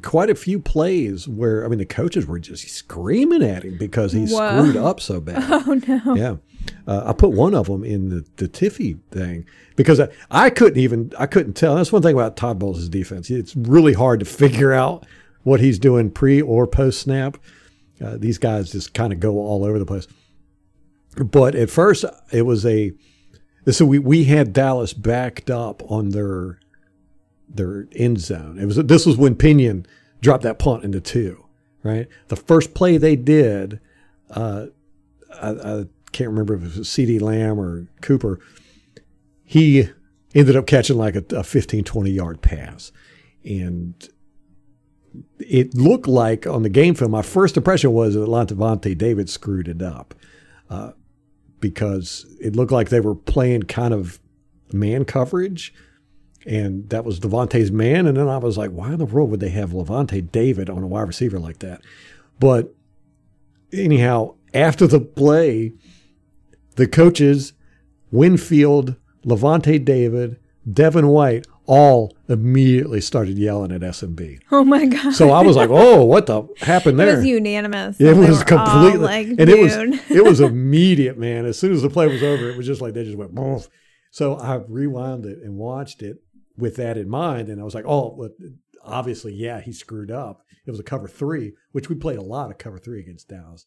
quite 0.02 0.30
a 0.30 0.34
few 0.34 0.60
plays 0.60 1.26
where 1.26 1.64
I 1.64 1.68
mean 1.68 1.78
the 1.80 1.84
coaches 1.86 2.24
were 2.26 2.38
just 2.38 2.68
screaming 2.68 3.42
at 3.42 3.64
him 3.64 3.76
because 3.76 4.12
he 4.12 4.24
Whoa. 4.26 4.60
screwed 4.60 4.76
up 4.76 5.00
so 5.00 5.20
bad. 5.20 5.44
Oh, 5.66 5.80
no. 5.86 6.14
Yeah, 6.14 6.36
uh, 6.86 7.02
I 7.06 7.12
put 7.12 7.30
one 7.32 7.54
of 7.54 7.66
them 7.66 7.82
in 7.84 8.08
the, 8.08 8.24
the 8.36 8.48
Tiffy 8.48 8.98
thing 9.10 9.44
because 9.76 9.98
I, 10.00 10.08
I 10.30 10.50
couldn't 10.50 10.78
even 10.78 11.12
I 11.18 11.26
couldn't 11.26 11.54
tell. 11.54 11.74
That's 11.74 11.92
one 11.92 12.02
thing 12.02 12.14
about 12.14 12.36
Todd 12.36 12.58
Bowles' 12.58 12.88
defense. 12.88 13.30
It's 13.30 13.56
really 13.56 13.92
hard 13.94 14.20
to 14.20 14.26
figure 14.26 14.72
out 14.72 15.04
what 15.42 15.60
he's 15.60 15.78
doing 15.78 16.10
pre 16.10 16.40
or 16.40 16.66
post 16.66 17.00
snap. 17.00 17.36
Uh, 18.04 18.16
these 18.16 18.38
guys 18.38 18.72
just 18.72 18.94
kind 18.94 19.12
of 19.12 19.20
go 19.20 19.38
all 19.38 19.64
over 19.64 19.78
the 19.78 19.86
place. 19.86 20.06
But 21.16 21.54
at 21.54 21.70
first, 21.70 22.04
it 22.32 22.42
was 22.42 22.64
a 22.64 22.92
so 23.70 23.84
we 23.84 23.98
we 23.98 24.24
had 24.24 24.52
Dallas 24.52 24.92
backed 24.92 25.50
up 25.50 25.82
on 25.90 26.10
their 26.10 26.58
their 27.48 27.88
end 27.94 28.20
zone. 28.20 28.58
It 28.58 28.66
was 28.66 28.76
this 28.76 29.06
was 29.06 29.16
when 29.16 29.34
Pinion 29.34 29.86
dropped 30.20 30.44
that 30.44 30.58
punt 30.58 30.84
into 30.84 31.00
two. 31.00 31.44
Right, 31.82 32.08
the 32.28 32.36
first 32.36 32.74
play 32.74 32.98
they 32.98 33.16
did. 33.16 33.80
Uh, 34.30 34.66
I, 35.40 35.50
I 35.50 35.84
can't 36.12 36.30
remember 36.30 36.54
if 36.54 36.62
it 36.62 36.78
was 36.78 36.88
CeeDee 36.88 37.20
Lamb 37.20 37.58
or 37.58 37.86
Cooper. 38.02 38.38
He 39.44 39.88
ended 40.34 40.56
up 40.56 40.66
catching 40.66 40.96
like 40.96 41.16
a, 41.16 41.24
a 41.34 41.42
15, 41.42 41.84
20 41.84 42.10
yard 42.10 42.42
pass. 42.42 42.92
And 43.44 43.94
it 45.38 45.74
looked 45.74 46.06
like 46.06 46.46
on 46.46 46.62
the 46.62 46.68
game 46.68 46.94
film, 46.94 47.10
my 47.10 47.22
first 47.22 47.56
impression 47.56 47.92
was 47.92 48.14
that 48.14 48.28
Lavonte 48.28 48.96
David 48.96 49.28
screwed 49.28 49.68
it 49.68 49.82
up 49.82 50.14
uh, 50.68 50.92
because 51.60 52.26
it 52.40 52.56
looked 52.56 52.72
like 52.72 52.88
they 52.88 53.00
were 53.00 53.14
playing 53.14 53.64
kind 53.64 53.92
of 53.94 54.20
man 54.72 55.04
coverage. 55.04 55.74
And 56.46 56.88
that 56.88 57.04
was 57.04 57.20
Devontae's 57.20 57.70
man. 57.70 58.06
And 58.06 58.16
then 58.16 58.28
I 58.28 58.38
was 58.38 58.56
like, 58.56 58.70
why 58.70 58.92
in 58.92 58.98
the 58.98 59.04
world 59.04 59.30
would 59.30 59.40
they 59.40 59.50
have 59.50 59.70
Lavonte 59.70 60.32
David 60.32 60.70
on 60.70 60.82
a 60.82 60.86
wide 60.86 61.06
receiver 61.08 61.38
like 61.38 61.58
that? 61.58 61.82
But 62.38 62.74
anyhow, 63.72 64.36
after 64.54 64.86
the 64.86 65.00
play, 65.00 65.72
the 66.76 66.86
coaches, 66.86 67.52
Winfield, 68.10 68.96
Lavonte 69.24 69.84
David, 69.84 70.38
Devin 70.70 71.08
White, 71.08 71.46
all 71.70 72.16
immediately 72.28 73.00
started 73.00 73.38
yelling 73.38 73.70
at 73.70 73.80
SMB. 73.80 74.40
Oh, 74.50 74.64
my 74.64 74.86
God. 74.86 75.14
So 75.14 75.30
I 75.30 75.42
was 75.42 75.54
like, 75.54 75.70
"Oh, 75.70 76.04
what 76.04 76.26
the 76.26 76.42
happened 76.58 76.98
there?" 76.98 77.14
it 77.14 77.16
was 77.18 77.26
unanimous. 77.26 78.00
It 78.00 78.16
was 78.16 78.42
completely, 78.42 78.98
like, 78.98 79.28
and 79.28 79.48
it 79.48 79.60
was 79.60 79.76
it 80.10 80.24
was 80.24 80.40
immediate, 80.50 81.16
man. 81.16 81.46
As 81.46 81.58
soon 81.58 81.72
as 81.72 81.82
the 81.82 81.88
play 81.88 82.08
was 82.08 82.24
over, 82.24 82.50
it 82.50 82.56
was 82.56 82.66
just 82.66 82.80
like 82.80 82.94
they 82.94 83.04
just 83.04 83.16
went 83.16 83.36
boom. 83.36 83.62
So 84.10 84.34
I 84.34 84.56
rewound 84.66 85.24
it 85.26 85.38
and 85.44 85.56
watched 85.56 86.02
it 86.02 86.16
with 86.56 86.74
that 86.76 86.98
in 86.98 87.08
mind, 87.08 87.48
and 87.48 87.60
I 87.60 87.64
was 87.64 87.74
like, 87.74 87.84
"Oh, 87.86 88.16
well, 88.18 88.30
obviously, 88.84 89.32
yeah, 89.32 89.60
he 89.60 89.72
screwed 89.72 90.10
up. 90.10 90.42
It 90.66 90.72
was 90.72 90.80
a 90.80 90.84
cover 90.84 91.06
three, 91.06 91.52
which 91.70 91.88
we 91.88 91.94
played 91.94 92.18
a 92.18 92.22
lot 92.22 92.50
of 92.50 92.58
cover 92.58 92.78
three 92.78 93.00
against 93.00 93.28
Dallas. 93.28 93.66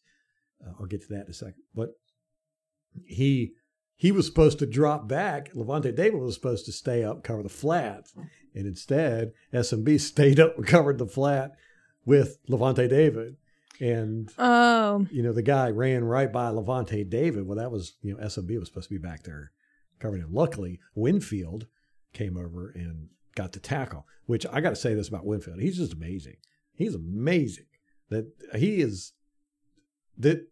Uh, 0.64 0.72
I'll 0.78 0.86
get 0.86 1.00
to 1.02 1.08
that 1.08 1.24
in 1.24 1.30
a 1.30 1.34
second, 1.34 1.62
but 1.74 1.90
he 3.06 3.54
he 3.96 4.12
was 4.12 4.26
supposed 4.26 4.58
to 4.58 4.66
drop 4.66 5.08
back. 5.08 5.52
Lavonte 5.54 5.94
David 5.94 6.20
was 6.20 6.34
supposed 6.34 6.66
to 6.66 6.72
stay 6.72 7.04
up, 7.04 7.22
cover 7.22 7.42
the 7.42 7.48
flat, 7.48 8.08
and 8.54 8.66
instead 8.66 9.32
SMB 9.52 10.00
stayed 10.00 10.40
up 10.40 10.56
and 10.56 10.66
covered 10.66 10.98
the 10.98 11.06
flat 11.06 11.52
with 12.04 12.38
Lavonte 12.48 12.88
David. 12.88 13.36
And 13.80 14.30
Oh, 14.38 15.06
you 15.10 15.22
know 15.22 15.32
the 15.32 15.42
guy 15.42 15.70
ran 15.70 16.04
right 16.04 16.32
by 16.32 16.50
Lavonte 16.50 17.08
David. 17.08 17.46
Well, 17.46 17.58
that 17.58 17.72
was 17.72 17.94
you 18.02 18.14
know 18.14 18.24
SMB 18.24 18.58
was 18.58 18.68
supposed 18.68 18.88
to 18.88 18.94
be 18.94 18.98
back 18.98 19.24
there 19.24 19.50
covering 19.98 20.22
him. 20.22 20.32
Luckily, 20.32 20.80
Winfield 20.94 21.66
came 22.12 22.36
over 22.36 22.70
and 22.74 23.08
got 23.34 23.52
the 23.52 23.60
tackle. 23.60 24.06
Which 24.26 24.46
I 24.50 24.60
got 24.60 24.70
to 24.70 24.76
say 24.76 24.94
this 24.94 25.08
about 25.08 25.26
Winfield, 25.26 25.60
he's 25.60 25.76
just 25.76 25.92
amazing. 25.92 26.36
He's 26.72 26.94
amazing. 26.94 27.66
That 28.10 28.32
he 28.54 28.80
is 28.80 29.12
that 30.16 30.46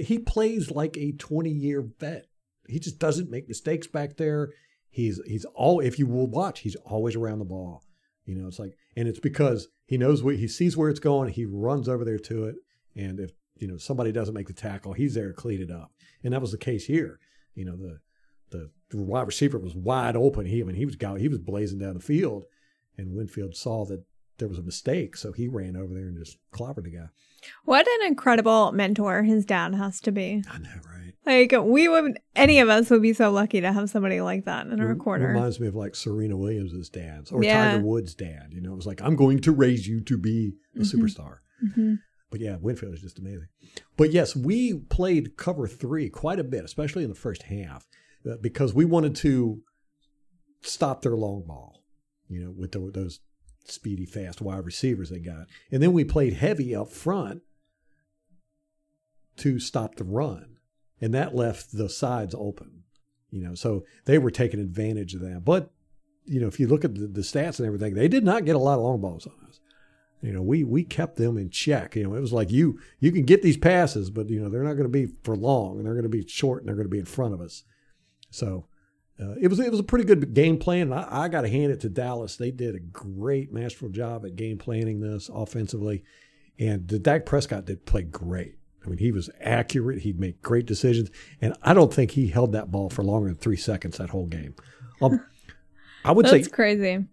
he 0.00 0.18
plays 0.18 0.70
like 0.70 0.96
a 0.96 1.12
20 1.12 1.50
year 1.50 1.86
vet. 1.98 2.26
He 2.68 2.78
just 2.78 2.98
doesn't 2.98 3.30
make 3.30 3.48
mistakes 3.48 3.86
back 3.86 4.16
there. 4.16 4.50
He's 4.90 5.20
he's 5.26 5.44
all 5.54 5.80
if 5.80 5.98
you 5.98 6.06
will 6.06 6.26
watch, 6.26 6.60
he's 6.60 6.76
always 6.76 7.16
around 7.16 7.38
the 7.38 7.44
ball. 7.44 7.82
You 8.24 8.34
know, 8.34 8.46
it's 8.46 8.58
like 8.58 8.76
and 8.96 9.08
it's 9.08 9.20
because 9.20 9.68
he 9.86 9.96
knows 9.96 10.22
what 10.22 10.36
he 10.36 10.48
sees 10.48 10.76
where 10.76 10.90
it's 10.90 11.00
going, 11.00 11.32
he 11.32 11.46
runs 11.46 11.88
over 11.88 12.04
there 12.04 12.18
to 12.18 12.44
it, 12.44 12.56
and 12.94 13.18
if 13.18 13.32
you 13.56 13.66
know 13.66 13.76
somebody 13.78 14.12
doesn't 14.12 14.34
make 14.34 14.46
the 14.46 14.52
tackle, 14.52 14.92
he's 14.92 15.14
there 15.14 15.28
to 15.28 15.34
clean 15.34 15.62
it 15.62 15.70
up. 15.70 15.92
And 16.22 16.32
that 16.32 16.40
was 16.40 16.52
the 16.52 16.58
case 16.58 16.86
here. 16.86 17.18
You 17.54 17.64
know, 17.64 17.76
the 17.76 18.00
the 18.90 19.02
wide 19.02 19.26
receiver 19.26 19.58
was 19.58 19.74
wide 19.74 20.16
open. 20.16 20.46
He 20.46 20.60
I 20.60 20.64
mean 20.64 20.76
he 20.76 20.86
was 20.86 20.96
he 21.18 21.28
was 21.28 21.38
blazing 21.38 21.78
down 21.78 21.94
the 21.94 22.00
field, 22.00 22.44
and 22.96 23.14
Winfield 23.14 23.56
saw 23.56 23.84
that 23.86 24.04
there 24.38 24.48
was 24.48 24.58
a 24.58 24.62
mistake, 24.62 25.16
so 25.16 25.32
he 25.32 25.48
ran 25.48 25.76
over 25.76 25.92
there 25.94 26.04
and 26.08 26.16
just 26.18 26.38
clobbered 26.52 26.84
the 26.84 26.90
guy. 26.90 27.08
what 27.64 27.86
an 27.86 28.06
incredible 28.08 28.72
mentor 28.72 29.22
his 29.22 29.44
dad 29.44 29.74
has 29.74 30.00
to 30.02 30.12
be. 30.12 30.42
I 30.50 30.58
know, 30.58 30.68
right? 30.86 31.12
Like 31.26 31.52
we 31.64 31.88
would, 31.88 32.18
any 32.34 32.58
of 32.60 32.68
us 32.68 32.88
would 32.90 33.02
be 33.02 33.12
so 33.12 33.30
lucky 33.30 33.60
to 33.60 33.72
have 33.72 33.90
somebody 33.90 34.20
like 34.20 34.44
that 34.46 34.66
in 34.66 34.80
our 34.80 34.88
Rem- 34.88 34.98
corner. 34.98 35.28
Reminds 35.28 35.60
me 35.60 35.66
of 35.66 35.74
like 35.74 35.94
Serena 35.94 36.36
Williams' 36.36 36.88
dad's 36.88 37.30
or 37.30 37.42
Yeah. 37.44 37.66
Tiger 37.72 37.84
Woods' 37.84 38.14
dad. 38.14 38.48
You 38.52 38.60
know, 38.62 38.72
it 38.72 38.76
was 38.76 38.86
like, 38.86 39.02
I'm 39.02 39.14
going 39.16 39.40
to 39.40 39.52
raise 39.52 39.86
you 39.86 40.00
to 40.02 40.16
be 40.16 40.54
a 40.76 40.80
Mhm. 40.80 40.94
superstar. 40.94 41.38
hmm 41.74 41.94
But 42.30 42.40
yeah, 42.40 42.56
Winfield 42.56 42.94
is 42.94 43.00
just 43.02 43.18
amazing. 43.18 43.48
But 43.96 44.12
yes, 44.12 44.34
we 44.36 44.74
played 44.78 45.36
cover 45.36 45.66
three 45.66 46.08
quite 46.08 46.38
a 46.38 46.44
bit, 46.44 46.64
especially 46.64 47.02
in 47.04 47.10
the 47.10 47.16
first 47.16 47.42
half, 47.44 47.86
uh, 48.28 48.36
because 48.40 48.72
we 48.74 48.84
wanted 48.84 49.14
to 49.16 49.62
stop 50.62 51.02
their 51.02 51.16
long 51.16 51.44
ball, 51.46 51.82
you 52.28 52.40
know, 52.42 52.50
with 52.50 52.72
the, 52.72 52.90
those 52.92 53.20
speedy, 53.70 54.04
fast 54.04 54.40
wide 54.40 54.64
receivers 54.64 55.10
they 55.10 55.18
got. 55.18 55.46
And 55.70 55.82
then 55.82 55.92
we 55.92 56.04
played 56.04 56.34
heavy 56.34 56.74
up 56.74 56.90
front 56.90 57.42
to 59.38 59.58
stop 59.58 59.96
the 59.96 60.04
run. 60.04 60.56
And 61.00 61.14
that 61.14 61.34
left 61.34 61.76
the 61.76 61.88
sides 61.88 62.34
open, 62.36 62.82
you 63.30 63.42
know, 63.42 63.54
so 63.54 63.84
they 64.04 64.18
were 64.18 64.32
taking 64.32 64.58
advantage 64.58 65.14
of 65.14 65.20
that. 65.20 65.44
But, 65.44 65.70
you 66.24 66.40
know, 66.40 66.48
if 66.48 66.58
you 66.58 66.66
look 66.66 66.84
at 66.84 66.96
the, 66.96 67.06
the 67.06 67.20
stats 67.20 67.58
and 67.58 67.66
everything, 67.66 67.94
they 67.94 68.08
did 68.08 68.24
not 68.24 68.44
get 68.44 68.56
a 68.56 68.58
lot 68.58 68.78
of 68.78 68.84
long 68.84 69.00
balls 69.00 69.26
on 69.26 69.46
us 69.48 69.60
you 70.22 70.32
know 70.32 70.42
we 70.42 70.64
we 70.64 70.82
kept 70.82 71.16
them 71.16 71.36
in 71.36 71.50
check 71.50 71.94
you 71.94 72.04
know 72.04 72.14
it 72.14 72.20
was 72.20 72.32
like 72.32 72.50
you 72.50 72.78
you 72.98 73.12
can 73.12 73.24
get 73.24 73.42
these 73.42 73.56
passes 73.56 74.10
but 74.10 74.28
you 74.28 74.40
know 74.40 74.48
they're 74.48 74.64
not 74.64 74.74
going 74.74 74.82
to 74.84 74.88
be 74.88 75.06
for 75.22 75.36
long 75.36 75.76
and 75.76 75.86
they're 75.86 75.94
going 75.94 76.02
to 76.02 76.08
be 76.08 76.26
short 76.26 76.60
and 76.60 76.68
they're 76.68 76.76
going 76.76 76.86
to 76.86 76.90
be 76.90 76.98
in 76.98 77.04
front 77.04 77.34
of 77.34 77.40
us 77.40 77.64
so 78.30 78.66
uh, 79.20 79.34
it 79.40 79.48
was 79.48 79.58
it 79.58 79.70
was 79.70 79.80
a 79.80 79.84
pretty 79.84 80.04
good 80.04 80.34
game 80.34 80.58
plan 80.58 80.92
I, 80.92 81.24
I 81.24 81.28
got 81.28 81.42
to 81.42 81.48
hand 81.48 81.72
it 81.72 81.80
to 81.80 81.88
Dallas 81.88 82.36
they 82.36 82.50
did 82.50 82.74
a 82.74 82.80
great 82.80 83.52
masterful 83.52 83.88
job 83.88 84.24
at 84.24 84.36
game 84.36 84.58
planning 84.58 85.00
this 85.00 85.28
offensively 85.32 86.04
and 86.58 86.88
the 86.88 86.98
Dak 86.98 87.26
Prescott 87.26 87.64
did 87.64 87.86
play 87.86 88.02
great 88.02 88.56
I 88.84 88.88
mean 88.88 88.98
he 88.98 89.12
was 89.12 89.30
accurate 89.40 90.02
he'd 90.02 90.20
make 90.20 90.42
great 90.42 90.66
decisions 90.66 91.10
and 91.40 91.54
I 91.62 91.74
don't 91.74 91.92
think 91.92 92.12
he 92.12 92.28
held 92.28 92.52
that 92.52 92.70
ball 92.70 92.90
for 92.90 93.02
longer 93.02 93.28
than 93.28 93.36
three 93.38 93.56
seconds 93.56 93.98
that 93.98 94.10
whole 94.10 94.26
game 94.26 94.54
um, 95.00 95.24
I 96.04 96.12
would 96.12 96.26
say 96.26 96.38
That's 96.38 96.48
crazy. 96.48 97.04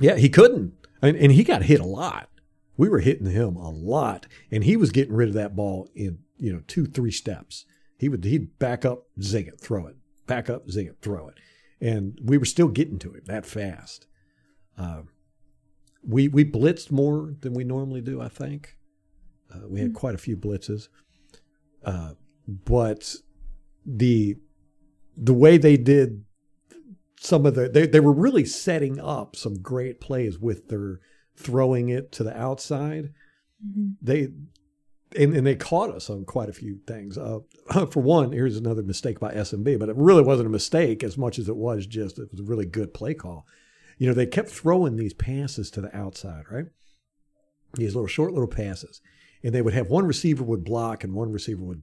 yeah, 0.00 0.16
he 0.16 0.28
couldn't. 0.28 0.74
And, 1.00 1.16
and 1.16 1.32
he 1.32 1.44
got 1.44 1.62
hit 1.62 1.80
a 1.80 1.86
lot. 1.86 2.28
We 2.76 2.88
were 2.88 3.00
hitting 3.00 3.30
him 3.30 3.56
a 3.56 3.70
lot. 3.70 4.26
And 4.50 4.64
he 4.64 4.76
was 4.76 4.90
getting 4.90 5.14
rid 5.14 5.28
of 5.28 5.34
that 5.34 5.54
ball 5.56 5.88
in, 5.94 6.18
you 6.38 6.52
know, 6.52 6.62
two, 6.66 6.86
three 6.86 7.10
steps. 7.10 7.64
He 7.98 8.08
would 8.08 8.24
he'd 8.24 8.58
back 8.58 8.84
up, 8.84 9.06
zing 9.20 9.46
it, 9.46 9.60
throw 9.60 9.86
it. 9.86 9.96
Back 10.26 10.48
up, 10.50 10.70
zing 10.70 10.86
it, 10.86 10.96
throw 11.02 11.28
it. 11.28 11.34
And 11.80 12.18
we 12.22 12.38
were 12.38 12.44
still 12.44 12.68
getting 12.68 12.98
to 13.00 13.12
him 13.12 13.22
that 13.26 13.44
fast. 13.46 14.06
Uh, 14.78 15.02
we 16.06 16.28
we 16.28 16.44
blitzed 16.44 16.90
more 16.90 17.34
than 17.40 17.54
we 17.54 17.64
normally 17.64 18.00
do, 18.00 18.20
I 18.20 18.28
think. 18.28 18.76
Uh, 19.52 19.68
we 19.68 19.80
had 19.80 19.94
quite 19.94 20.14
a 20.14 20.18
few 20.18 20.36
blitzes. 20.36 20.88
Uh, 21.84 22.12
but 22.46 23.14
the 23.84 24.36
the 25.16 25.34
way 25.34 25.58
they 25.58 25.76
did 25.76 26.24
some 27.18 27.46
of 27.46 27.54
the 27.54 27.68
they, 27.68 27.86
they 27.86 28.00
were 28.00 28.12
really 28.12 28.44
setting 28.44 28.98
up 29.00 29.36
some 29.36 29.60
great 29.60 30.00
plays 30.00 30.38
with 30.38 30.68
their 30.68 31.00
throwing 31.36 31.88
it 31.88 32.12
to 32.12 32.22
the 32.24 32.36
outside 32.36 33.12
Mhm. 33.64 33.94
they 34.02 34.28
and, 35.16 35.36
and 35.36 35.46
they 35.46 35.54
caught 35.54 35.90
us 35.90 36.10
on 36.10 36.24
quite 36.24 36.48
a 36.48 36.52
few 36.52 36.78
things 36.86 37.18
uh, 37.18 37.38
for 37.90 38.02
one 38.02 38.32
here's 38.32 38.56
another 38.56 38.82
mistake 38.82 39.20
by 39.20 39.32
smb 39.34 39.78
but 39.78 39.88
it 39.88 39.96
really 39.96 40.22
wasn't 40.22 40.46
a 40.46 40.50
mistake 40.50 41.02
as 41.02 41.18
much 41.18 41.38
as 41.38 41.48
it 41.48 41.56
was 41.56 41.86
just 41.86 42.18
it 42.18 42.30
was 42.30 42.40
a 42.40 42.44
really 42.44 42.66
good 42.66 42.92
play 42.94 43.14
call 43.14 43.46
you 43.98 44.06
know 44.06 44.14
they 44.14 44.26
kept 44.26 44.48
throwing 44.48 44.96
these 44.96 45.14
passes 45.14 45.70
to 45.70 45.80
the 45.80 45.94
outside 45.96 46.44
right 46.50 46.66
these 47.74 47.94
little 47.94 48.08
short 48.08 48.32
little 48.32 48.48
passes 48.48 49.00
and 49.42 49.54
they 49.54 49.62
would 49.62 49.74
have 49.74 49.88
one 49.88 50.06
receiver 50.06 50.44
would 50.44 50.64
block 50.64 51.04
and 51.04 51.14
one 51.14 51.32
receiver 51.32 51.62
would 51.62 51.82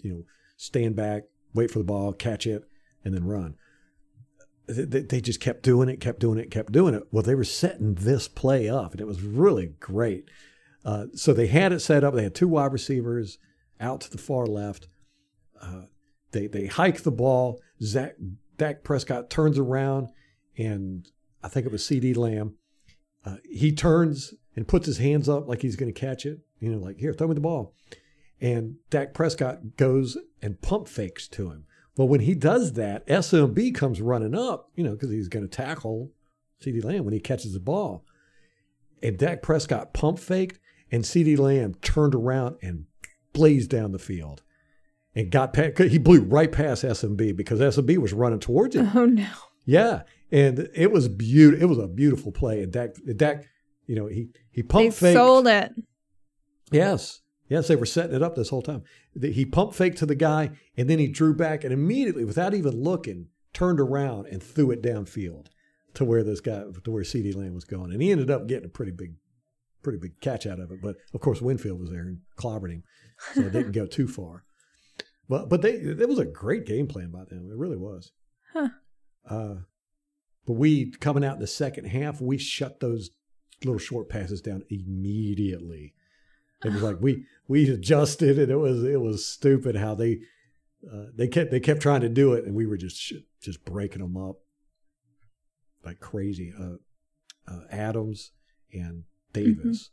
you 0.00 0.12
know 0.12 0.22
stand 0.56 0.96
back 0.96 1.24
wait 1.54 1.70
for 1.70 1.78
the 1.78 1.84
ball 1.84 2.12
catch 2.12 2.46
it 2.46 2.64
and 3.04 3.14
then 3.14 3.24
run 3.24 3.54
they, 4.70 5.00
they 5.00 5.20
just 5.20 5.40
kept 5.40 5.62
doing 5.62 5.88
it, 5.88 6.00
kept 6.00 6.20
doing 6.20 6.38
it, 6.38 6.50
kept 6.50 6.72
doing 6.72 6.94
it. 6.94 7.02
Well, 7.10 7.22
they 7.22 7.34
were 7.34 7.44
setting 7.44 7.94
this 7.94 8.28
play 8.28 8.68
up, 8.68 8.92
and 8.92 9.00
it 9.00 9.06
was 9.06 9.22
really 9.22 9.74
great. 9.80 10.30
Uh, 10.84 11.06
so 11.14 11.32
they 11.32 11.46
had 11.46 11.72
it 11.72 11.80
set 11.80 12.04
up. 12.04 12.14
They 12.14 12.22
had 12.22 12.34
two 12.34 12.48
wide 12.48 12.72
receivers 12.72 13.38
out 13.80 14.00
to 14.02 14.10
the 14.10 14.18
far 14.18 14.46
left. 14.46 14.88
Uh, 15.60 15.82
they 16.32 16.46
they 16.46 16.66
hike 16.66 17.02
the 17.02 17.10
ball. 17.10 17.60
Zach 17.82 18.14
Dak 18.56 18.82
Prescott 18.82 19.30
turns 19.30 19.58
around, 19.58 20.08
and 20.56 21.08
I 21.42 21.48
think 21.48 21.66
it 21.66 21.72
was 21.72 21.82
CeeDee 21.82 22.16
Lamb. 22.16 22.54
Uh, 23.24 23.36
he 23.50 23.72
turns 23.72 24.34
and 24.56 24.66
puts 24.66 24.86
his 24.86 24.98
hands 24.98 25.28
up 25.28 25.48
like 25.48 25.62
he's 25.62 25.76
going 25.76 25.92
to 25.92 25.98
catch 25.98 26.24
it. 26.24 26.40
You 26.58 26.72
know, 26.72 26.78
like 26.78 26.98
here, 26.98 27.12
throw 27.12 27.28
me 27.28 27.34
the 27.34 27.40
ball. 27.40 27.74
And 28.40 28.76
Dak 28.88 29.12
Prescott 29.12 29.76
goes 29.76 30.16
and 30.40 30.60
pump 30.62 30.88
fakes 30.88 31.28
to 31.28 31.50
him. 31.50 31.66
Well, 31.96 32.08
when 32.08 32.20
he 32.20 32.34
does 32.34 32.74
that, 32.74 33.06
SMB 33.06 33.74
comes 33.74 34.00
running 34.00 34.34
up, 34.34 34.70
you 34.74 34.82
know, 34.82 34.92
because 34.92 35.10
he's 35.10 35.28
going 35.28 35.46
to 35.46 35.54
tackle 35.54 36.10
CeeDee 36.62 36.84
Lamb 36.84 37.04
when 37.04 37.12
he 37.12 37.20
catches 37.20 37.52
the 37.52 37.60
ball. 37.60 38.04
And 39.02 39.18
Dak 39.18 39.42
Prescott 39.42 39.92
pump 39.92 40.18
faked, 40.18 40.58
and 40.90 41.04
CeeDee 41.04 41.38
Lamb 41.38 41.74
turned 41.82 42.14
around 42.14 42.56
and 42.62 42.86
blazed 43.32 43.70
down 43.70 43.92
the 43.92 43.98
field 43.98 44.42
and 45.14 45.30
got 45.30 45.52
past, 45.52 45.78
he 45.78 45.98
blew 45.98 46.20
right 46.20 46.50
past 46.50 46.84
SMB 46.84 47.36
because 47.36 47.60
SMB 47.60 47.98
was 47.98 48.12
running 48.12 48.40
towards 48.40 48.74
him. 48.76 48.90
Oh 48.94 49.06
no. 49.06 49.28
Yeah, 49.64 50.02
and 50.32 50.68
it 50.74 50.90
was 50.90 51.08
beautiful. 51.08 51.62
It 51.62 51.68
was 51.68 51.78
a 51.78 51.86
beautiful 51.88 52.32
play. 52.32 52.62
And 52.62 52.72
Dak, 52.72 52.90
Dak, 53.16 53.44
you 53.86 53.94
know, 53.94 54.06
he 54.06 54.30
he 54.50 54.62
They 54.62 54.66
pump 54.68 54.94
faked. 54.94 55.16
sold 55.16 55.46
it. 55.46 55.72
Yes. 56.72 57.20
Yes, 57.48 57.66
they 57.66 57.74
were 57.76 57.86
setting 57.86 58.14
it 58.14 58.22
up 58.22 58.36
this 58.36 58.48
whole 58.50 58.62
time. 58.62 58.84
He 59.20 59.44
pump 59.44 59.74
faked 59.74 59.98
to 59.98 60.06
the 60.06 60.14
guy, 60.14 60.50
and 60.76 60.88
then 60.88 61.00
he 61.00 61.08
drew 61.08 61.34
back 61.34 61.64
and 61.64 61.72
immediately, 61.72 62.24
without 62.24 62.54
even 62.54 62.80
looking, 62.80 63.26
turned 63.52 63.80
around 63.80 64.26
and 64.26 64.40
threw 64.40 64.70
it 64.70 64.82
downfield 64.82 65.46
to 65.94 66.04
where 66.04 66.22
this 66.22 66.40
guy, 66.40 66.62
to 66.84 66.90
where 66.92 67.02
CeeDee 67.02 67.34
Lamb 67.34 67.54
was 67.54 67.64
going. 67.64 67.90
And 67.92 68.00
he 68.00 68.12
ended 68.12 68.30
up 68.30 68.46
getting 68.46 68.66
a 68.66 68.68
pretty 68.68 68.92
big, 68.92 69.14
pretty 69.82 69.98
big 69.98 70.20
catch 70.20 70.46
out 70.46 70.60
of 70.60 70.70
it. 70.70 70.80
But 70.82 70.96
of 71.14 71.20
course, 71.20 71.40
Winfield 71.40 71.80
was 71.80 71.90
there 71.90 72.00
and 72.02 72.18
clobbered 72.36 72.70
him, 72.70 72.82
so 73.34 73.42
it 73.42 73.52
didn't 73.52 73.72
go 73.72 73.86
too 73.86 74.08
far. 74.18 74.42
But 75.28 75.48
but 75.48 75.62
they 75.62 75.72
it 75.72 76.08
was 76.08 76.18
a 76.18 76.24
great 76.24 76.66
game 76.66 76.86
plan 76.86 77.10
by 77.10 77.24
them. 77.24 77.48
It 77.50 77.56
really 77.56 77.76
was. 77.76 78.12
Huh. 78.52 78.68
Uh, 79.28 79.54
but 80.46 80.54
we 80.54 80.90
coming 80.90 81.24
out 81.24 81.34
in 81.34 81.40
the 81.40 81.46
second 81.46 81.86
half, 81.86 82.20
we 82.20 82.38
shut 82.38 82.80
those 82.80 83.10
little 83.64 83.78
short 83.78 84.08
passes 84.08 84.40
down 84.40 84.64
immediately. 84.70 85.94
It 86.64 86.72
was 86.72 86.82
like 86.82 86.96
we 87.00 87.24
we 87.48 87.70
adjusted, 87.70 88.38
and 88.38 88.50
it 88.50 88.56
was 88.56 88.82
it 88.84 89.00
was 89.00 89.24
stupid 89.24 89.76
how 89.76 89.94
they 89.94 90.20
uh, 90.90 91.06
they 91.14 91.28
kept 91.28 91.50
they 91.50 91.60
kept 91.60 91.80
trying 91.80 92.00
to 92.02 92.08
do 92.08 92.32
it, 92.34 92.44
and 92.44 92.54
we 92.54 92.66
were 92.66 92.76
just 92.76 92.96
sh- 92.98 93.12
just 93.40 93.64
breaking 93.64 94.02
them 94.02 94.16
up 94.16 94.36
like 95.84 96.00
crazy. 96.00 96.52
Uh, 96.58 96.76
uh, 97.50 97.60
Adams 97.70 98.32
and 98.72 99.04
Davis 99.32 99.90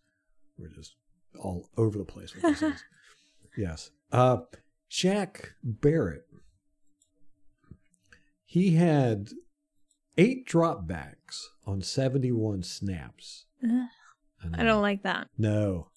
were 0.57 0.69
just 0.69 0.95
all 1.39 1.69
over 1.77 1.97
the 1.97 2.05
place 2.05 2.33
with 2.33 2.43
these 2.43 2.59
things. 2.59 2.83
Yes, 3.57 3.89
uh, 4.11 4.37
Shaq 4.87 5.47
Barrett. 5.63 6.27
He 8.45 8.75
had 8.75 9.29
eight 10.15 10.47
dropbacks 10.47 11.45
on 11.65 11.81
seventy-one 11.81 12.61
snaps. 12.61 13.45
Ugh, 13.63 13.87
I 14.53 14.63
don't 14.63 14.83
like 14.83 15.01
that. 15.03 15.29
No, 15.39 15.87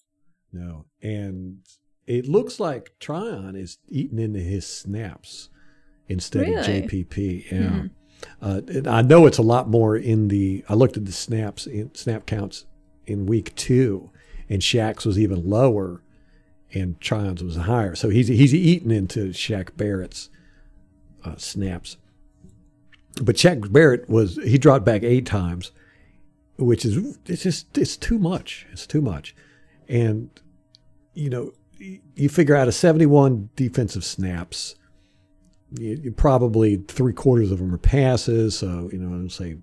no. 0.51 0.85
And 1.03 1.59
it 2.07 2.27
looks 2.27 2.59
like 2.59 2.95
Tryon 2.99 3.55
is 3.55 3.77
eating 3.87 4.17
into 4.17 4.39
his 4.39 4.65
snaps 4.65 5.49
instead 6.07 6.49
of 6.49 6.65
JPP. 6.65 7.51
Yeah. 7.51 7.83
Uh, 8.41 8.61
and 8.67 8.87
I 8.87 9.01
know 9.01 9.25
it's 9.25 9.37
a 9.37 9.43
lot 9.43 9.69
more 9.69 9.95
in 9.95 10.29
the. 10.29 10.65
I 10.67 10.73
looked 10.73 10.97
at 10.97 11.05
the 11.05 11.11
snaps, 11.11 11.67
in, 11.67 11.93
snap 11.93 12.25
counts 12.25 12.65
in 13.11 13.25
week 13.25 13.55
two, 13.55 14.09
and 14.49 14.61
Shaq's 14.61 15.05
was 15.05 15.19
even 15.19 15.49
lower, 15.49 16.01
and 16.73 16.99
Tryon's 16.99 17.43
was 17.43 17.55
higher. 17.55 17.95
So 17.95 18.09
he's 18.09 18.27
he's 18.27 18.53
eaten 18.53 18.91
into 18.91 19.29
Shaq 19.29 19.75
Barrett's 19.77 20.29
uh, 21.23 21.35
snaps. 21.37 21.97
But 23.21 23.35
Shaq 23.35 23.71
Barrett 23.71 24.09
was 24.09 24.37
he 24.43 24.57
dropped 24.57 24.85
back 24.85 25.03
eight 25.03 25.25
times, 25.25 25.71
which 26.57 26.85
is 26.85 27.17
it's 27.25 27.43
just 27.43 27.77
it's 27.77 27.97
too 27.97 28.17
much. 28.17 28.65
It's 28.71 28.87
too 28.87 29.01
much, 29.01 29.35
and 29.87 30.29
you 31.13 31.29
know 31.29 31.53
you 32.15 32.29
figure 32.29 32.55
out 32.55 32.67
a 32.67 32.71
seventy-one 32.71 33.49
defensive 33.55 34.05
snaps 34.05 34.75
you, 35.77 35.99
you 36.03 36.11
probably 36.11 36.77
three 36.87 37.13
quarters 37.13 37.51
of 37.51 37.59
them 37.59 37.73
are 37.73 37.79
passes. 37.79 38.57
So 38.57 38.89
you 38.91 38.99
know, 38.99 39.23
I'd 39.23 39.31
say 39.31 39.57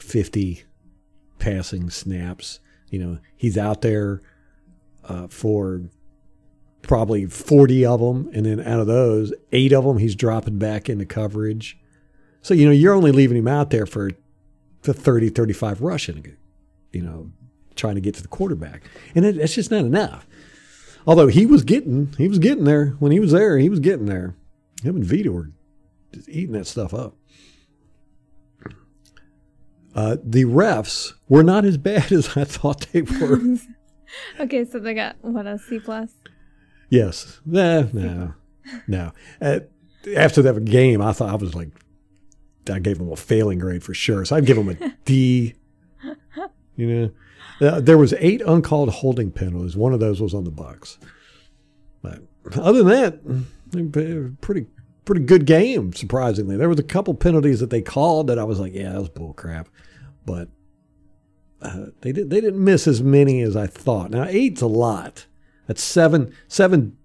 fifty 0.00 0.64
passing 1.38 1.90
snaps. 1.90 2.60
You 2.90 2.98
know, 2.98 3.18
he's 3.36 3.58
out 3.58 3.82
there 3.82 4.20
uh, 5.04 5.28
for 5.28 5.82
probably 6.82 7.26
forty 7.26 7.84
of 7.84 8.00
them, 8.00 8.30
and 8.32 8.46
then 8.46 8.60
out 8.60 8.80
of 8.80 8.86
those, 8.86 9.32
eight 9.52 9.72
of 9.72 9.84
them 9.84 9.98
he's 9.98 10.14
dropping 10.14 10.58
back 10.58 10.88
into 10.88 11.04
coverage. 11.04 11.78
So 12.42 12.54
you 12.54 12.66
know, 12.66 12.72
you're 12.72 12.94
only 12.94 13.12
leaving 13.12 13.36
him 13.36 13.48
out 13.48 13.70
there 13.70 13.86
for 13.86 14.10
the 14.82 14.94
30, 14.94 15.30
35 15.30 15.82
rushing. 15.82 16.36
You 16.92 17.02
know, 17.02 17.30
trying 17.76 17.96
to 17.96 18.00
get 18.00 18.14
to 18.14 18.22
the 18.22 18.28
quarterback, 18.28 18.82
and 19.14 19.24
it, 19.24 19.36
it's 19.36 19.54
just 19.54 19.70
not 19.70 19.84
enough. 19.84 20.26
Although 21.06 21.28
he 21.28 21.46
was 21.46 21.62
getting, 21.64 22.12
he 22.18 22.28
was 22.28 22.38
getting 22.38 22.64
there 22.64 22.88
when 22.98 23.12
he 23.12 23.20
was 23.20 23.32
there. 23.32 23.58
He 23.58 23.68
was 23.68 23.80
getting 23.80 24.06
there. 24.06 24.34
Him 24.82 24.96
and 24.96 25.04
Vita 25.04 25.32
were 25.32 25.50
just 26.12 26.28
eating 26.28 26.52
that 26.52 26.66
stuff 26.66 26.92
up. 26.94 27.14
Uh, 29.98 30.16
the 30.22 30.44
refs 30.44 31.12
were 31.28 31.42
not 31.42 31.64
as 31.64 31.76
bad 31.76 32.12
as 32.18 32.36
I 32.36 32.44
thought 32.44 32.86
they 32.92 33.02
were. 33.02 33.40
Okay, 34.40 34.64
so 34.64 34.78
they 34.78 34.94
got 34.94 35.16
what 35.20 35.46
a 35.46 35.58
C 35.58 35.78
plus. 35.80 36.10
yes. 36.88 37.40
Nah, 37.44 37.82
no. 37.92 38.34
No. 38.86 39.12
Uh, 39.40 39.60
after 40.16 40.40
that 40.42 40.64
game, 40.64 41.02
I 41.02 41.12
thought 41.12 41.28
I 41.30 41.36
was 41.36 41.54
like, 41.54 41.68
I 42.70 42.78
gave 42.78 42.96
them 42.98 43.10
a 43.12 43.16
failing 43.16 43.58
grade 43.58 43.82
for 43.82 43.92
sure. 43.94 44.24
So 44.24 44.36
I'd 44.36 44.46
give 44.46 44.56
them 44.56 44.70
a 44.70 44.92
D. 45.04 45.54
You 46.76 46.86
know, 46.86 47.10
Uh, 47.68 47.80
there 47.80 47.98
was 47.98 48.14
eight 48.18 48.40
uncalled 48.46 48.88
holding 48.90 49.30
penalties. 49.30 49.76
One 49.76 49.92
of 49.92 50.00
those 50.00 50.20
was 50.22 50.32
on 50.32 50.44
the 50.44 50.50
Bucks. 50.50 50.98
But 52.00 52.22
other 52.56 52.82
than 52.82 52.88
that, 52.88 54.40
pretty 54.40 54.66
pretty 55.04 55.20
good 55.24 55.44
game. 55.44 55.92
Surprisingly, 55.92 56.56
there 56.56 56.68
was 56.68 56.78
a 56.78 56.82
couple 56.82 57.12
penalties 57.14 57.60
that 57.60 57.68
they 57.70 57.82
called 57.82 58.26
that 58.28 58.38
I 58.38 58.44
was 58.44 58.58
like, 58.60 58.74
yeah, 58.74 58.92
that 58.92 59.00
was 59.00 59.08
bull 59.10 59.32
crap. 59.34 59.68
But 60.28 60.48
uh, 61.62 61.86
they 62.02 62.12
did 62.12 62.28
they 62.28 62.40
didn't 62.42 62.62
miss 62.62 62.86
as 62.86 63.02
many 63.02 63.40
as 63.40 63.56
I 63.56 63.66
thought. 63.66 64.10
Now 64.10 64.24
eight's 64.24 64.60
a 64.60 64.66
lot. 64.66 65.26
That's 65.66 65.82
seven 65.82 66.34
seven 66.46 66.96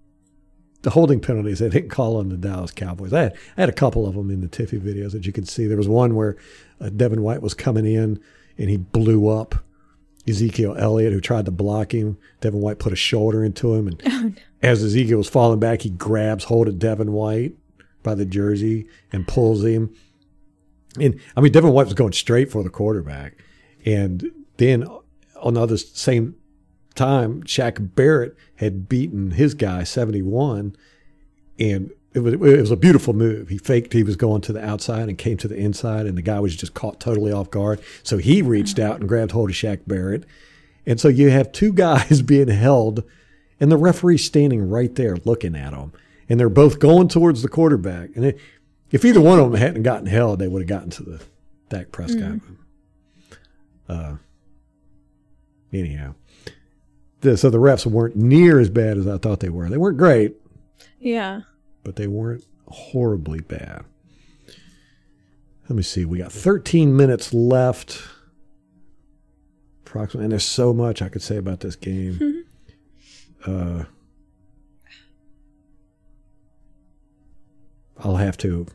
the 0.81 0.89
holding 0.89 1.21
penalties 1.21 1.59
they 1.59 1.69
didn't 1.69 1.89
call 1.89 2.17
on 2.17 2.27
the 2.27 2.35
Dallas 2.35 2.71
Cowboys. 2.71 3.13
I 3.13 3.21
had, 3.21 3.33
I 3.57 3.61
had 3.61 3.69
a 3.69 3.73
couple 3.73 4.05
of 4.05 4.15
them 4.15 4.29
in 4.29 4.41
the 4.41 4.49
Tiffy 4.49 4.77
videos 4.77 5.13
that 5.13 5.25
you 5.25 5.31
could 5.31 5.47
see. 5.47 5.65
There 5.65 5.77
was 5.77 5.87
one 5.87 6.13
where 6.13 6.35
uh, 6.81 6.89
Devin 6.89 7.21
White 7.21 7.41
was 7.41 7.53
coming 7.53 7.85
in 7.85 8.19
and 8.57 8.69
he 8.69 8.75
blew 8.75 9.29
up 9.29 9.55
Ezekiel 10.27 10.75
Elliott, 10.77 11.13
who 11.13 11.21
tried 11.21 11.45
to 11.45 11.51
block 11.51 11.93
him. 11.93 12.17
Devin 12.41 12.59
White 12.59 12.79
put 12.79 12.93
a 12.93 12.97
shoulder 12.97 13.43
into 13.43 13.73
him, 13.73 13.87
and 13.87 14.41
as 14.61 14.83
Ezekiel 14.83 15.17
was 15.17 15.29
falling 15.29 15.59
back, 15.59 15.81
he 15.81 15.89
grabs 15.89 16.45
hold 16.45 16.67
of 16.67 16.79
Devin 16.79 17.11
White 17.13 17.55
by 18.03 18.15
the 18.15 18.25
jersey 18.25 18.87
and 19.11 19.27
pulls 19.27 19.63
him. 19.63 19.93
And 20.99 21.19
I 21.35 21.41
mean, 21.41 21.51
Devin 21.51 21.71
White 21.71 21.85
was 21.85 21.93
going 21.93 22.13
straight 22.13 22.51
for 22.51 22.63
the 22.63 22.69
quarterback, 22.69 23.37
and 23.85 24.31
then 24.57 24.87
on 25.41 25.55
the 25.55 25.61
other 25.61 25.77
same 25.77 26.35
time, 26.95 27.43
Shaq 27.43 27.95
Barrett 27.95 28.35
had 28.55 28.87
beaten 28.87 29.31
his 29.31 29.53
guy 29.53 29.83
seventy 29.83 30.21
one, 30.21 30.75
and 31.59 31.91
it 32.13 32.19
was 32.19 32.33
it 32.33 32.39
was 32.39 32.71
a 32.71 32.77
beautiful 32.77 33.13
move. 33.13 33.49
He 33.49 33.57
faked 33.57 33.93
he 33.93 34.03
was 34.03 34.15
going 34.15 34.41
to 34.41 34.53
the 34.53 34.63
outside 34.63 35.09
and 35.09 35.17
came 35.17 35.37
to 35.37 35.47
the 35.47 35.55
inside, 35.55 36.05
and 36.05 36.17
the 36.17 36.21
guy 36.21 36.39
was 36.39 36.55
just 36.55 36.73
caught 36.73 36.99
totally 36.99 37.31
off 37.31 37.49
guard. 37.49 37.81
So 38.03 38.17
he 38.17 38.41
reached 38.41 38.77
out 38.77 38.99
and 38.99 39.09
grabbed 39.09 39.31
hold 39.31 39.49
of 39.49 39.55
Shaq 39.55 39.81
Barrett, 39.87 40.25
and 40.85 40.99
so 40.99 41.07
you 41.07 41.29
have 41.31 41.51
two 41.51 41.73
guys 41.73 42.21
being 42.21 42.49
held, 42.49 43.03
and 43.59 43.71
the 43.71 43.77
referee 43.77 44.19
standing 44.19 44.69
right 44.69 44.93
there 44.93 45.17
looking 45.25 45.55
at 45.55 45.71
them, 45.71 45.91
and 46.29 46.39
they're 46.39 46.49
both 46.49 46.79
going 46.79 47.07
towards 47.07 47.41
the 47.41 47.49
quarterback. 47.49 48.11
And 48.15 48.25
it, 48.25 48.39
if 48.93 49.03
either 49.03 49.19
one 49.19 49.39
of 49.39 49.51
them 49.51 49.59
hadn't 49.59 49.83
gotten 49.83 50.05
held, 50.07 50.39
they 50.39 50.47
would 50.47 50.61
have 50.61 50.69
gotten 50.69 50.89
to 50.91 51.03
the 51.03 51.21
Dak 51.69 51.91
Prescott. 51.91 52.39
Uh, 53.89 54.15
anyhow, 55.73 56.15
the, 57.19 57.35
so 57.35 57.49
the 57.49 57.57
refs 57.57 57.85
weren't 57.85 58.15
near 58.15 58.59
as 58.59 58.69
bad 58.69 58.97
as 58.97 59.05
I 59.07 59.17
thought 59.17 59.41
they 59.41 59.49
were. 59.49 59.67
They 59.69 59.77
weren't 59.77 59.97
great, 59.97 60.35
Yeah. 60.99 61.41
but 61.83 61.97
they 61.97 62.07
weren't 62.07 62.45
horribly 62.67 63.41
bad. 63.41 63.83
Let 65.69 65.75
me 65.77 65.83
see. 65.83 66.05
We 66.05 66.17
got 66.19 66.31
13 66.31 66.95
minutes 66.95 67.33
left. 67.33 68.01
Approximately. 69.85 70.25
And 70.25 70.31
there's 70.31 70.43
so 70.45 70.73
much 70.73 71.01
I 71.01 71.09
could 71.09 71.21
say 71.21 71.37
about 71.37 71.59
this 71.61 71.75
game. 71.75 72.43
uh, 73.45 73.83
I'll 77.97 78.17
have 78.17 78.37
to 78.37 78.67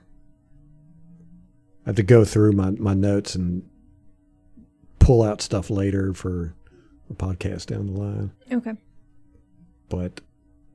I 1.89 1.91
have 1.91 1.97
to 1.97 2.03
go 2.03 2.23
through 2.23 2.53
my, 2.53 2.71
my 2.73 2.93
notes 2.93 3.35
and 3.35 3.67
pull 4.99 5.23
out 5.23 5.41
stuff 5.41 5.71
later 5.71 6.13
for 6.13 6.53
a 7.09 7.15
podcast 7.15 7.67
down 7.67 7.87
the 7.87 7.99
line 7.99 8.31
Okay. 8.53 8.75
but 9.89 10.21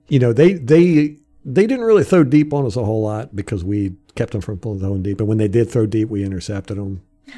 you 0.08 0.18
know 0.18 0.34
they 0.34 0.54
they 0.54 1.18
they 1.46 1.68
didn't 1.68 1.86
really 1.86 2.04
throw 2.04 2.24
deep 2.24 2.52
on 2.52 2.66
us 2.66 2.76
a 2.76 2.84
whole 2.84 3.04
lot 3.04 3.36
because 3.36 3.64
we 3.64 3.96
kept 4.16 4.32
them 4.32 4.42
from 4.42 4.60
throwing 4.60 5.04
deep. 5.04 5.20
And 5.20 5.28
when 5.28 5.38
they 5.38 5.48
did 5.48 5.70
throw 5.70 5.86
deep, 5.86 6.10
we 6.10 6.24
intercepted 6.24 6.78
them. 6.78 7.02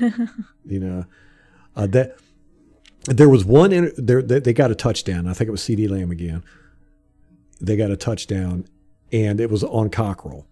you 0.66 0.80
know, 0.80 1.06
uh, 1.76 1.88
that 1.88 2.18
there 3.06 3.30
was 3.30 3.46
one 3.46 3.72
in, 3.72 3.92
there 3.98 4.22
they, 4.22 4.40
they 4.40 4.54
got 4.54 4.72
a 4.72 4.76
touchdown. 4.76 5.28
I 5.28 5.34
think 5.34 5.48
it 5.48 5.52
was 5.52 5.62
CeeDee 5.62 5.90
Lamb 5.90 6.12
again. 6.12 6.44
They 7.60 7.76
got 7.78 7.90
a 7.92 7.98
touchdown, 7.98 8.68
and 9.12 9.40
it 9.40 9.50
was 9.50 9.64
on 9.64 9.90
Cockrell. 9.90 10.46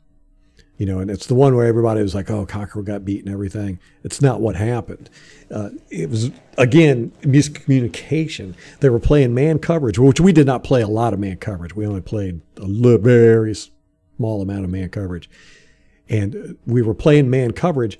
You 0.77 0.87
know, 0.87 0.99
and 0.99 1.11
it's 1.11 1.27
the 1.27 1.35
one 1.35 1.55
where 1.55 1.67
everybody 1.67 2.01
was 2.01 2.15
like, 2.15 2.31
"Oh, 2.31 2.47
Cockrell 2.47 2.83
got 2.83 3.05
beat 3.05 3.23
and 3.23 3.31
everything." 3.31 3.79
It's 4.03 4.21
not 4.23 4.41
what 4.41 4.55
happened. 4.55 5.07
Uh, 5.51 5.69
it 5.91 6.09
was 6.09 6.31
again 6.57 7.11
miscommunication. 7.21 8.55
They 8.79 8.89
were 8.89 8.99
playing 8.99 9.35
man 9.35 9.59
coverage, 9.59 9.99
which 9.99 10.19
we 10.19 10.33
did 10.33 10.47
not 10.47 10.63
play 10.63 10.81
a 10.81 10.87
lot 10.87 11.13
of 11.13 11.19
man 11.19 11.37
coverage. 11.37 11.75
We 11.75 11.85
only 11.85 12.01
played 12.01 12.41
a 12.57 12.65
little, 12.65 12.97
very 12.97 13.53
small 14.17 14.41
amount 14.41 14.65
of 14.65 14.71
man 14.71 14.89
coverage, 14.89 15.29
and 16.09 16.35
uh, 16.35 16.53
we 16.65 16.81
were 16.81 16.95
playing 16.95 17.29
man 17.29 17.51
coverage. 17.51 17.99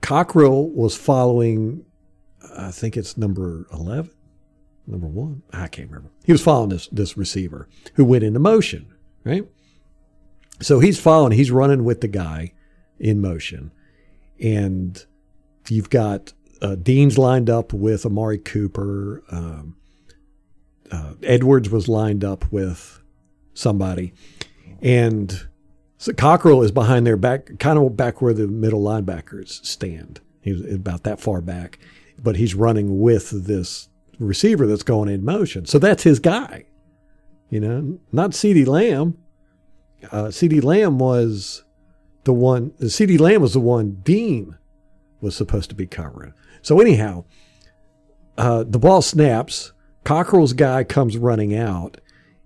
Cockrell 0.00 0.70
was 0.70 0.96
following, 0.96 1.84
I 2.56 2.70
think 2.70 2.96
it's 2.96 3.18
number 3.18 3.66
eleven, 3.70 4.12
number 4.86 5.06
one. 5.06 5.42
I 5.52 5.68
can't 5.68 5.90
remember. 5.90 6.10
He 6.24 6.32
was 6.32 6.42
following 6.42 6.70
this 6.70 6.88
this 6.88 7.18
receiver 7.18 7.68
who 7.94 8.06
went 8.06 8.24
into 8.24 8.40
motion, 8.40 8.94
right? 9.24 9.46
So 10.60 10.80
he's 10.80 10.98
following, 11.00 11.32
he's 11.32 11.50
running 11.50 11.84
with 11.84 12.00
the 12.00 12.08
guy 12.08 12.52
in 12.98 13.20
motion. 13.20 13.70
And 14.40 15.04
you've 15.68 15.90
got 15.90 16.32
uh, 16.60 16.74
Dean's 16.76 17.18
lined 17.18 17.48
up 17.48 17.72
with 17.72 18.04
Amari 18.04 18.38
Cooper. 18.38 19.22
Um, 19.30 19.76
uh, 20.90 21.14
Edwards 21.22 21.70
was 21.70 21.88
lined 21.88 22.24
up 22.24 22.50
with 22.50 23.00
somebody. 23.54 24.12
And 24.80 25.46
so 25.98 26.12
Cockrell 26.12 26.62
is 26.62 26.72
behind 26.72 27.06
there, 27.06 27.16
back 27.16 27.58
kind 27.58 27.78
of 27.78 27.96
back 27.96 28.22
where 28.22 28.32
the 28.32 28.46
middle 28.46 28.82
linebackers 28.82 29.64
stand. 29.64 30.20
He's 30.40 30.72
about 30.72 31.02
that 31.02 31.20
far 31.20 31.40
back, 31.40 31.78
but 32.18 32.36
he's 32.36 32.54
running 32.54 33.00
with 33.00 33.46
this 33.46 33.88
receiver 34.18 34.66
that's 34.66 34.82
going 34.82 35.08
in 35.08 35.24
motion. 35.24 35.66
So 35.66 35.78
that's 35.78 36.04
his 36.04 36.20
guy. 36.20 36.66
You 37.50 37.60
know, 37.60 37.98
not 38.12 38.30
CeeDee 38.30 38.66
Lamb 38.66 39.18
uh, 40.10 40.26
CeeDee 40.26 40.62
Lamb 40.62 40.98
was 40.98 41.64
the 42.24 42.32
one. 42.32 42.70
CeeDee 42.80 43.20
Lamb 43.20 43.42
was 43.42 43.54
the 43.54 43.60
one 43.60 44.00
Dean 44.02 44.56
was 45.20 45.34
supposed 45.34 45.68
to 45.70 45.74
be 45.74 45.86
covering. 45.86 46.32
So 46.62 46.80
anyhow, 46.80 47.24
uh, 48.36 48.64
the 48.64 48.78
ball 48.78 49.02
snaps. 49.02 49.72
Cockrell's 50.04 50.54
guy 50.54 50.84
comes 50.84 51.18
running 51.18 51.54
out, 51.54 52.00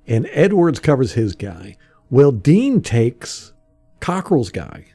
and 0.06 0.28
Edwards 0.32 0.80
covers 0.80 1.12
his 1.12 1.34
guy. 1.34 1.76
Well, 2.10 2.32
Dean 2.32 2.80
takes 2.80 3.52
Cockrell's 4.00 4.50
guy, 4.50 4.86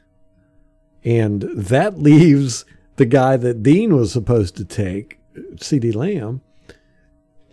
and 1.04 1.42
that 1.42 1.98
leaves 2.02 2.64
the 2.96 3.06
guy 3.06 3.36
that 3.36 3.62
Dean 3.62 3.96
was 3.96 4.12
supposed 4.12 4.56
to 4.56 4.64
take, 4.64 5.18
CeeDee 5.54 5.94
Lamb, 5.94 6.42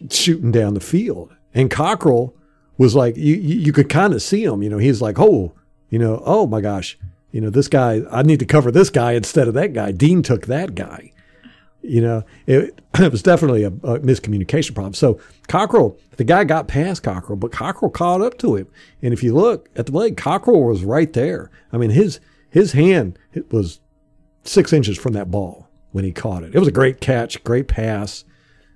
shooting 0.10 0.52
down 0.52 0.74
the 0.74 0.80
field. 0.80 1.34
And 1.54 1.72
Cockrell 1.72 2.34
was 2.78 2.96
like, 2.96 3.16
you, 3.18 3.36
you 3.36 3.72
could 3.72 3.90
kind 3.90 4.14
of 4.14 4.22
see 4.22 4.44
him, 4.44 4.62
you 4.62 4.70
know, 4.70 4.78
he's 4.78 5.02
like, 5.02 5.20
oh, 5.20 5.54
You 5.90 6.00
know, 6.00 6.22
oh 6.26 6.48
my 6.48 6.62
gosh, 6.62 6.98
you 7.32 7.42
know, 7.42 7.50
this 7.50 7.68
guy, 7.68 8.02
I 8.12 8.24
need 8.24 8.40
to 8.40 8.46
cover 8.46 8.72
this 8.72 8.90
guy 8.90 9.14
instead 9.14 9.48
of 9.48 9.54
that 9.56 9.74
guy. 9.74 9.92
Dean 9.92 10.24
took 10.24 10.46
that 10.48 10.74
guy. 10.76 11.12
You 11.82 12.02
know, 12.02 12.24
it, 12.48 12.82
it 12.96 13.12
was 13.12 13.22
definitely 13.22 13.64
a, 13.64 13.68
a 13.68 14.00
miscommunication 14.00 14.74
problem. 14.74 14.94
So 14.94 15.20
Cockrell, 15.48 15.98
the 16.18 16.24
guy 16.24 16.44
got 16.44 16.68
past 16.68 17.04
Cockrell, 17.04 17.38
but 17.38 17.52
Cockrell 17.52 17.92
caught 17.92 18.22
up 18.22 18.38
to 18.40 18.56
him. 18.56 18.68
And 19.02 19.14
if 19.14 19.22
you 19.22 19.34
look 19.34 19.70
at 19.76 19.86
the 19.86 19.92
blade, 19.92 20.18
Cockrell 20.18 20.64
was 20.64 20.84
right 20.84 21.12
there. 21.14 21.52
I 21.72 21.78
mean, 21.78 21.92
his 21.92 22.20
his 22.50 22.72
hand 22.72 23.20
it 23.34 23.52
was 23.52 23.82
six 24.44 24.72
inches 24.72 24.98
from 24.98 25.14
that 25.14 25.30
ball 25.30 25.68
when 25.92 26.06
he 26.06 26.12
caught 26.12 26.44
it. 26.44 26.56
It 26.56 26.60
was 26.60 26.68
a 26.68 26.72
great 26.72 27.02
catch, 27.02 27.44
great 27.44 27.68
pass, 27.68 28.24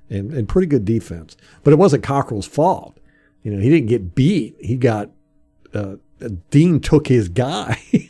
and, 0.09 0.33
and 0.33 0.49
pretty 0.49 0.67
good 0.67 0.85
defense. 0.85 1.37
But 1.63 1.71
it 1.73 1.77
wasn't 1.79 2.03
Cockrell's 2.03 2.47
fault. 2.47 2.98
You 3.43 3.51
know, 3.51 3.61
he 3.61 3.69
didn't 3.69 3.87
get 3.87 4.15
beat. 4.15 4.55
He 4.59 4.75
got 4.75 5.11
uh, 5.73 5.95
Dean 6.49 6.79
took 6.79 7.07
his 7.07 7.29
guy. 7.29 7.81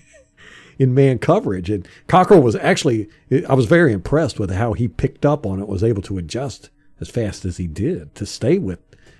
in 0.79 0.93
man 0.93 1.19
coverage. 1.19 1.69
And 1.69 1.87
Cockrell 2.07 2.41
was 2.41 2.55
actually, 2.55 3.09
I 3.47 3.53
was 3.53 3.65
very 3.65 3.91
impressed 3.91 4.39
with 4.39 4.49
how 4.49 4.73
he 4.73 4.87
picked 4.87 5.25
up 5.25 5.45
on 5.45 5.59
it, 5.59 5.67
was 5.67 5.83
able 5.83 6.01
to 6.03 6.17
adjust 6.17 6.69
as 7.01 7.09
fast 7.09 7.45
as 7.45 7.57
he 7.57 7.67
did 7.67 8.15
to 8.15 8.25
stay 8.25 8.57
with 8.57 8.79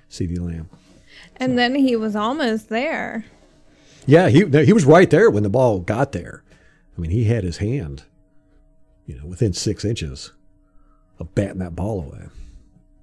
CeeDee 0.10 0.40
Lamb. 0.40 0.70
And 1.36 1.52
so. 1.52 1.56
then 1.58 1.76
he 1.76 1.96
was 1.96 2.16
almost 2.16 2.70
there. 2.70 3.26
Yeah, 4.06 4.30
he 4.30 4.46
he 4.46 4.74
was 4.74 4.86
right 4.86 5.10
there 5.10 5.30
when 5.30 5.44
the 5.44 5.50
ball 5.50 5.80
got 5.80 6.14
there. 6.14 6.44
I 6.98 7.02
mean, 7.02 7.12
he 7.12 7.26
had 7.26 7.44
his 7.44 7.58
hand, 7.58 8.04
you 9.06 9.16
know, 9.16 9.26
within 9.26 9.54
six 9.54 9.86
inches 9.86 10.32
of 11.20 11.36
batting 11.36 11.60
that 11.60 11.76
ball 11.76 12.02
away. 12.02 12.28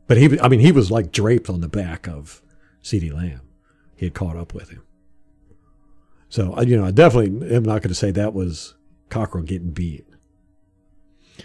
But 0.07 0.17
he, 0.17 0.41
I 0.41 0.49
mean, 0.49 0.61
he 0.61 0.73
was 0.73 0.91
like 0.91 1.13
draped 1.13 1.49
on 1.49 1.61
the 1.61 1.69
back 1.69 2.09
of 2.09 2.43
CeeDee 2.87 3.13
Lamb. 3.13 3.41
He 3.97 4.07
had 4.07 4.15
caught 4.15 4.37
up 4.37 4.55
with 4.55 4.71
him. 4.71 4.83
So, 6.29 6.61
you 6.63 6.77
know, 6.77 6.85
I 6.85 6.93
definitely 6.93 7.55
am 7.55 7.65
not 7.65 7.83
going 7.83 7.89
to 7.89 7.95
say 7.95 8.11
that 8.13 8.35
was 8.35 8.75
Cockrell 9.11 9.45
getting 9.45 9.71
beat. 9.71 10.05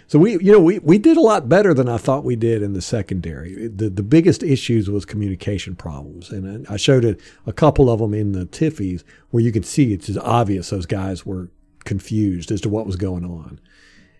So 0.06 0.18
we, 0.18 0.32
you 0.38 0.52
know, 0.52 0.60
we, 0.60 0.78
we 0.78 0.98
did 0.98 1.16
a 1.16 1.20
lot 1.20 1.48
better 1.48 1.74
than 1.74 1.88
I 1.88 1.96
thought 1.98 2.24
we 2.24 2.36
did 2.36 2.62
in 2.62 2.72
the 2.72 2.80
secondary. 2.80 3.68
The 3.68 3.90
the 3.90 4.02
biggest 4.02 4.42
issues 4.42 4.88
was 4.88 5.04
communication 5.04 5.76
problems, 5.76 6.30
and 6.30 6.66
I 6.66 6.78
showed 6.78 7.04
it 7.04 7.20
a 7.46 7.52
couple 7.52 7.90
of 7.90 8.00
them 8.00 8.14
in 8.14 8.32
the 8.32 8.46
Tiffies 8.46 9.04
where 9.30 9.42
you 9.42 9.52
could 9.52 9.66
see 9.66 9.92
it's 9.92 10.06
just 10.06 10.18
obvious 10.20 10.70
those 10.70 10.86
guys 10.86 11.26
were 11.26 11.50
confused 11.84 12.50
as 12.50 12.62
to 12.62 12.70
what 12.70 12.86
was 12.86 12.96
going 12.96 13.24
on, 13.24 13.60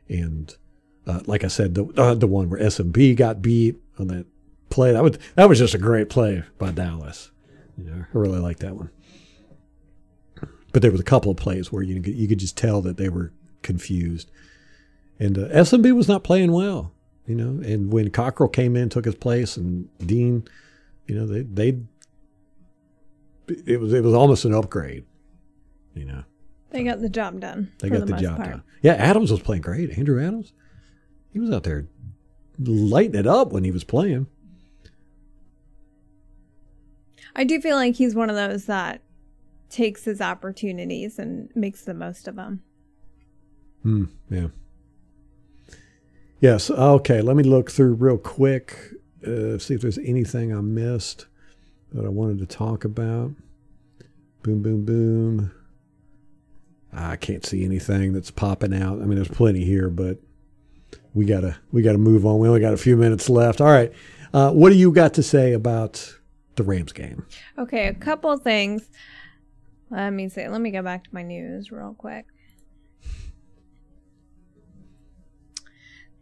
and 0.09 0.55
uh, 1.07 1.20
like 1.25 1.43
I 1.43 1.49
said, 1.49 1.75
the 1.75 1.87
uh, 1.97 2.14
the 2.14 2.27
one 2.27 2.51
where 2.51 2.61
SMB 2.61 3.16
got 3.16 3.41
beat 3.41 3.77
on 3.99 4.09
that 4.09 4.27
play 4.73 4.93
that 4.93 5.03
was 5.03 5.18
that 5.35 5.49
was 5.49 5.59
just 5.59 5.75
a 5.75 5.79
great 5.79 6.09
play 6.09 6.43
by 6.59 6.70
Dallas. 6.70 7.31
You 7.77 7.85
know, 7.85 8.05
I 8.12 8.18
really 8.18 8.39
like 8.39 8.59
that 8.59 8.75
one. 8.75 8.91
But 10.73 10.81
there 10.81 10.91
was 10.91 11.01
a 11.01 11.05
couple 11.05 11.31
of 11.31 11.37
plays 11.37 11.70
where 11.70 11.83
you 11.83 12.01
you 12.05 12.27
could 12.27 12.39
just 12.39 12.57
tell 12.57 12.81
that 12.83 12.97
they 12.97 13.09
were 13.09 13.33
confused, 13.62 14.31
and 15.18 15.39
uh, 15.39 15.49
SMB 15.49 15.95
was 15.95 16.09
not 16.09 16.25
playing 16.25 16.53
well. 16.53 16.93
You 17.27 17.37
know, 17.37 17.62
and 17.62 17.93
when 17.93 18.11
Cockrell 18.11 18.49
came 18.49 18.75
in, 18.75 18.89
took 18.89 19.05
his 19.05 19.14
place, 19.14 19.57
and 19.57 19.89
Dean, 19.99 20.49
you 21.07 21.14
know, 21.14 21.27
they 21.27 21.43
they 21.43 21.81
it 23.66 23.79
was 23.79 23.93
it 23.93 24.03
was 24.03 24.14
almost 24.14 24.45
an 24.45 24.55
upgrade. 24.55 25.05
You 25.95 26.07
know, 26.07 26.25
they 26.70 26.83
got 26.83 27.01
the 27.01 27.11
job 27.11 27.41
done. 27.41 27.70
They 27.81 27.91
got 27.91 28.07
the, 28.07 28.14
the 28.14 28.20
job 28.20 28.39
part. 28.39 28.51
done. 28.51 28.62
Yeah, 28.81 28.95
Adams 28.95 29.31
was 29.31 29.41
playing 29.41 29.62
great. 29.62 29.97
Andrew 29.99 30.20
Adams, 30.20 30.55
he 31.33 31.39
was 31.39 31.51
out 31.51 31.64
there 31.64 31.87
lighting 32.59 33.14
it 33.14 33.27
up 33.27 33.53
when 33.53 33.64
he 33.64 33.70
was 33.70 33.85
playing. 33.85 34.27
I 37.35 37.45
do 37.45 37.61
feel 37.61 37.76
like 37.76 37.95
he's 37.95 38.14
one 38.14 38.30
of 38.30 38.37
those 38.37 38.66
that 38.66 39.01
takes 39.70 40.05
his 40.05 40.20
opportunities 40.20 41.18
and 41.18 41.49
makes 41.55 41.85
the 41.85 41.95
most 41.95 42.28
of 42.28 42.37
them. 42.37 42.62
Hmm. 43.83 44.05
Yeah. 44.30 44.49
Yes. 46.41 46.70
Okay. 46.70 47.22
Let 47.22 47.37
me 47.37 47.43
look 47.43 47.70
through 47.70 47.95
real 47.95 48.18
quick, 48.18 48.76
uh, 49.26 49.59
see 49.59 49.74
if 49.74 49.80
there's 49.80 49.99
anything 49.99 50.55
I 50.55 50.61
missed 50.61 51.26
that 51.93 52.05
I 52.05 52.09
wanted 52.09 52.39
to 52.39 52.47
talk 52.47 52.85
about. 52.85 53.33
Boom, 54.43 54.62
boom, 54.62 54.85
boom. 54.85 55.53
I 56.93 57.16
can't 57.16 57.47
see 57.47 57.64
anything 57.64 58.12
that's 58.12 58.30
popping 58.30 58.74
out. 58.74 59.01
I 59.01 59.05
mean, 59.05 59.14
there's 59.14 59.28
plenty 59.28 59.64
here, 59.64 59.89
but 59.89 60.18
we 61.14 61.24
gotta 61.24 61.57
we 61.70 61.80
gotta 61.80 61.99
move 61.99 62.26
on. 62.26 62.39
We 62.39 62.49
only 62.49 62.61
got 62.61 62.74
a 62.74 62.78
few 62.78 62.97
minutes 62.97 63.30
left. 63.30 63.61
All 63.61 63.68
right. 63.68 63.93
Uh, 64.35 64.51
what 64.51 64.70
do 64.70 64.76
you 64.76 64.93
got 64.93 65.14
to 65.14 65.22
say 65.22 65.53
about 65.53 66.18
the 66.62 66.68
Rams 66.68 66.92
game? 66.92 67.26
Okay, 67.58 67.88
a 67.88 67.94
couple 67.94 68.36
things. 68.38 68.88
Let 69.90 70.10
me 70.10 70.28
see. 70.28 70.46
Let 70.48 70.60
me 70.60 70.70
go 70.70 70.82
back 70.82 71.04
to 71.04 71.10
my 71.12 71.22
news 71.22 71.70
real 71.70 71.94
quick. 71.98 72.26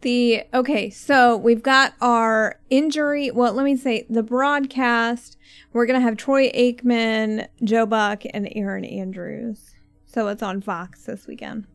The 0.01 0.45
okay, 0.55 0.89
so 0.89 1.37
we've 1.37 1.63
got 1.63 1.93
our 2.01 2.59
injury. 2.71 3.31
Well, 3.31 3.53
let 3.53 3.65
me 3.65 3.77
say 3.77 4.07
the 4.09 4.23
broadcast. 4.23 5.37
We're 5.73 5.85
gonna 5.87 6.01
have 6.01 6.17
Troy 6.17 6.51
Aikman, 6.51 7.47
Joe 7.63 7.85
Buck, 7.85 8.23
and 8.33 8.49
Erin 8.57 8.87
Andrews. 8.87 9.75
So 10.07 10.29
it's 10.29 10.43
on 10.43 10.63
Fox 10.63 11.05
this 11.05 11.27
weekend. 11.27 11.67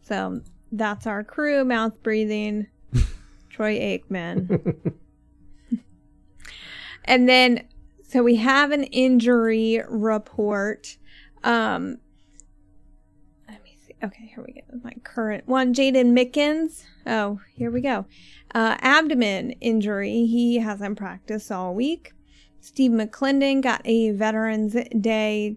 So 0.00 0.40
that's 0.72 1.06
our 1.06 1.22
crew. 1.22 1.64
Mouth 1.64 2.02
breathing. 2.02 2.66
Troy 3.50 3.78
Aikman. 3.78 4.94
and 7.08 7.28
then 7.28 7.64
so 8.06 8.22
we 8.22 8.36
have 8.36 8.70
an 8.70 8.84
injury 8.84 9.82
report. 9.88 10.96
Um, 11.42 11.98
let 13.48 13.62
me 13.64 13.76
see. 13.86 13.94
Okay, 14.02 14.32
here 14.34 14.44
we 14.46 14.54
go. 14.54 14.78
My 14.82 14.94
current 15.04 15.46
one, 15.46 15.74
Jaydon 15.74 16.12
Mickens. 16.12 16.84
Oh, 17.06 17.40
here 17.54 17.70
we 17.70 17.80
go. 17.80 18.06
Uh, 18.54 18.76
abdomen 18.80 19.52
injury. 19.60 20.26
He 20.26 20.58
hasn't 20.58 20.96
practiced 20.96 21.52
all 21.52 21.74
week. 21.74 22.12
Steve 22.60 22.92
McLendon 22.92 23.62
got 23.62 23.82
a 23.84 24.10
Veterans 24.10 24.74
Day 24.98 25.56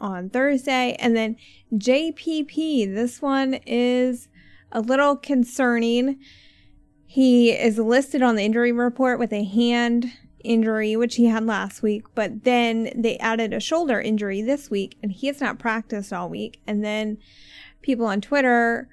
on 0.00 0.30
Thursday. 0.30 0.96
And 0.98 1.14
then 1.14 1.36
JPP. 1.74 2.94
This 2.94 3.20
one 3.20 3.54
is 3.66 4.28
a 4.72 4.80
little 4.80 5.16
concerning. 5.16 6.18
He 7.06 7.50
is 7.50 7.78
listed 7.78 8.22
on 8.22 8.36
the 8.36 8.44
injury 8.44 8.72
report 8.72 9.18
with 9.18 9.32
a 9.34 9.44
hand 9.44 10.12
injury, 10.44 10.96
which 10.96 11.16
he 11.16 11.26
had 11.26 11.44
last 11.46 11.82
week, 11.82 12.04
but 12.14 12.44
then 12.44 12.92
they 12.94 13.18
added 13.18 13.52
a 13.52 13.60
shoulder 13.60 14.00
injury 14.00 14.42
this 14.42 14.70
week, 14.70 14.96
and 15.02 15.12
he 15.12 15.26
has 15.26 15.40
not 15.40 15.58
practiced 15.58 16.12
all 16.12 16.28
week. 16.28 16.60
And 16.66 16.84
then 16.84 17.18
people 17.82 18.06
on 18.06 18.20
Twitter 18.20 18.88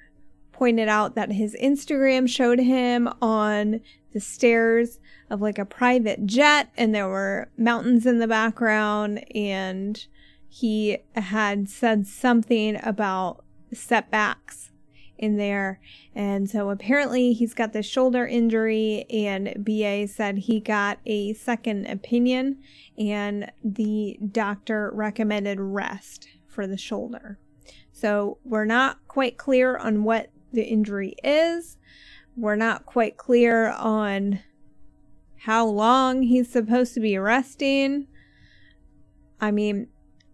pointed 0.52 0.88
out 0.88 1.14
that 1.14 1.32
his 1.32 1.56
Instagram 1.62 2.28
showed 2.28 2.58
him 2.58 3.08
on 3.22 3.80
the 4.12 4.20
stairs 4.20 4.98
of 5.30 5.40
like 5.40 5.58
a 5.58 5.64
private 5.64 6.26
jet, 6.26 6.70
and 6.76 6.94
there 6.94 7.08
were 7.08 7.48
mountains 7.56 8.06
in 8.06 8.18
the 8.18 8.26
background, 8.26 9.24
and 9.34 10.06
he 10.48 10.98
had 11.14 11.68
said 11.68 12.06
something 12.06 12.78
about 12.82 13.44
setbacks 13.72 14.67
in 15.18 15.36
there. 15.36 15.80
And 16.14 16.48
so 16.48 16.70
apparently 16.70 17.32
he's 17.32 17.54
got 17.54 17.72
the 17.72 17.82
shoulder 17.82 18.26
injury, 18.26 19.04
and 19.10 19.64
BA 19.64 20.08
said 20.08 20.38
he 20.38 20.60
got 20.60 20.98
a 21.04 21.34
second 21.34 21.86
opinion, 21.86 22.58
and 22.96 23.50
the 23.62 24.18
doctor 24.30 24.90
recommended 24.94 25.60
rest 25.60 26.28
for 26.46 26.66
the 26.66 26.78
shoulder. 26.78 27.38
So 27.92 28.38
we're 28.44 28.64
not 28.64 28.98
quite 29.08 29.36
clear 29.36 29.76
on 29.76 30.04
what 30.04 30.30
the 30.52 30.64
injury 30.64 31.14
is. 31.22 31.76
We're 32.36 32.56
not 32.56 32.86
quite 32.86 33.16
clear 33.16 33.70
on 33.70 34.40
how 35.42 35.66
long 35.66 36.22
he's 36.22 36.48
supposed 36.48 36.94
to 36.94 37.00
be 37.00 37.18
resting. 37.18 38.06
I 39.40 39.50
mean, 39.50 39.88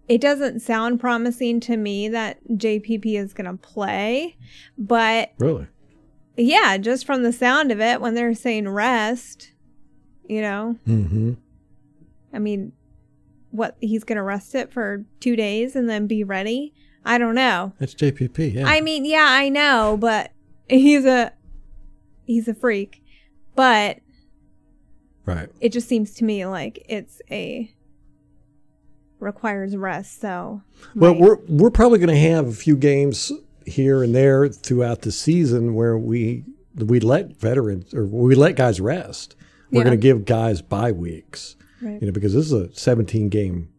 it 0.09 0.21
doesn't 0.21 0.61
sound 0.61 1.01
promising 1.01 1.61
to 1.61 1.77
me 1.77 2.09
that 2.09 2.39
JPP 2.49 3.19
is 3.19 3.33
going 3.33 3.51
to 3.51 3.57
play, 3.57 4.37
but 4.77 5.33
really, 5.39 5.67
yeah, 6.37 6.77
just 6.77 7.07
from 7.07 7.23
the 7.23 7.33
sound 7.33 7.73
of 7.73 7.81
it, 7.81 8.01
when 8.01 8.15
they're 8.15 8.35
saying 8.35 8.69
rest, 8.69 9.53
you 10.29 10.43
know, 10.43 10.77
mm-hmm. 10.87 11.35
I 12.33 12.39
mean, 12.39 12.73
what 13.51 13.77
he's 13.81 14.05
going 14.05 14.17
to 14.17 14.23
rest 14.23 14.55
it 14.55 14.73
for 14.73 15.05
two 15.21 15.37
days 15.37 15.77
and 15.77 15.89
then 15.89 16.07
be 16.07 16.25
ready. 16.25 16.75
I 17.05 17.19
don't 17.19 17.35
know. 17.35 17.73
It's 17.81 17.95
JPP. 17.95 18.55
Yeah. 18.55 18.67
I 18.67 18.81
mean, 18.81 19.05
yeah, 19.05 19.27
I 19.29 19.49
know, 19.49 19.97
but 19.99 20.33
he's 20.69 21.05
a 21.05 21.33
he's 22.27 22.49
a 22.49 22.55
freak, 22.55 23.03
but 23.55 23.99
right. 25.25 25.49
It 25.61 25.71
just 25.71 25.89
seems 25.89 26.15
to 26.15 26.25
me 26.25 26.45
like 26.47 26.85
it's 26.89 27.23
a 27.31 27.74
requires 29.21 29.77
rest. 29.77 30.21
So, 30.21 30.63
well, 30.95 31.15
we're 31.15 31.39
we're 31.49 31.71
probably 31.71 31.99
going 31.99 32.15
to 32.15 32.31
have 32.31 32.47
a 32.47 32.53
few 32.53 32.77
games 32.77 33.33
here 33.67 34.03
and 34.03 34.15
there 34.15 34.49
throughout 34.49 35.03
the 35.03 35.13
season 35.13 35.75
where 35.75 35.97
we 35.97 36.45
we 36.77 37.01
let 37.01 37.37
veterans 37.37 37.95
or 37.95 38.07
we 38.07 38.35
let 38.35 38.57
guys 38.57 38.81
rest. 38.81 39.37
We're 39.71 39.81
yeah. 39.81 39.85
going 39.85 39.99
to 39.99 40.03
give 40.03 40.25
guys 40.25 40.63
bye 40.63 40.93
weeks, 40.93 41.57
right. 41.81 42.01
you 42.01 42.07
know, 42.07 42.13
because 42.13 42.35
this 42.35 42.47
is 42.47 42.53
a 42.53 42.73
17 42.75 43.29
game, 43.29 43.71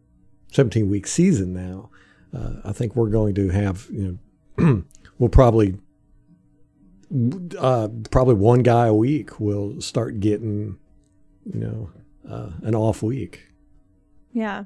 17 0.52 0.90
week 0.90 1.06
season 1.06 1.54
now. 1.54 1.90
uh, 2.34 2.60
I 2.64 2.72
think 2.72 2.96
we're 2.96 3.10
going 3.10 3.34
to 3.36 3.48
have 3.50 3.86
you 3.90 4.20
know 4.58 4.84
we'll 5.18 5.28
probably 5.28 5.76
uh, 7.58 7.88
probably 8.10 8.34
one 8.34 8.62
guy 8.62 8.86
a 8.86 8.94
week 8.94 9.38
will 9.38 9.80
start 9.80 10.20
getting 10.20 10.78
you 11.44 11.60
know 11.60 11.90
uh, 12.28 12.50
an 12.62 12.74
off 12.74 13.02
week. 13.02 13.48
Yeah. 14.32 14.64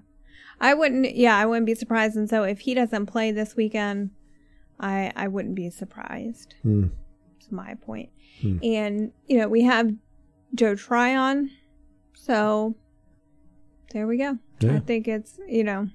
I 0.61 0.75
wouldn't 0.75 1.15
yeah, 1.15 1.37
I 1.37 1.47
wouldn't 1.47 1.67
be 1.67 1.75
surprised 1.75 2.17
and 2.17 2.29
so 2.29 2.43
if 2.43 2.61
he 2.61 2.75
doesn't 2.75 3.07
play 3.07 3.33
this 3.33 3.57
weekend, 3.57 4.11
I 4.79 5.13
I 5.17 5.29
wouldn't 5.29 5.55
be 5.55 5.71
surprised. 5.71 6.55
Hmm. 6.63 6.89
That's 7.33 7.51
my 7.51 7.75
point. 7.75 8.11
And 8.43 9.13
you 9.27 9.39
know, 9.39 9.49
we 9.49 9.63
have 9.63 9.93
Joe 10.55 10.75
Tryon. 10.75 11.51
So 12.15 12.75
there 13.93 14.07
we 14.07 14.19
go. 14.19 14.39
Yeah. 14.61 14.77
I 14.77 14.81
think 14.81 15.09
it's, 15.09 15.39
you 15.49 15.65
know, 15.65 15.89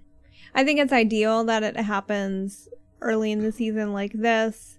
I 0.53 0.63
think 0.63 0.79
it's 0.79 0.93
ideal 0.93 1.43
that 1.45 1.63
it 1.63 1.77
happens 1.77 2.67
early 3.01 3.31
in 3.31 3.39
the 3.39 3.51
season 3.51 3.93
like 3.93 4.13
this 4.13 4.77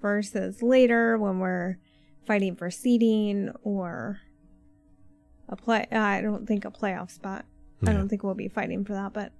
versus 0.00 0.62
later 0.62 1.16
when 1.18 1.38
we're 1.38 1.78
fighting 2.26 2.56
for 2.56 2.70
seeding 2.70 3.50
or 3.62 4.20
a 5.48 5.56
play. 5.56 5.86
I 5.90 6.20
don't 6.20 6.46
think 6.46 6.64
a 6.64 6.70
playoff 6.70 7.10
spot. 7.10 7.44
I 7.86 7.92
don't 7.92 8.08
think 8.08 8.22
we'll 8.22 8.34
be 8.34 8.48
fighting 8.48 8.84
for 8.84 8.92
that, 8.92 9.12
but 9.12 9.32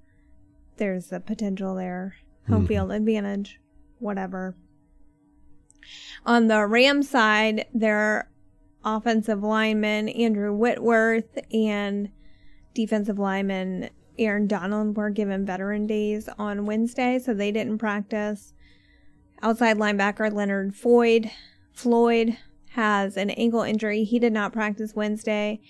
there's 0.77 1.09
the 1.09 1.21
potential 1.21 1.75
there. 1.75 2.17
Mm-hmm. 2.45 2.53
Home 2.53 2.67
field 2.67 2.93
advantage, 2.93 3.61
whatever. 3.99 4.57
On 6.27 6.49
the 6.49 6.67
Ram 6.67 7.03
side, 7.03 7.67
their 7.73 8.31
offensive 8.85 9.43
lineman 9.43 10.09
Andrew 10.09 10.53
Whitworth 10.53 11.39
and 11.53 12.11
defensive 12.75 13.19
lineman 13.19 13.91
Aaron 14.19 14.47
Donald 14.47 14.97
were 14.97 15.11
given 15.11 15.47
veteran 15.47 15.87
days 15.87 16.29
on 16.39 16.67
Wednesday, 16.67 17.19
so 17.19 17.33
they 17.33 17.53
didn't 17.53 17.79
practice. 17.79 18.55
Outside 19.41 19.79
linebacker 19.79 20.33
Leonard 20.33 20.75
Floyd 20.75 21.31
Floyd 21.73 22.37
has 22.71 23.17
an 23.17 23.31
ankle 23.31 23.63
injury. 23.63 24.05
He 24.05 24.19
did 24.19 24.33
not 24.33 24.53
practice 24.53 24.95
Wednesday. 24.95 25.61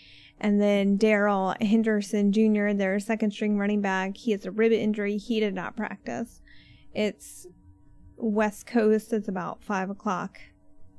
And 0.43 0.61
then 0.61 0.97
Darrell 0.97 1.55
Henderson 1.61 2.33
Jr., 2.33 2.73
their 2.73 2.99
second 2.99 3.31
string 3.31 3.57
running 3.57 3.81
back, 3.81 4.17
he 4.17 4.33
has 4.33 4.45
a 4.45 4.51
rib 4.51 4.73
injury. 4.73 5.17
He 5.17 5.39
did 5.39 5.55
not 5.55 5.77
practice. 5.77 6.43
It's 6.93 7.47
West 8.17 8.67
Coast. 8.67 9.13
It's 9.13 9.29
about 9.29 9.63
five 9.63 9.89
o'clock 9.89 10.41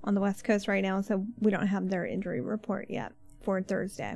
on 0.01 0.15
the 0.15 0.21
West 0.21 0.45
Coast 0.45 0.69
right 0.69 0.81
now, 0.81 1.01
so 1.01 1.25
we 1.41 1.51
don't 1.51 1.67
have 1.67 1.89
their 1.89 2.05
injury 2.05 2.39
report 2.39 2.89
yet 2.89 3.11
for 3.41 3.61
Thursday. 3.61 4.15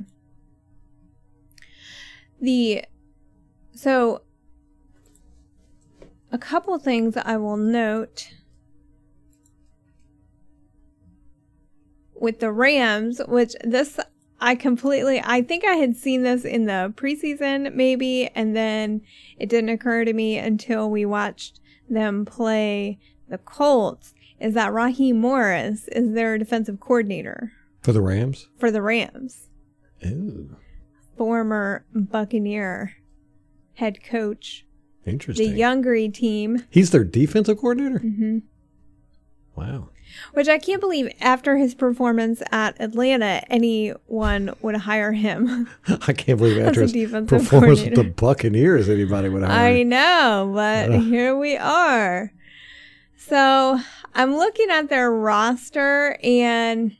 The 2.40 2.84
so 3.74 4.22
a 6.32 6.38
couple 6.38 6.78
things 6.78 7.18
I 7.18 7.36
will 7.36 7.58
note 7.58 8.32
with 12.14 12.40
the 12.40 12.50
Rams, 12.50 13.20
which 13.28 13.54
this 13.62 14.00
I 14.40 14.54
completely 14.54 15.20
I 15.24 15.42
think 15.42 15.64
I 15.64 15.74
had 15.74 15.96
seen 15.96 16.22
this 16.22 16.44
in 16.44 16.66
the 16.66 16.92
preseason 16.96 17.74
maybe 17.74 18.28
and 18.34 18.54
then 18.54 19.02
it 19.38 19.48
didn't 19.48 19.70
occur 19.70 20.04
to 20.04 20.12
me 20.12 20.38
until 20.38 20.90
we 20.90 21.04
watched 21.04 21.60
them 21.88 22.24
play 22.24 22.98
the 23.28 23.38
Colts 23.38 24.14
is 24.40 24.54
that 24.54 24.72
Raheem 24.72 25.18
Morris 25.20 25.88
is 25.88 26.12
their 26.14 26.38
defensive 26.38 26.78
coordinator 26.80 27.52
For 27.82 27.92
the 27.92 28.00
Rams? 28.00 28.48
for 28.58 28.70
the 28.70 28.82
Rams, 28.82 29.48
Ooh, 30.06 30.56
former 31.16 31.84
Buccaneer 31.92 32.94
head 33.74 34.02
coach, 34.04 34.64
Interesting. 35.04 35.54
the. 35.54 35.60
Youngery 35.60 36.12
team, 36.12 36.64
He's 36.70 36.90
their 36.90 37.04
defensive 37.04 37.58
coordinator? 37.58 37.98
Mm-hmm. 38.00 38.38
Wow. 39.56 39.88
Which 40.34 40.48
I 40.48 40.58
can't 40.58 40.80
believe 40.80 41.12
after 41.20 41.56
his 41.56 41.74
performance 41.74 42.42
at 42.50 42.80
Atlanta, 42.80 43.42
anyone 43.50 44.54
would 44.60 44.76
hire 44.76 45.12
him. 45.12 45.68
I 45.88 46.12
can't 46.12 46.38
believe 46.38 46.58
after 46.58 46.82
his 46.82 46.92
performance 47.26 47.82
with 47.82 47.94
the. 47.94 48.04
Buccaneers, 48.04 48.88
anybody 48.88 49.28
would 49.28 49.42
hire 49.42 49.74
I 49.74 49.80
him. 49.80 49.90
know, 49.90 50.50
but 50.54 50.90
Ugh. 50.90 51.02
here 51.02 51.36
we 51.36 51.56
are. 51.56 52.32
So 53.16 53.78
I'm 54.14 54.36
looking 54.36 54.70
at 54.70 54.88
their 54.88 55.12
roster, 55.12 56.18
and 56.22 56.96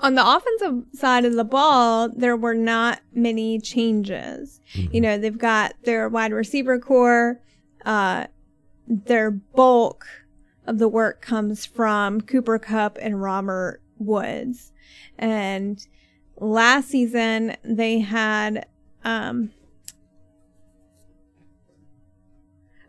on 0.00 0.14
the 0.14 0.26
offensive 0.26 0.84
side 0.92 1.24
of 1.24 1.34
the 1.34 1.44
ball, 1.44 2.08
there 2.10 2.36
were 2.36 2.54
not 2.54 3.00
many 3.12 3.58
changes. 3.58 4.60
You 4.72 5.00
know, 5.00 5.18
they've 5.18 5.36
got 5.36 5.74
their 5.84 6.08
wide 6.08 6.32
receiver 6.32 6.78
core, 6.78 7.40
uh, 7.84 8.26
their 8.86 9.30
bulk 9.30 10.06
of 10.68 10.78
the 10.78 10.88
work 10.88 11.22
comes 11.22 11.64
from 11.64 12.20
Cooper 12.20 12.58
Kupp 12.58 12.98
and 13.00 13.22
Robert 13.22 13.80
Woods. 13.98 14.72
And 15.18 15.84
last 16.36 16.88
season, 16.88 17.56
they 17.64 18.00
had, 18.00 18.66
um, 19.04 19.50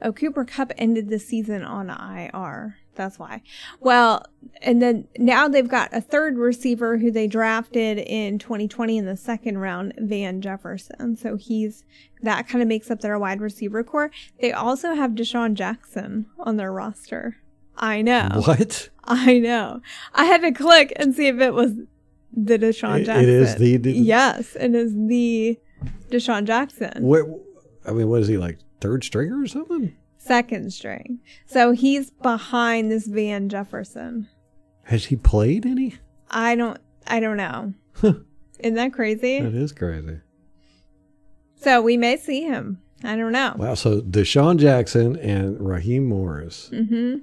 Oh, 0.01 0.13
Cooper 0.13 0.45
Kupp 0.45 0.71
ended 0.77 1.09
the 1.09 1.19
season 1.19 1.61
on 1.63 1.89
IR. 1.89 2.77
That's 2.95 3.19
why. 3.19 3.41
Well, 3.79 4.25
and 4.61 4.81
then 4.81 5.07
now 5.17 5.47
they've 5.47 5.67
got 5.67 5.93
a 5.93 6.01
third 6.01 6.37
receiver 6.37 6.97
who 6.97 7.11
they 7.11 7.27
drafted 7.27 7.97
in 7.97 8.39
2020 8.39 8.97
in 8.97 9.05
the 9.05 9.17
second 9.17 9.57
round, 9.57 9.93
Van 9.97 10.41
Jefferson. 10.41 11.15
So 11.17 11.35
he's 11.35 11.83
that 12.21 12.47
kind 12.47 12.61
of 12.61 12.67
makes 12.67 12.89
up 12.89 13.01
their 13.01 13.19
wide 13.19 13.41
receiver 13.41 13.83
core. 13.83 14.11
They 14.41 14.51
also 14.51 14.95
have 14.95 15.11
DeSean 15.11 15.53
Jackson 15.53 16.27
on 16.39 16.57
their 16.57 16.71
roster. 16.71 17.37
I 17.79 18.01
know. 18.01 18.29
What? 18.45 18.89
I 19.05 19.39
know. 19.39 19.81
I 20.13 20.25
had 20.25 20.41
to 20.41 20.51
click 20.51 20.93
and 20.97 21.15
see 21.15 21.27
if 21.27 21.39
it 21.39 21.53
was 21.53 21.73
the 22.35 22.59
DeSean 22.59 23.01
It- 23.01 23.05
Jackson. 23.05 23.23
it 23.23 23.29
is 23.29 23.55
the- 23.55 23.77
the- 23.77 23.91
yes, 23.93 24.55
it 24.59 24.75
is 24.75 24.93
the 24.93 25.57
DeSean 26.11 26.43
Jackson. 26.45 27.03
What? 27.03 27.25
I 27.85 27.91
mean, 27.93 28.07
what 28.09 28.21
is 28.21 28.27
he 28.27 28.37
like? 28.37 28.59
Third 28.81 29.03
stringer 29.03 29.41
or 29.41 29.47
something? 29.47 29.93
second 30.21 30.71
string. 30.73 31.19
So 31.47 31.71
he's 31.71 32.11
behind 32.11 32.91
this 32.91 33.07
Van 33.07 33.47
Jefferson. 33.49 34.27
Has 34.83 35.05
he 35.05 35.15
played 35.15 35.65
any? 35.65 35.95
I 36.29 36.55
don't 36.55 36.77
I 37.07 37.19
don't 37.19 37.37
know. 37.37 37.73
Isn't 38.03 38.75
that 38.75 38.93
crazy? 38.93 39.39
That 39.39 39.55
is 39.55 39.71
crazy. 39.71 40.19
So 41.55 41.81
we 41.81 41.97
may 41.97 42.17
see 42.17 42.43
him. 42.43 42.79
I 43.03 43.15
don't 43.15 43.31
know. 43.31 43.53
Wow. 43.57 43.73
So 43.75 44.01
DeSean 44.01 44.57
Jackson 44.59 45.15
and 45.17 45.59
Raheem 45.59 46.05
Morris. 46.07 46.69
Mm-hmm. 46.71 47.19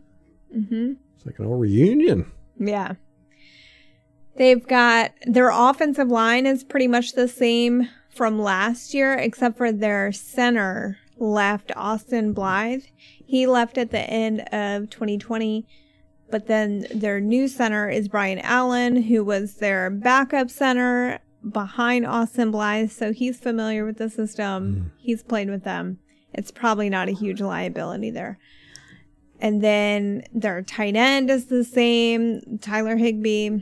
Mm-hmm. 0.55 0.93
It's 1.17 1.27
like 1.27 1.39
an 1.39 1.47
old 1.47 1.61
reunion. 1.61 2.31
Yeah. 2.59 2.95
They've 4.37 4.67
got 4.67 5.13
their 5.27 5.51
offensive 5.51 6.09
line 6.09 6.47
is 6.47 6.63
pretty 6.63 6.89
much 6.89 7.13
the 7.13 7.29
same 7.29 7.89
from 8.11 8.41
last 8.41 8.93
year, 8.95 9.15
except 9.15 9.57
for 9.57 9.73
their 9.73 10.13
center 10.13 10.99
left, 11.19 11.73
Austin 11.75 12.33
Blythe. 12.33 12.85
He 12.97 13.47
left 13.47 13.79
at 13.79 13.91
the 13.91 14.01
end 14.01 14.41
of 14.53 14.91
2020. 14.91 15.67
But 16.29 16.49
then 16.49 16.87
their 16.93 17.21
new 17.21 17.47
center 17.47 17.89
is 17.89 18.09
Brian 18.09 18.41
Allen, 18.41 19.03
who 19.03 19.25
was 19.25 19.55
their 19.55 19.91
backup 19.91 20.51
center 20.51 21.21
behind 21.49 22.05
Austin 22.05 22.51
Blythe. 22.51 22.91
So 22.91 23.13
he's 23.13 23.39
familiar 23.39 23.85
with 23.85 23.99
the 23.99 24.11
system. 24.11 24.93
He's 24.99 25.23
played 25.23 25.49
with 25.49 25.63
them. 25.63 25.99
It's 26.35 26.51
probably 26.51 26.91
not 26.91 27.09
a 27.09 27.13
huge 27.13 27.41
liability 27.41 28.11
there. 28.11 28.39
And 29.41 29.63
then 29.63 30.25
their 30.33 30.63
tight 30.63 30.97
end 30.97 31.31
is 31.31 31.47
the 31.47 31.65
same, 31.65 32.59
Tyler 32.61 32.97
Higbee. 32.97 33.61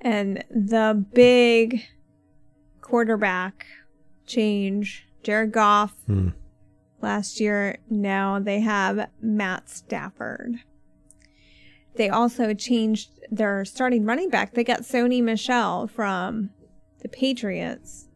And 0.00 0.44
the 0.50 1.04
big 1.14 1.82
quarterback 2.80 3.66
change, 4.26 5.06
Jared 5.22 5.52
Goff 5.52 5.94
Hmm. 6.06 6.28
last 7.00 7.40
year. 7.40 7.78
Now 7.88 8.38
they 8.38 8.60
have 8.60 9.10
Matt 9.20 9.68
Stafford. 9.68 10.56
They 11.96 12.08
also 12.08 12.54
changed 12.54 13.10
their 13.30 13.64
starting 13.64 14.04
running 14.04 14.30
back. 14.30 14.54
They 14.54 14.64
got 14.64 14.82
Sony 14.82 15.22
Michel 15.22 15.88
from 15.88 16.50
the 17.00 17.08
Patriots. 17.08 18.07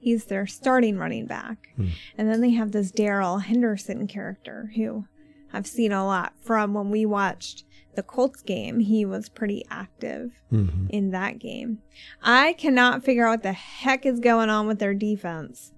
He's 0.00 0.26
their 0.26 0.46
starting 0.46 0.96
running 0.98 1.26
back. 1.26 1.68
And 1.76 2.30
then 2.30 2.40
they 2.40 2.50
have 2.50 2.72
this 2.72 2.90
Darrell 2.90 3.38
Henderson 3.38 4.06
character 4.06 4.70
who 4.76 5.06
I've 5.52 5.66
seen 5.66 5.92
a 5.92 6.06
lot 6.06 6.34
from 6.40 6.72
when 6.74 6.90
we 6.90 7.04
watched 7.04 7.64
the 7.96 8.02
Colts 8.02 8.42
game. 8.42 8.80
He 8.80 9.04
was 9.04 9.28
pretty 9.28 9.64
active 9.70 10.30
Mhm. 10.52 10.88
in 10.90 11.10
that 11.10 11.38
game. 11.40 11.78
I 12.22 12.52
cannot 12.52 13.02
figure 13.04 13.26
out 13.26 13.30
what 13.30 13.42
the 13.42 13.52
heck 13.52 14.06
is 14.06 14.20
going 14.20 14.50
on 14.50 14.66
with 14.66 14.78
their 14.78 14.94
defense 14.94 15.72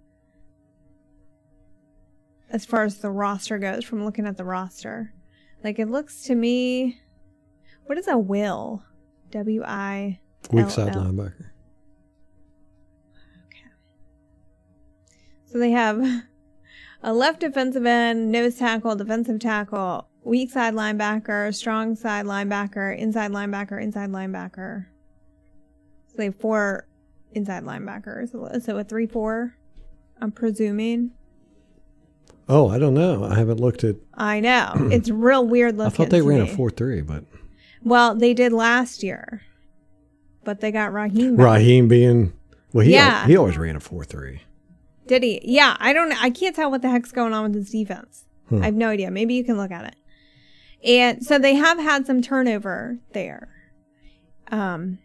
as 2.50 2.64
far 2.64 2.82
as 2.84 2.98
the 2.98 3.10
roster 3.10 3.58
goes 3.58 3.84
from 3.84 4.04
looking 4.04 4.26
at 4.26 4.36
the 4.36 4.44
roster. 4.44 5.14
Like 5.62 5.78
it 5.78 5.88
looks 5.88 6.22
to 6.24 6.34
me 6.34 7.00
what 7.86 7.98
is 7.98 8.06
a 8.08 8.18
will? 8.18 8.82
W 9.30 9.62
I 9.64 10.20
Weak 10.52 10.68
side 10.70 10.94
linebacker. 10.94 11.50
So 15.50 15.58
they 15.58 15.70
have 15.72 16.00
a 17.02 17.12
left 17.12 17.40
defensive 17.40 17.86
end, 17.86 18.30
nose 18.30 18.56
tackle, 18.56 18.94
defensive 18.96 19.40
tackle, 19.40 20.06
weak 20.22 20.50
side 20.50 20.74
linebacker, 20.74 21.54
strong 21.54 21.96
side 21.96 22.26
linebacker, 22.26 22.96
inside 22.96 23.30
linebacker, 23.32 23.82
inside 23.82 24.10
linebacker. 24.10 24.86
So 26.08 26.14
they 26.16 26.24
have 26.26 26.36
four 26.36 26.86
inside 27.32 27.64
linebackers. 27.64 28.30
So 28.64 28.76
a 28.78 28.84
3 28.84 29.06
4, 29.06 29.56
I'm 30.20 30.30
presuming. 30.32 31.12
Oh, 32.48 32.68
I 32.68 32.78
don't 32.78 32.94
know. 32.94 33.24
I 33.24 33.36
haven't 33.36 33.60
looked 33.60 33.84
at. 33.84 33.96
I 34.14 34.40
know. 34.40 34.72
it's 34.90 35.08
real 35.10 35.46
weird 35.46 35.76
looking. 35.78 35.92
I 35.92 35.96
thought 35.96 36.10
they 36.10 36.22
ran 36.22 36.40
a 36.40 36.46
four 36.46 36.68
three, 36.70 37.00
but 37.00 37.24
Well, 37.82 38.14
they 38.16 38.34
did 38.34 38.52
last 38.52 39.02
year, 39.04 39.42
but 40.44 40.60
they 40.60 40.72
got 40.72 40.92
Raheem. 40.92 41.36
back. 41.36 41.46
Raheem 41.46 41.86
being 41.88 42.32
well, 42.72 42.84
he 42.84 42.92
Yeah. 42.94 43.20
al- 43.22 43.26
he 43.28 43.36
always 43.36 43.56
ran 43.56 43.76
a 43.76 43.80
four 43.80 44.04
three. 44.04 44.42
Did 45.10 45.24
he? 45.24 45.40
Yeah, 45.42 45.76
I 45.80 45.92
don't. 45.92 46.12
I 46.22 46.30
can't 46.30 46.54
tell 46.54 46.70
what 46.70 46.82
the 46.82 46.88
heck's 46.88 47.10
going 47.10 47.32
on 47.32 47.42
with 47.42 47.56
his 47.56 47.70
defense. 47.70 48.26
I 48.52 48.66
have 48.66 48.76
no 48.76 48.90
idea. 48.90 49.10
Maybe 49.10 49.34
you 49.34 49.42
can 49.42 49.56
look 49.56 49.72
at 49.72 49.84
it. 49.84 49.96
And 50.84 51.26
so 51.26 51.36
they 51.36 51.56
have 51.56 51.80
had 51.80 52.06
some 52.06 52.22
turnover 52.22 53.00
there. 53.12 53.48
Um, 54.52 55.00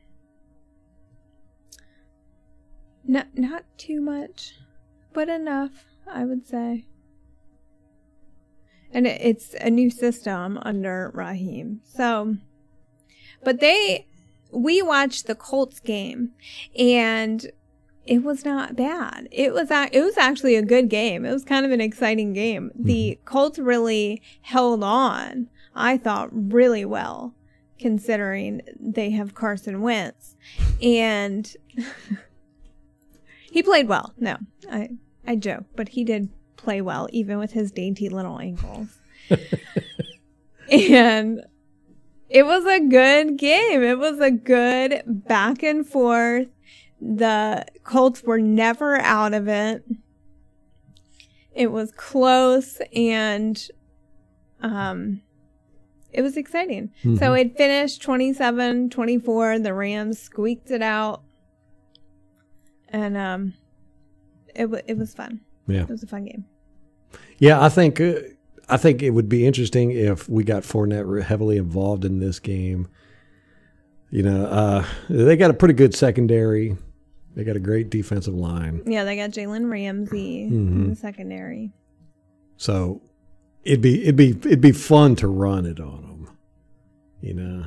not 3.04 3.30
not 3.34 3.64
too 3.80 4.00
much, 4.00 4.54
but 5.12 5.28
enough, 5.28 5.86
I 6.08 6.24
would 6.24 6.46
say. 6.46 6.86
And 8.92 9.08
it, 9.08 9.20
it's 9.22 9.56
a 9.60 9.72
new 9.72 9.90
system 9.90 10.60
under 10.62 11.10
Raheem. 11.16 11.82
So, 11.84 12.38
but 13.44 13.60
they, 13.60 14.06
we 14.52 14.84
watched 14.84 15.26
the 15.26 15.34
Colts 15.34 15.80
game, 15.80 16.34
and 16.78 17.52
it 18.06 18.24
was 18.24 18.46
not 18.46 18.76
bad. 18.76 19.28
It 19.32 19.54
was 19.54 19.72
a, 19.72 19.90
it 19.92 20.02
was 20.02 20.18
actually 20.18 20.56
a 20.56 20.62
good 20.62 20.90
game. 20.90 21.26
It 21.26 21.32
was 21.32 21.44
kind 21.44 21.66
of 21.66 21.72
an 21.72 21.82
exciting 21.82 22.34
game. 22.34 22.72
The 22.76 23.12
mm-hmm. 23.12 23.26
Colts 23.26 23.58
really 23.58 24.22
held 24.42 24.84
on, 24.84 25.50
I 25.74 25.98
thought, 25.98 26.30
really 26.32 26.86
well, 26.86 27.34
considering 27.80 28.62
they 28.80 29.10
have 29.12 29.34
Carson 29.34 29.82
Wentz, 29.82 30.36
and 30.82 31.52
he 33.52 33.64
played 33.64 33.88
well. 33.88 34.14
No, 34.18 34.38
I 34.72 34.90
I 35.26 35.36
joke, 35.36 35.66
but 35.76 35.90
he 35.90 36.04
did 36.04 36.30
play 36.58 36.82
well, 36.82 37.08
even 37.12 37.40
with 37.40 37.52
his 37.54 37.72
dainty 37.72 38.10
little 38.10 38.40
ankles. 38.40 39.00
and 40.72 41.42
it 42.30 42.46
was 42.46 42.66
a 42.66 42.80
good 42.80 43.38
game. 43.38 43.82
It 43.82 43.98
was 43.98 44.20
a 44.20 44.32
good 44.32 45.02
back 45.06 45.64
and 45.64 45.88
forth. 45.88 46.48
The 47.08 47.66
Colts 47.84 48.24
were 48.24 48.40
never 48.40 48.96
out 48.98 49.34
of 49.36 49.48
it. 49.48 49.84
It 51.54 51.72
was 51.72 51.92
close 51.92 52.82
and 52.96 53.62
um 54.62 55.22
it 56.12 56.22
was 56.22 56.36
exciting. 56.38 56.92
So 57.20 57.34
it 57.34 57.58
finished 57.58 58.02
27-24. 58.02 59.62
The 59.64 59.74
Rams 59.74 60.18
squeaked 60.18 60.72
it 60.72 60.82
out. 60.82 61.24
And 62.90 63.16
um 63.18 63.54
it 64.56 64.64
w- 64.64 64.84
it 64.88 64.98
was 64.98 65.14
fun. 65.14 65.42
Yeah, 65.68 65.82
It 65.84 65.90
was 65.90 66.04
a 66.04 66.08
fun 66.08 66.26
game. 66.26 66.46
yeah. 67.38 67.62
I 67.64 67.70
think 67.70 68.00
uh, 68.02 68.14
I 68.70 68.78
think 68.78 69.04
it 69.04 69.12
would 69.12 69.30
be 69.30 69.46
interesting 69.46 69.92
if 69.92 70.28
we 70.30 70.44
got 70.44 70.64
Fournette 70.64 71.24
heavily 71.24 71.58
involved 71.58 72.04
in 72.06 72.20
this 72.20 72.40
game. 72.40 72.88
You 74.10 74.24
know, 74.24 74.46
uh, 74.46 74.86
they 75.10 75.36
got 75.36 75.52
a 75.52 75.54
pretty 75.54 75.74
good 75.74 75.94
secondary. 75.94 76.78
They 77.36 77.44
got 77.44 77.56
a 77.56 77.60
great 77.60 77.90
defensive 77.90 78.34
line. 78.34 78.82
Yeah, 78.86 79.04
they 79.04 79.16
got 79.16 79.32
Jalen 79.32 79.70
Ramsey 79.70 80.46
Mm-hmm. 80.50 80.84
in 80.84 80.90
the 80.90 80.96
secondary. 80.96 81.72
So 82.58 83.02
it'd 83.64 83.82
be 83.82 84.04
it'd 84.04 84.16
be 84.16 84.30
it'd 84.30 84.62
be 84.62 84.72
fun 84.72 85.16
to 85.18 85.28
run 85.28 85.66
it 85.66 85.80
on 85.80 86.02
them. 86.04 86.30
You 87.22 87.34
know, 87.34 87.66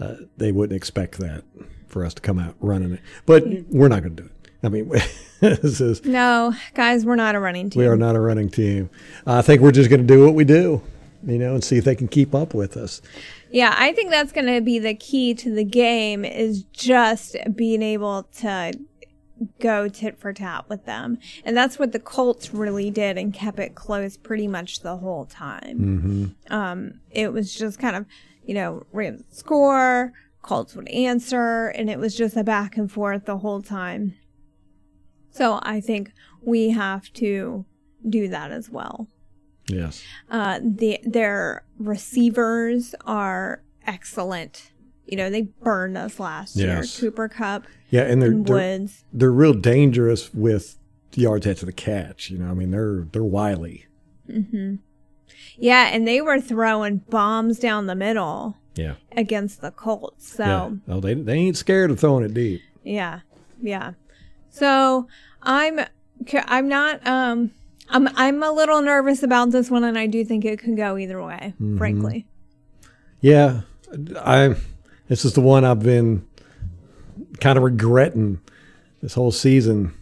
uh, 0.00 0.14
they 0.36 0.52
wouldn't 0.52 0.76
expect 0.76 1.18
that 1.18 1.44
for 1.86 2.04
us 2.04 2.12
to 2.14 2.20
come 2.22 2.38
out 2.38 2.54
running 2.60 2.92
it, 2.92 3.00
but 3.26 3.44
we're 3.70 3.88
not 3.88 4.02
going 4.02 4.16
to 4.16 4.22
do 4.24 4.28
it. 4.28 4.50
I 4.62 4.68
mean, 4.68 4.88
this 5.40 5.80
is 5.80 6.04
No, 6.04 6.52
guys, 6.74 7.04
we're 7.06 7.14
not 7.16 7.34
a 7.34 7.40
running 7.40 7.70
team. 7.70 7.80
we 7.80 7.86
are 7.86 7.96
not 7.96 8.16
a 8.16 8.20
running 8.20 8.50
team. 8.50 8.90
I 9.26 9.40
think 9.40 9.62
we're 9.62 9.70
just 9.72 9.88
going 9.88 10.00
to 10.00 10.06
do 10.06 10.24
what 10.24 10.34
we 10.34 10.44
do, 10.44 10.82
you 11.24 11.38
know, 11.38 11.54
and 11.54 11.62
see 11.64 11.76
if 11.78 11.84
they 11.84 11.94
can 11.94 12.08
keep 12.08 12.34
up 12.34 12.52
with 12.54 12.76
us. 12.76 13.00
Yeah, 13.50 13.74
I 13.78 13.92
think 13.92 14.10
that's 14.10 14.32
going 14.32 14.46
to 14.52 14.60
be 14.60 14.78
the 14.80 14.94
key 14.94 15.32
to 15.34 15.54
the 15.54 15.64
game 15.64 16.24
is 16.24 16.64
just 16.64 17.36
being 17.54 17.80
able 17.82 18.24
to 18.40 18.72
go 19.60 19.88
tit 19.88 20.18
for 20.18 20.32
tat 20.32 20.68
with 20.68 20.84
them. 20.84 21.18
And 21.44 21.56
that's 21.56 21.78
what 21.78 21.92
the 21.92 21.98
Colts 21.98 22.52
really 22.52 22.90
did 22.90 23.16
and 23.18 23.32
kept 23.32 23.58
it 23.58 23.74
close 23.74 24.16
pretty 24.16 24.48
much 24.48 24.80
the 24.80 24.96
whole 24.96 25.26
time. 25.26 26.36
Um, 26.50 27.00
it 27.10 27.32
was 27.32 27.54
just 27.54 27.78
kind 27.78 27.96
of, 27.96 28.06
you 28.44 28.54
know, 28.54 28.86
Rams 28.92 29.24
score, 29.30 30.12
Colts 30.42 30.74
would 30.74 30.88
answer, 30.88 31.68
and 31.68 31.90
it 31.90 31.98
was 31.98 32.14
just 32.14 32.36
a 32.36 32.44
back 32.44 32.76
and 32.76 32.90
forth 32.90 33.26
the 33.26 33.38
whole 33.38 33.62
time. 33.62 34.14
So 35.30 35.60
I 35.62 35.80
think 35.80 36.12
we 36.42 36.70
have 36.70 37.12
to 37.14 37.64
do 38.08 38.28
that 38.28 38.50
as 38.50 38.70
well. 38.70 39.08
Yes. 39.66 40.02
Uh, 40.30 40.60
the, 40.62 40.98
their 41.04 41.64
receivers 41.78 42.94
are 43.04 43.62
excellent. 43.86 44.72
You 45.08 45.16
know, 45.16 45.30
they 45.30 45.42
burned 45.42 45.96
us 45.96 46.20
last 46.20 46.54
Yes. 46.56 47.00
year. 47.02 47.10
Cooper 47.10 47.28
Kupp 47.28 47.64
Yeah, 47.90 48.02
and 48.02 48.20
they're 48.22 48.30
and 48.30 48.46
they're, 48.46 48.56
Woods. 48.78 49.04
they're 49.12 49.32
real 49.32 49.54
dangerous 49.54 50.32
with 50.34 50.76
yards 51.14 51.46
after 51.46 51.64
the 51.66 51.72
catch. 51.72 52.30
You 52.30 52.38
know, 52.38 52.48
I 52.50 52.54
mean 52.54 52.70
they're 52.70 53.06
they're 53.12 53.24
wily. 53.24 53.86
Yeah, 55.56 55.88
and 55.92 56.06
they 56.06 56.20
were 56.20 56.40
throwing 56.40 56.98
bombs 57.10 57.58
down 57.58 57.86
the 57.86 57.94
middle 57.94 58.56
Yeah. 58.76 58.94
against 59.16 59.60
the 59.60 59.70
Colts. 59.70 60.28
So 60.34 60.44
Yeah. 60.44 60.70
Oh, 60.94 61.00
they 61.00 61.14
they 61.14 61.34
ain't 61.34 61.56
scared 61.56 61.90
of 61.90 61.98
throwing 61.98 62.24
it 62.24 62.34
deep. 62.34 62.60
Yeah, 62.84 63.20
yeah. 63.60 63.92
So 64.50 65.08
I'm 65.42 65.80
I'm 66.46 66.68
not 66.68 67.04
um 67.06 67.50
I'm 67.88 68.08
I'm 68.16 68.42
a 68.42 68.52
little 68.52 68.82
nervous 68.82 69.22
about 69.22 69.50
this 69.50 69.70
one, 69.70 69.84
and 69.84 69.98
I 69.98 70.06
do 70.06 70.24
think 70.24 70.44
it 70.44 70.58
could 70.58 70.76
go 70.76 70.98
either 70.98 71.22
way. 71.22 71.54
Frankly, 71.78 72.26
Yeah, 73.20 73.62
I. 74.16 74.54
This 75.08 75.24
is 75.24 75.32
the 75.32 75.40
one 75.40 75.64
I've 75.64 75.80
been 75.80 76.26
kind 77.40 77.56
of 77.56 77.64
regretting 77.64 78.40
this 79.02 79.14
whole 79.14 79.32
season. 79.32 79.94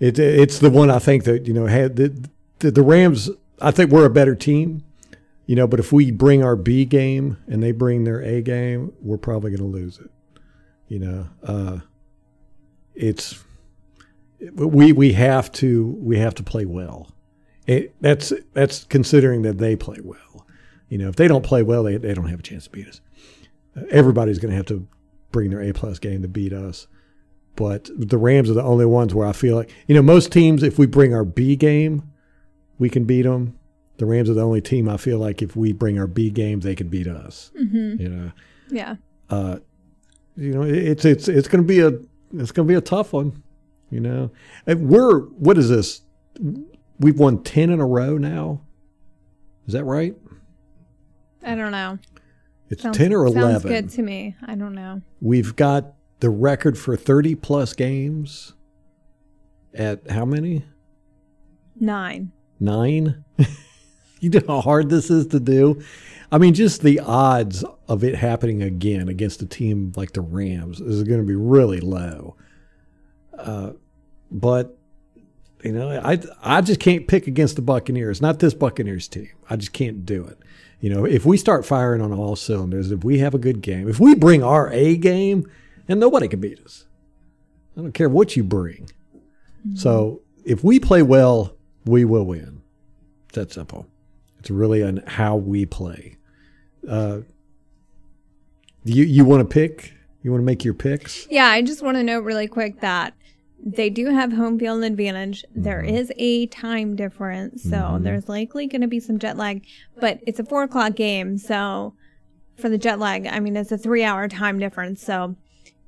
It 0.00 0.18
it's 0.18 0.58
the 0.58 0.70
one 0.70 0.90
I 0.90 0.98
think 0.98 1.24
that 1.24 1.46
you 1.46 1.54
know 1.54 1.66
had 1.66 1.96
the, 1.96 2.28
the 2.58 2.82
Rams. 2.82 3.30
I 3.60 3.70
think 3.70 3.90
we're 3.90 4.06
a 4.06 4.10
better 4.10 4.34
team, 4.34 4.84
you 5.46 5.56
know. 5.56 5.66
But 5.66 5.80
if 5.80 5.92
we 5.92 6.10
bring 6.10 6.42
our 6.42 6.56
B 6.56 6.84
game 6.84 7.36
and 7.48 7.62
they 7.62 7.72
bring 7.72 8.04
their 8.04 8.22
A 8.22 8.40
game, 8.40 8.92
we're 9.02 9.18
probably 9.18 9.50
going 9.50 9.70
to 9.70 9.78
lose 9.78 9.98
it. 9.98 10.10
You 10.86 11.00
know, 11.00 11.26
uh, 11.42 11.78
it's 12.94 13.42
we 14.54 14.92
we 14.92 15.12
have 15.12 15.50
to 15.52 15.98
we 16.00 16.18
have 16.18 16.34
to 16.36 16.42
play 16.42 16.64
well. 16.64 17.10
It, 17.66 17.94
that's 18.00 18.32
that's 18.54 18.84
considering 18.84 19.42
that 19.42 19.58
they 19.58 19.76
play 19.76 19.98
well. 20.02 20.46
You 20.88 20.98
know, 20.98 21.08
if 21.08 21.16
they 21.16 21.28
don't 21.28 21.44
play 21.44 21.62
well, 21.62 21.82
they, 21.82 21.96
they 21.98 22.14
don't 22.14 22.28
have 22.28 22.40
a 22.40 22.42
chance 22.42 22.64
to 22.64 22.70
beat 22.70 22.88
us. 22.88 23.00
Everybody's 23.90 24.38
going 24.38 24.50
to 24.50 24.56
have 24.56 24.66
to 24.66 24.86
bring 25.32 25.50
their 25.50 25.60
A 25.62 25.72
plus 25.72 25.98
game 25.98 26.22
to 26.22 26.28
beat 26.28 26.52
us. 26.52 26.86
But 27.56 27.90
the 27.96 28.18
Rams 28.18 28.48
are 28.50 28.54
the 28.54 28.62
only 28.62 28.86
ones 28.86 29.14
where 29.14 29.26
I 29.26 29.32
feel 29.32 29.56
like 29.56 29.70
you 29.88 29.94
know 29.94 30.02
most 30.02 30.30
teams. 30.30 30.62
If 30.62 30.78
we 30.78 30.86
bring 30.86 31.12
our 31.12 31.24
B 31.24 31.56
game, 31.56 32.04
we 32.78 32.88
can 32.88 33.04
beat 33.04 33.22
them. 33.22 33.58
The 33.96 34.06
Rams 34.06 34.30
are 34.30 34.34
the 34.34 34.44
only 34.44 34.60
team 34.60 34.88
I 34.88 34.96
feel 34.96 35.18
like 35.18 35.42
if 35.42 35.56
we 35.56 35.72
bring 35.72 35.98
our 35.98 36.06
B 36.06 36.30
game, 36.30 36.60
they 36.60 36.76
can 36.76 36.88
beat 36.88 37.08
us. 37.08 37.50
You 37.98 38.08
know, 38.08 38.32
yeah. 38.70 38.96
uh, 39.28 39.58
you 40.36 40.52
know, 40.52 40.62
it's 40.62 41.04
it's 41.04 41.26
it's 41.26 41.48
going 41.48 41.62
to 41.62 41.66
be 41.66 41.80
a 41.80 41.88
it's 42.40 42.52
going 42.52 42.68
to 42.68 42.72
be 42.72 42.76
a 42.76 42.80
tough 42.80 43.12
one. 43.12 43.42
You 43.90 44.00
know, 44.00 44.30
and 44.66 44.88
we're 44.88 45.20
what 45.20 45.58
is 45.58 45.68
this? 45.68 46.02
We've 47.00 47.18
won 47.18 47.42
ten 47.42 47.70
in 47.70 47.80
a 47.80 47.86
row 47.86 48.18
now. 48.18 48.60
Is 49.66 49.72
that 49.72 49.84
right? 49.84 50.14
I 51.42 51.54
don't 51.56 51.72
know. 51.72 51.98
It's 52.70 52.82
Sounds, 52.82 52.96
ten 52.96 53.12
or 53.12 53.24
11. 53.24 53.52
sounds 53.52 53.64
good 53.64 53.90
to 53.90 54.02
me. 54.02 54.36
I 54.46 54.54
don't 54.54 54.74
know. 54.74 55.00
We've 55.20 55.56
got 55.56 55.94
the 56.20 56.30
record 56.30 56.76
for 56.78 56.96
thirty 56.96 57.34
plus 57.34 57.72
games. 57.72 58.54
At 59.74 60.10
how 60.10 60.24
many? 60.24 60.64
Nine. 61.78 62.32
Nine. 62.58 63.24
you 64.20 64.30
know 64.30 64.42
how 64.46 64.60
hard 64.60 64.90
this 64.90 65.10
is 65.10 65.28
to 65.28 65.40
do. 65.40 65.80
I 66.30 66.38
mean, 66.38 66.54
just 66.54 66.82
the 66.82 67.00
odds 67.00 67.64
of 67.86 68.04
it 68.04 68.14
happening 68.14 68.62
again 68.62 69.08
against 69.08 69.40
a 69.40 69.46
team 69.46 69.92
like 69.96 70.12
the 70.12 70.20
Rams 70.20 70.80
is 70.80 71.02
going 71.04 71.20
to 71.20 71.26
be 71.26 71.36
really 71.36 71.80
low. 71.80 72.36
Uh, 73.38 73.72
but 74.30 74.76
you 75.62 75.72
know, 75.72 75.90
I 75.90 76.18
I 76.42 76.60
just 76.60 76.80
can't 76.80 77.06
pick 77.06 77.26
against 77.26 77.56
the 77.56 77.62
Buccaneers. 77.62 78.20
Not 78.20 78.40
this 78.40 78.54
Buccaneers 78.54 79.08
team. 79.08 79.30
I 79.48 79.56
just 79.56 79.72
can't 79.72 80.04
do 80.04 80.24
it. 80.24 80.38
You 80.80 80.90
know, 80.90 81.04
if 81.04 81.26
we 81.26 81.36
start 81.36 81.66
firing 81.66 82.00
on 82.00 82.12
all 82.12 82.36
cylinders, 82.36 82.92
if 82.92 83.02
we 83.02 83.18
have 83.18 83.34
a 83.34 83.38
good 83.38 83.62
game, 83.62 83.88
if 83.88 83.98
we 83.98 84.14
bring 84.14 84.42
our 84.44 84.70
A 84.72 84.96
game, 84.96 85.50
then 85.86 85.98
nobody 85.98 86.28
can 86.28 86.40
beat 86.40 86.60
us. 86.64 86.86
I 87.76 87.80
don't 87.80 87.92
care 87.92 88.08
what 88.08 88.36
you 88.36 88.44
bring. 88.44 88.90
So 89.74 90.22
if 90.44 90.64
we 90.64 90.80
play 90.80 91.02
well, 91.02 91.54
We 91.84 92.04
will 92.04 92.24
win. 92.24 92.62
It's 93.28 93.36
that 93.36 93.52
simple. 93.52 93.86
It's 94.38 94.50
really 94.50 94.82
on 94.82 94.98
how 95.06 95.36
we 95.36 95.66
play. 95.66 96.16
Uh, 96.88 97.20
you 98.84 99.04
you 99.04 99.24
want 99.24 99.48
to 99.48 99.52
pick? 99.52 99.94
You 100.22 100.30
want 100.30 100.42
to 100.42 100.44
make 100.44 100.64
your 100.64 100.74
picks? 100.74 101.26
Yeah, 101.30 101.46
I 101.46 101.62
just 101.62 101.82
want 101.82 101.96
to 101.96 102.02
note 102.02 102.24
really 102.24 102.46
quick 102.46 102.80
that 102.80 103.14
they 103.64 103.90
do 103.90 104.06
have 104.10 104.32
home 104.32 104.58
field 104.58 104.84
advantage. 104.84 105.44
There 105.54 105.82
Mm-hmm. 105.82 105.96
is 105.96 106.12
a 106.16 106.46
time 106.46 106.96
difference, 106.96 107.62
so 107.62 107.98
there's 108.00 108.28
likely 108.28 108.66
going 108.66 108.80
to 108.82 108.86
be 108.88 109.00
some 109.00 109.18
jet 109.18 109.36
lag. 109.36 109.64
But 110.00 110.20
it's 110.26 110.38
a 110.38 110.44
four 110.44 110.62
o'clock 110.62 110.94
game, 110.94 111.38
so 111.38 111.94
for 112.56 112.68
the 112.68 112.78
jet 112.78 112.98
lag, 112.98 113.26
I 113.26 113.40
mean 113.40 113.56
it's 113.56 113.72
a 113.72 113.78
three 113.78 114.04
hour 114.04 114.28
time 114.28 114.58
difference. 114.58 115.02
So 115.02 115.36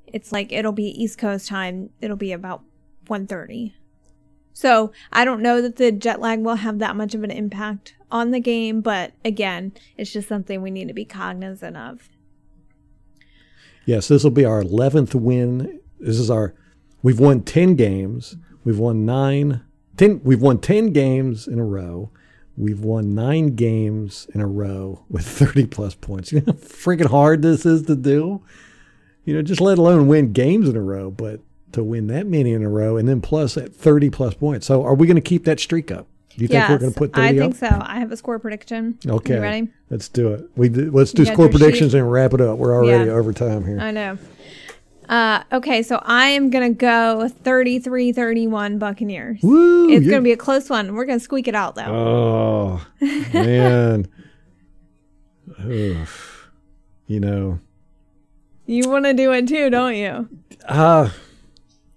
it's 0.07 0.33
like 0.33 0.53
it'll 0.53 0.73
be 0.73 0.87
East 1.03 1.19
Coast 1.19 1.47
time. 1.49 1.91
It'll 2.01 2.17
be 2.17 2.33
about 2.33 2.63
1.30. 3.07 3.73
So 4.53 4.93
I 5.13 5.25
don't 5.25 5.41
know 5.43 5.63
that 5.63 5.77
the 5.77 5.93
jet 5.93 6.21
lag 6.21 6.41
will 6.41 6.57
have 6.57 6.81
that 6.81 6.97
much 6.97 7.15
of 7.15 7.23
an 7.23 7.31
impact 7.31 7.95
on 8.11 8.33
the 8.33 8.41
game, 8.41 8.81
but 8.81 9.13
again, 9.25 9.73
it's 9.97 10.13
just 10.13 10.29
something 10.29 10.61
we 10.61 10.71
need 10.73 10.89
to 10.89 10.95
be 10.95 11.05
cognizant 11.05 11.77
of. 11.77 12.09
Yes, 13.87 14.09
this 14.09 14.25
will 14.25 14.31
be 14.31 14.45
our 14.45 14.63
11th 14.63 15.15
win. 15.15 15.81
This 15.99 16.19
is 16.19 16.31
our 16.31 16.55
we've 17.03 17.19
won 17.21 17.43
10 17.43 17.75
games. 17.75 18.37
We've 18.65 18.79
won 18.79 19.05
9 19.05 19.63
10 19.97 20.21
we've 20.25 20.41
won 20.43 20.59
10 20.59 20.93
games 20.93 21.47
in 21.47 21.59
a 21.59 21.65
row. 21.65 22.11
We've 22.57 22.81
won 22.81 23.15
9 23.15 23.55
games 23.55 24.27
in 24.35 24.41
a 24.41 24.47
row 24.47 25.05
with 25.09 25.25
30 25.27 25.67
plus 25.67 25.95
points. 25.95 26.33
You 26.33 26.41
know 26.41 26.53
how 26.53 26.59
freaking 26.59 27.07
hard 27.07 27.43
this 27.43 27.65
is 27.67 27.83
to 27.85 27.97
do? 27.97 28.43
You 29.25 29.35
know, 29.35 29.43
just 29.43 29.61
let 29.61 29.79
alone 29.79 30.07
win 30.07 30.33
games 30.33 30.69
in 30.69 30.77
a 30.77 30.81
row, 30.83 31.11
but 31.11 31.41
to 31.73 31.85
win 31.85 32.09
that 32.09 32.27
many 32.27 32.53
in 32.53 32.63
a 32.65 32.69
row 32.69 32.97
and 32.97 33.09
then 33.09 33.21
plus 33.21 33.57
at 33.57 33.73
30 33.75 34.11
plus 34.11 34.35
points. 34.35 34.67
So 34.67 34.83
are 34.83 34.95
we 34.95 35.07
going 35.07 35.17
to 35.17 35.21
keep 35.23 35.45
that 35.45 35.61
streak 35.61 35.91
up? 35.91 36.07
Do 36.37 36.43
you 36.43 36.49
think 36.49 36.69
we're 36.69 36.79
going 36.79 36.93
to 36.93 36.99
put 36.99 37.13
30 37.13 37.23
I 37.23 37.31
up? 37.31 37.37
think 37.53 37.57
so. 37.57 37.83
I 37.85 37.99
have 37.99 38.11
a 38.13 38.17
score 38.17 38.39
prediction. 38.39 38.99
Okay. 39.07 39.35
You 39.35 39.41
ready? 39.41 39.69
Let's 39.91 40.09
do 40.09 40.33
it. 40.33 40.49
We 40.57 40.69
do, 40.69 40.91
let's 40.91 41.13
do 41.13 41.23
You 41.23 41.33
score 41.33 41.49
predictions 41.49 41.93
sheet? 41.93 41.99
and 41.99 42.11
wrap 42.11 42.33
it 42.35 42.41
up. 42.41 42.59
We're 42.59 42.75
already 42.75 43.07
Yeah. 43.11 43.17
over 43.17 43.33
time 43.33 43.65
here. 43.67 43.79
I 43.79 43.91
know. 43.91 44.17
Uh, 45.11 45.43
okay, 45.53 45.83
so 45.83 46.01
I 46.05 46.27
am 46.29 46.51
going 46.51 46.73
to 46.73 46.79
go 46.79 47.29
33 47.29 48.13
31 48.13 48.79
Buccaneers. 48.79 49.41
Woo! 49.43 49.91
It's 49.91 50.07
going 50.07 50.21
to 50.21 50.25
be 50.25 50.31
a 50.31 50.37
close 50.37 50.71
one. 50.71 50.95
We're 50.95 51.05
going 51.05 51.19
to 51.19 51.25
squeak 51.25 51.49
it 51.49 51.57
out, 51.57 51.75
though. 51.75 51.83
Oh 51.83 52.87
man. 53.35 54.07
Oof. 55.67 56.49
You 57.09 57.19
know. 57.19 57.59
you 58.67 58.89
want 58.89 59.05
to 59.05 59.13
do 59.13 59.33
it 59.33 59.49
too, 59.49 59.69
don't 59.69 59.97
you? 59.97 60.29
Ah 60.69 61.13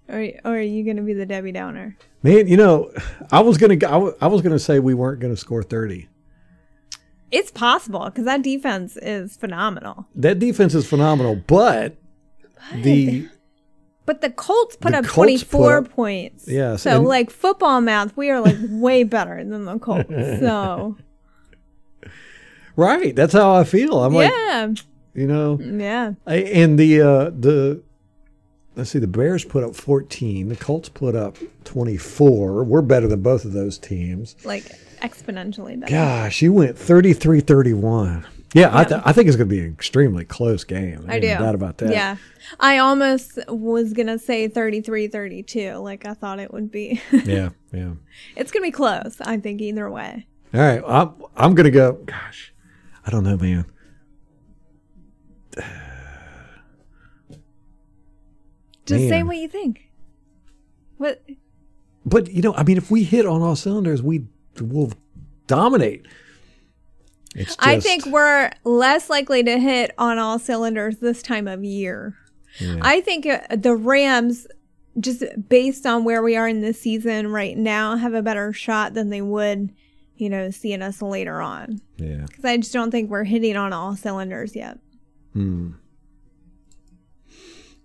Or, 0.08 0.26
or 0.44 0.56
are 0.56 0.60
you 0.60 0.82
going 0.84 0.96
to 0.96 1.02
be 1.02 1.14
the 1.14 1.24
Debbie 1.24 1.52
Downer? 1.52 1.96
man, 2.24 2.48
you 2.48 2.56
know, 2.56 2.90
I 3.30 3.40
was 3.40 3.58
gonna 3.58 3.76
go- 3.76 4.16
I 4.20 4.26
was 4.26 4.42
gonna 4.42 4.58
say 4.58 4.80
we 4.80 4.94
weren't 4.94 5.20
gonna 5.20 5.36
score 5.36 5.62
thirty. 5.62 6.08
It's 7.30 7.50
possible 7.52 8.06
because 8.06 8.24
that 8.24 8.42
defense 8.42 8.96
is 8.96 9.36
phenomenal. 9.36 10.06
That 10.16 10.38
defense 10.38 10.74
is 10.74 10.86
phenomenal, 10.86 11.36
but 11.36 11.96
the 12.74 13.28
But 14.06 14.20
the 14.20 14.30
Colts 14.30 14.76
put 14.76 14.92
The 14.92 14.98
up 14.98 15.04
Colts 15.06 15.42
put 15.44 15.50
24 15.58 15.76
up- 15.78 15.90
points. 15.90 16.46
Yes, 16.48 16.82
So, 16.82 16.96
and- 16.98 17.04
like, 17.06 17.30
football 17.30 17.80
math, 17.80 18.16
we 18.16 18.30
are, 18.30 18.40
like, 18.40 18.56
way 18.68 19.02
better 19.04 19.42
than 19.44 19.64
the 19.64 19.78
Colts. 19.78 20.08
So, 20.10 20.96
right, 22.76 23.14
that's 23.14 23.32
how 23.32 23.54
I 23.54 23.64
feel. 23.64 24.02
I'm 24.02 24.14
like, 24.14 24.30
yeah. 24.30 24.72
you 25.14 25.26
know, 25.26 25.58
Yeah. 25.60 26.14
I, 26.26 26.36
and 26.36 26.78
the 26.78 27.00
uh 27.00 27.30
the 27.30 27.82
let's 28.76 28.90
see, 28.90 28.98
the 28.98 29.06
Bears 29.06 29.44
put 29.44 29.62
up 29.64 29.74
fourteen, 29.74 30.48
the 30.48 30.56
Colts 30.56 30.88
put 30.88 31.14
up 31.14 31.36
twenty 31.64 31.96
four. 31.96 32.64
We're 32.64 32.82
better 32.82 33.06
than 33.08 33.22
both 33.22 33.44
of 33.44 33.52
those 33.52 33.78
teams. 33.78 34.36
Like, 34.44 34.64
exponentially 35.00 35.78
better. 35.80 35.90
Gosh, 35.92 36.42
you 36.42 36.52
went 36.52 36.76
33-31. 36.76 38.24
Yeah, 38.54 38.70
I, 38.72 38.84
th- 38.84 39.02
I 39.04 39.12
think 39.12 39.26
it's 39.26 39.36
going 39.36 39.48
to 39.48 39.54
be 39.54 39.58
an 39.58 39.72
extremely 39.72 40.24
close 40.24 40.62
game. 40.62 41.06
I 41.08 41.18
do. 41.18 41.26
No 41.26 41.38
doubt 41.40 41.56
about 41.56 41.78
that. 41.78 41.90
Yeah. 41.90 42.16
I 42.60 42.78
almost 42.78 43.36
was 43.48 43.92
going 43.92 44.06
to 44.06 44.16
say 44.16 44.46
33 44.46 45.08
32. 45.08 45.72
Like, 45.72 46.06
I 46.06 46.14
thought 46.14 46.38
it 46.38 46.52
would 46.52 46.70
be. 46.70 47.02
yeah, 47.12 47.48
yeah. 47.72 47.94
it's 48.36 48.52
going 48.52 48.62
to 48.62 48.68
be 48.68 48.70
close, 48.70 49.20
I 49.20 49.38
think, 49.38 49.60
either 49.60 49.90
way. 49.90 50.28
All 50.54 50.60
right, 50.60 50.80
I'm 50.86 51.14
I'm 51.36 51.56
going 51.56 51.64
to 51.64 51.72
go. 51.72 51.94
Gosh, 52.04 52.54
I 53.04 53.10
don't 53.10 53.24
know, 53.24 53.36
man. 53.36 53.64
Just 58.86 59.08
say 59.08 59.24
what 59.24 59.36
you 59.36 59.48
think. 59.48 59.90
What? 60.98 61.24
But 62.06 62.30
you 62.30 62.40
know, 62.40 62.54
I 62.54 62.62
mean, 62.62 62.76
if 62.76 62.88
we 62.88 63.02
hit 63.02 63.26
on 63.26 63.42
all 63.42 63.56
cylinders, 63.56 64.00
we 64.00 64.26
will 64.60 64.92
dominate. 65.48 66.06
Just, 67.36 67.58
I 67.64 67.80
think 67.80 68.06
we're 68.06 68.50
less 68.64 69.10
likely 69.10 69.42
to 69.42 69.58
hit 69.58 69.90
on 69.98 70.18
all 70.18 70.38
cylinders 70.38 70.98
this 70.98 71.22
time 71.22 71.48
of 71.48 71.64
year. 71.64 72.14
I 72.80 73.00
think 73.00 73.26
uh, 73.26 73.40
the 73.56 73.74
Rams, 73.74 74.46
just 75.00 75.24
based 75.48 75.84
on 75.86 76.04
where 76.04 76.22
we 76.22 76.36
are 76.36 76.46
in 76.46 76.60
the 76.60 76.72
season 76.72 77.26
right 77.32 77.56
now, 77.58 77.96
have 77.96 78.14
a 78.14 78.22
better 78.22 78.52
shot 78.52 78.94
than 78.94 79.10
they 79.10 79.20
would, 79.22 79.72
you 80.16 80.30
know, 80.30 80.50
seeing 80.50 80.80
us 80.80 81.02
later 81.02 81.42
on. 81.42 81.80
yeah. 81.96 82.26
Because 82.28 82.44
I 82.44 82.56
just 82.58 82.72
don't 82.72 82.92
think 82.92 83.10
we're 83.10 83.24
hitting 83.24 83.56
on 83.56 83.72
all 83.72 83.96
cylinders 83.96 84.54
yet. 84.54 84.78
Hmm. 85.32 85.72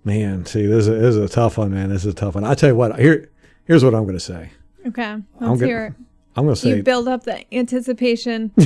Man, 0.04 0.46
see, 0.46 0.66
this 0.66 0.82
is, 0.82 0.88
a, 0.88 0.92
this 0.92 1.16
is 1.16 1.18
a 1.18 1.30
tough 1.30 1.58
one, 1.58 1.72
man. 1.72 1.90
This 1.90 2.06
is 2.06 2.14
a 2.14 2.16
tough 2.16 2.36
one. 2.36 2.44
I 2.44 2.54
tell 2.54 2.70
you 2.70 2.76
what, 2.76 2.98
here, 3.00 3.30
here's 3.66 3.84
what 3.84 3.94
I'm 3.96 4.04
going 4.04 4.16
to 4.16 4.20
say. 4.20 4.52
Okay, 4.88 5.04
I'm 5.04 5.26
let's 5.40 5.60
gonna- 5.60 5.66
hear 5.66 5.86
it. 5.88 5.94
I'm 6.36 6.46
going 6.46 6.56
to 6.56 6.62
say 6.62 6.70
You 6.78 6.84
build 6.84 7.08
up 7.08 7.24
the 7.24 7.44
anticipation. 7.54 8.52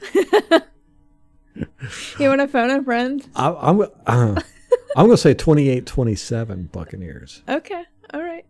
you 2.18 2.28
want 2.28 2.40
to 2.40 2.48
phone 2.48 2.70
a 2.70 2.82
friend? 2.82 3.26
I, 3.34 3.50
I'm 3.50 3.80
uh, 3.80 4.40
I'm 4.96 5.06
going 5.06 5.10
to 5.10 5.16
say 5.16 5.34
28-27 5.34 6.72
Buccaneers. 6.72 7.42
Okay, 7.48 7.82
all 8.12 8.22
right. 8.22 8.44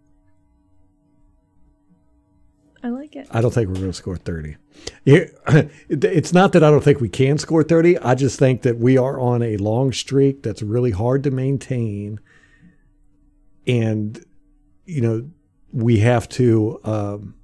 I 2.83 2.91
like 2.91 3.17
it. 3.17 3.27
I 3.31 3.41
don't 3.41 3.53
think 3.53 3.69
we're 3.69 3.75
going 3.75 3.89
to 3.89 3.93
score 3.93 4.17
30. 4.17 4.57
Yeah, 5.05 5.25
it's 5.89 6.33
not 6.33 6.53
that 6.53 6.63
I 6.63 6.71
don't 6.71 6.83
think 6.83 7.01
we 7.01 7.09
can 7.09 7.37
score 7.39 7.65
30. 7.65 7.99
I 7.99 8.15
just 8.15 8.39
think 8.39 8.63
that 8.63 8.79
we 8.79 8.97
are 8.97 9.19
on 9.19 9.43
a 9.43 9.57
long 9.57 9.93
streak 9.93 10.43
that's 10.43 10.63
really 10.63 10.93
hard 10.93 11.25
to 11.25 11.31
maintain. 11.31 12.21
And, 13.67 14.25
you 14.87 15.01
know, 15.01 15.29
we 15.73 15.99
have 15.99 16.29
to, 16.31 16.81
um, 16.85 17.35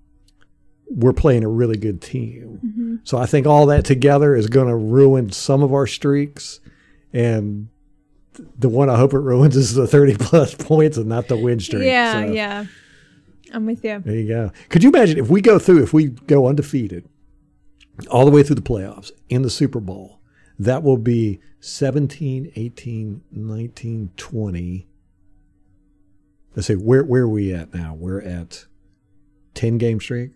we're 0.95 1.13
playing 1.13 1.43
a 1.45 1.49
really 1.49 1.77
good 1.77 2.01
team. 2.01 2.61
Mm-hmm. 2.65 2.97
So 3.05 3.19
I 3.19 3.27
think 3.27 3.47
all 3.47 3.67
that 3.67 3.85
together 3.85 4.35
is 4.37 4.47
going 4.47 4.69
to 4.69 4.77
ruin 4.77 5.31
some 5.33 5.63
of 5.63 5.73
our 5.73 5.87
streaks. 5.87 6.61
And 7.13 7.69
the 8.59 8.69
one 8.69 8.89
I 8.89 8.97
hope 8.97 9.13
it 9.13 9.19
ruins 9.19 9.57
is 9.57 9.75
the 9.75 9.87
30 9.87 10.17
plus 10.17 10.55
points 10.59 10.97
and 10.97 11.07
not 11.07 11.29
the 11.29 11.37
win 11.37 11.61
streak. 11.61 11.85
Yeah, 11.85 12.13
So- 12.27 12.33
yeah. 12.33 12.67
I'm 13.53 13.67
with 13.67 13.85
you. 13.85 14.01
there 14.05 14.15
you 14.17 14.27
go. 14.27 14.51
Could 14.69 14.83
you 14.83 14.89
imagine 14.89 15.19
if 15.19 15.29
we 15.29 15.41
go 15.41 15.61
through, 15.61 15.83
if 15.85 15.93
we 15.93 16.07
go 16.09 16.49
undefeated 16.49 17.09
all 18.11 18.25
the 18.25 18.31
way 18.33 18.43
through 18.43 18.57
the 18.57 18.63
playoffs 18.63 19.13
in 19.29 19.43
the 19.43 19.51
Super 19.51 19.79
Bowl, 19.79 20.19
that 20.59 20.83
will 20.83 20.97
be 20.97 21.39
17, 21.61 22.51
18, 22.57 23.23
19, 23.31 24.11
20. 24.17 24.89
Let's 26.57 26.67
see, 26.67 26.75
where, 26.75 27.05
where 27.05 27.23
are 27.23 27.29
we 27.29 27.53
at 27.53 27.73
now? 27.75 27.95
We're 27.95 28.21
at 28.21 28.65
10 29.55 29.79
game 29.79 30.01
streak? 30.01 30.33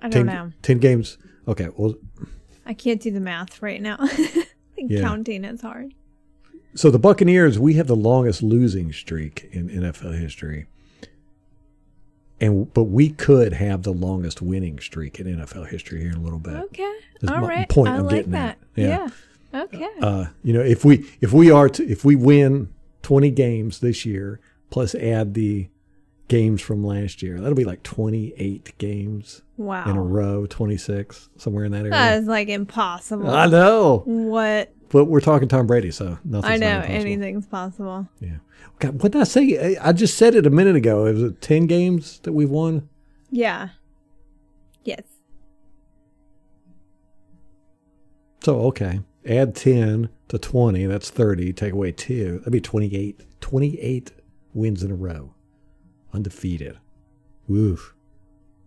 I 0.00 0.08
don't 0.08 0.26
know. 0.26 0.52
10 0.62 0.78
games. 0.78 1.18
Okay. 1.48 1.68
Well, 1.76 1.94
I 2.64 2.74
can't 2.74 3.00
do 3.00 3.10
the 3.10 3.20
math 3.20 3.62
right 3.62 3.80
now. 3.80 3.98
Yeah. 4.78 5.00
Counting 5.00 5.42
is 5.44 5.62
hard. 5.62 5.94
so 6.74 6.90
the 6.90 6.98
Buccaneers, 6.98 7.58
we 7.58 7.74
have 7.74 7.86
the 7.86 7.96
longest 7.96 8.42
losing 8.42 8.92
streak 8.92 9.48
in 9.50 9.70
NFL 9.70 10.20
history. 10.20 10.66
And 12.42 12.70
but 12.74 12.84
we 12.84 13.08
could 13.08 13.54
have 13.54 13.84
the 13.84 13.92
longest 13.94 14.42
winning 14.42 14.78
streak 14.80 15.18
in 15.18 15.26
NFL 15.26 15.68
history 15.68 16.00
here 16.02 16.10
in 16.10 16.16
a 16.18 16.20
little 16.20 16.38
bit. 16.38 16.56
Okay. 16.56 16.94
That's 17.22 17.32
All 17.32 17.40
right. 17.40 17.66
point 17.70 17.88
I 17.88 17.96
I'm 17.96 18.04
like 18.04 18.26
that. 18.26 18.50
at. 18.50 18.58
Yeah. 18.74 19.08
Yeah. 19.54 19.62
Okay. 19.62 19.88
uh, 20.02 20.26
you 20.42 20.52
know, 20.52 20.60
if 20.60 20.84
we 20.84 21.08
if 21.22 21.32
we 21.32 21.50
are 21.50 21.70
to 21.70 21.88
if 21.88 22.04
we 22.04 22.14
win 22.14 22.68
20 23.00 23.30
games 23.30 23.80
this 23.80 24.04
year 24.04 24.38
plus 24.68 24.94
add 24.96 25.32
the 25.32 25.68
games 26.28 26.60
from 26.60 26.84
last 26.84 27.22
year, 27.22 27.38
that'll 27.38 27.54
be 27.54 27.64
like 27.64 27.82
28 27.82 28.76
games 28.78 29.42
wow. 29.56 29.88
in 29.88 29.96
a 29.96 30.02
row, 30.02 30.46
26 30.46 31.28
somewhere 31.36 31.64
in 31.64 31.72
that 31.72 31.80
area. 31.80 31.90
That 31.90 32.18
is 32.18 32.26
like 32.26 32.48
impossible. 32.48 33.30
I 33.30 33.46
know, 33.46 34.02
what? 34.04 34.72
but 34.88 35.06
we're 35.06 35.20
talking 35.20 35.48
Tom 35.48 35.66
Brady, 35.66 35.90
so 35.90 36.18
nothing's 36.24 36.52
I 36.52 36.56
know 36.56 36.80
anything's 36.84 37.46
possible. 37.46 38.08
Yeah. 38.20 38.36
God, 38.78 39.02
what 39.02 39.12
did 39.12 39.20
I 39.20 39.24
say? 39.24 39.76
I 39.76 39.92
just 39.92 40.16
said 40.16 40.34
it 40.34 40.46
a 40.46 40.50
minute 40.50 40.76
ago. 40.76 41.06
It 41.06 41.14
was 41.14 41.22
it 41.22 41.40
10 41.40 41.66
games 41.66 42.18
that 42.20 42.32
we've 42.32 42.50
won. 42.50 42.88
Yeah. 43.30 43.70
Yes. 44.84 45.02
So 48.42 48.60
okay, 48.66 49.00
add 49.28 49.56
10 49.56 50.08
to 50.28 50.38
20. 50.38 50.86
That's 50.86 51.10
30. 51.10 51.52
Take 51.52 51.72
away 51.72 51.90
two. 51.92 52.38
That'd 52.38 52.52
be 52.52 52.60
28. 52.60 53.22
28 53.40 54.12
wins 54.54 54.82
in 54.82 54.90
a 54.90 54.94
row, 54.94 55.34
undefeated. 56.16 56.78
Woof. 57.46 57.94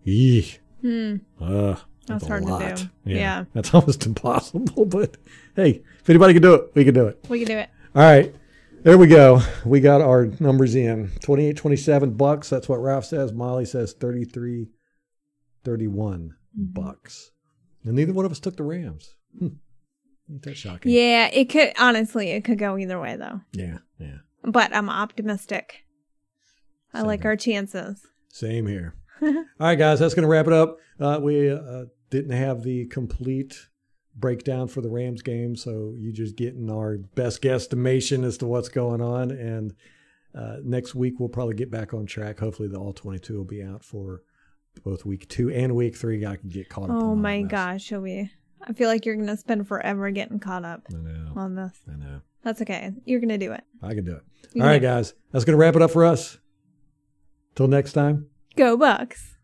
Eeh. 0.06 0.58
Hmm. 0.80 1.16
Uh, 1.40 1.76
That's 2.06 2.24
a 2.24 2.26
hard 2.28 2.46
to 2.46 2.74
do. 2.76 2.90
Yeah, 3.04 3.16
Yeah. 3.18 3.44
That's 3.52 3.74
almost 3.74 4.06
impossible, 4.06 4.86
but 4.86 5.16
hey, 5.56 5.82
if 6.00 6.08
anybody 6.08 6.32
can 6.32 6.42
do 6.42 6.54
it, 6.54 6.70
we 6.74 6.84
can 6.84 6.94
do 6.94 7.06
it. 7.08 7.26
We 7.28 7.40
can 7.40 7.48
do 7.48 7.58
it. 7.58 7.68
All 7.94 8.02
right. 8.02 8.34
There 8.82 8.96
we 8.96 9.08
go. 9.08 9.42
We 9.66 9.80
got 9.80 10.00
our 10.00 10.26
numbers 10.40 10.74
in. 10.74 11.10
28 11.20 11.54
27 11.56 12.14
Bucs. 12.14 12.48
That's 12.48 12.66
what 12.68 12.76
Ralph 12.80 13.04
says. 13.04 13.30
Molly 13.32 13.66
says 13.66 13.92
33 13.92 14.68
31 15.64 16.34
Mm-hmm. 16.58 16.80
Bucs. 16.80 17.26
And 17.84 17.94
neither 17.94 18.12
one 18.12 18.24
of 18.24 18.32
us 18.32 18.40
took 18.40 18.56
the 18.56 18.62
Rams. 18.64 19.14
Hmm. 19.38 19.48
Ain't 20.30 20.42
that 20.42 20.56
shocking? 20.56 20.90
Yeah, 20.92 21.28
it 21.32 21.44
could 21.50 21.72
honestly 21.78 22.30
it 22.30 22.44
could 22.44 22.58
go 22.58 22.76
either 22.78 22.98
way 22.98 23.16
though. 23.16 23.40
Yeah. 23.52 23.78
Yeah. 23.98 24.18
But 24.42 24.74
I'm 24.74 24.88
optimistic. 24.90 25.84
I 26.92 26.98
Same 26.98 27.06
like 27.06 27.20
here. 27.22 27.30
our 27.30 27.36
chances. 27.36 28.06
Same 28.28 28.66
here. 28.66 28.94
All 29.22 29.44
right, 29.58 29.76
guys, 29.76 29.98
that's 29.98 30.14
going 30.14 30.22
to 30.22 30.28
wrap 30.28 30.46
it 30.46 30.52
up. 30.52 30.78
Uh, 30.98 31.20
we 31.22 31.50
uh, 31.50 31.84
didn't 32.10 32.32
have 32.32 32.62
the 32.62 32.86
complete 32.86 33.68
breakdown 34.16 34.68
for 34.68 34.80
the 34.80 34.90
Rams 34.90 35.22
game, 35.22 35.56
so 35.56 35.94
you 35.96 36.12
just 36.12 36.36
getting 36.36 36.70
our 36.70 36.98
best 36.98 37.42
guesstimation 37.42 38.24
as 38.24 38.38
to 38.38 38.46
what's 38.46 38.68
going 38.68 39.00
on. 39.00 39.30
And 39.30 39.74
uh, 40.34 40.56
next 40.62 40.94
week 40.94 41.14
we'll 41.18 41.28
probably 41.28 41.54
get 41.54 41.70
back 41.70 41.92
on 41.94 42.06
track. 42.06 42.38
Hopefully, 42.40 42.68
the 42.68 42.78
all 42.78 42.92
twenty-two 42.92 43.36
will 43.36 43.44
be 43.44 43.62
out 43.62 43.84
for 43.84 44.22
both 44.84 45.04
week 45.04 45.28
two 45.28 45.50
and 45.50 45.74
week 45.74 45.96
three. 45.96 46.24
I 46.24 46.36
can 46.36 46.48
get 46.48 46.68
caught 46.68 46.90
up. 46.90 46.90
Oh 46.90 47.14
my 47.14 47.42
gosh, 47.42 47.82
Shelby. 47.84 48.30
I 48.62 48.72
feel 48.72 48.88
like 48.88 49.04
you're 49.06 49.16
gonna 49.16 49.36
spend 49.36 49.66
forever 49.66 50.10
getting 50.10 50.38
caught 50.38 50.64
up 50.64 50.86
on 51.36 51.54
this. 51.54 51.72
I 51.88 51.96
know. 51.96 52.20
That's 52.42 52.62
okay. 52.62 52.92
You're 53.04 53.20
gonna 53.20 53.38
do 53.38 53.52
it. 53.52 53.64
I 53.82 53.94
can 53.94 54.04
do 54.04 54.16
it. 54.16 54.22
You 54.52 54.62
All 54.62 54.68
right, 54.68 54.82
guys, 54.82 55.14
that's 55.32 55.44
going 55.44 55.56
to 55.56 55.60
wrap 55.60 55.76
it 55.76 55.82
up 55.82 55.92
for 55.92 56.04
us. 56.04 56.38
Till 57.54 57.68
next 57.68 57.92
time. 57.92 58.26
Go 58.56 58.76
Bucs. 58.76 59.36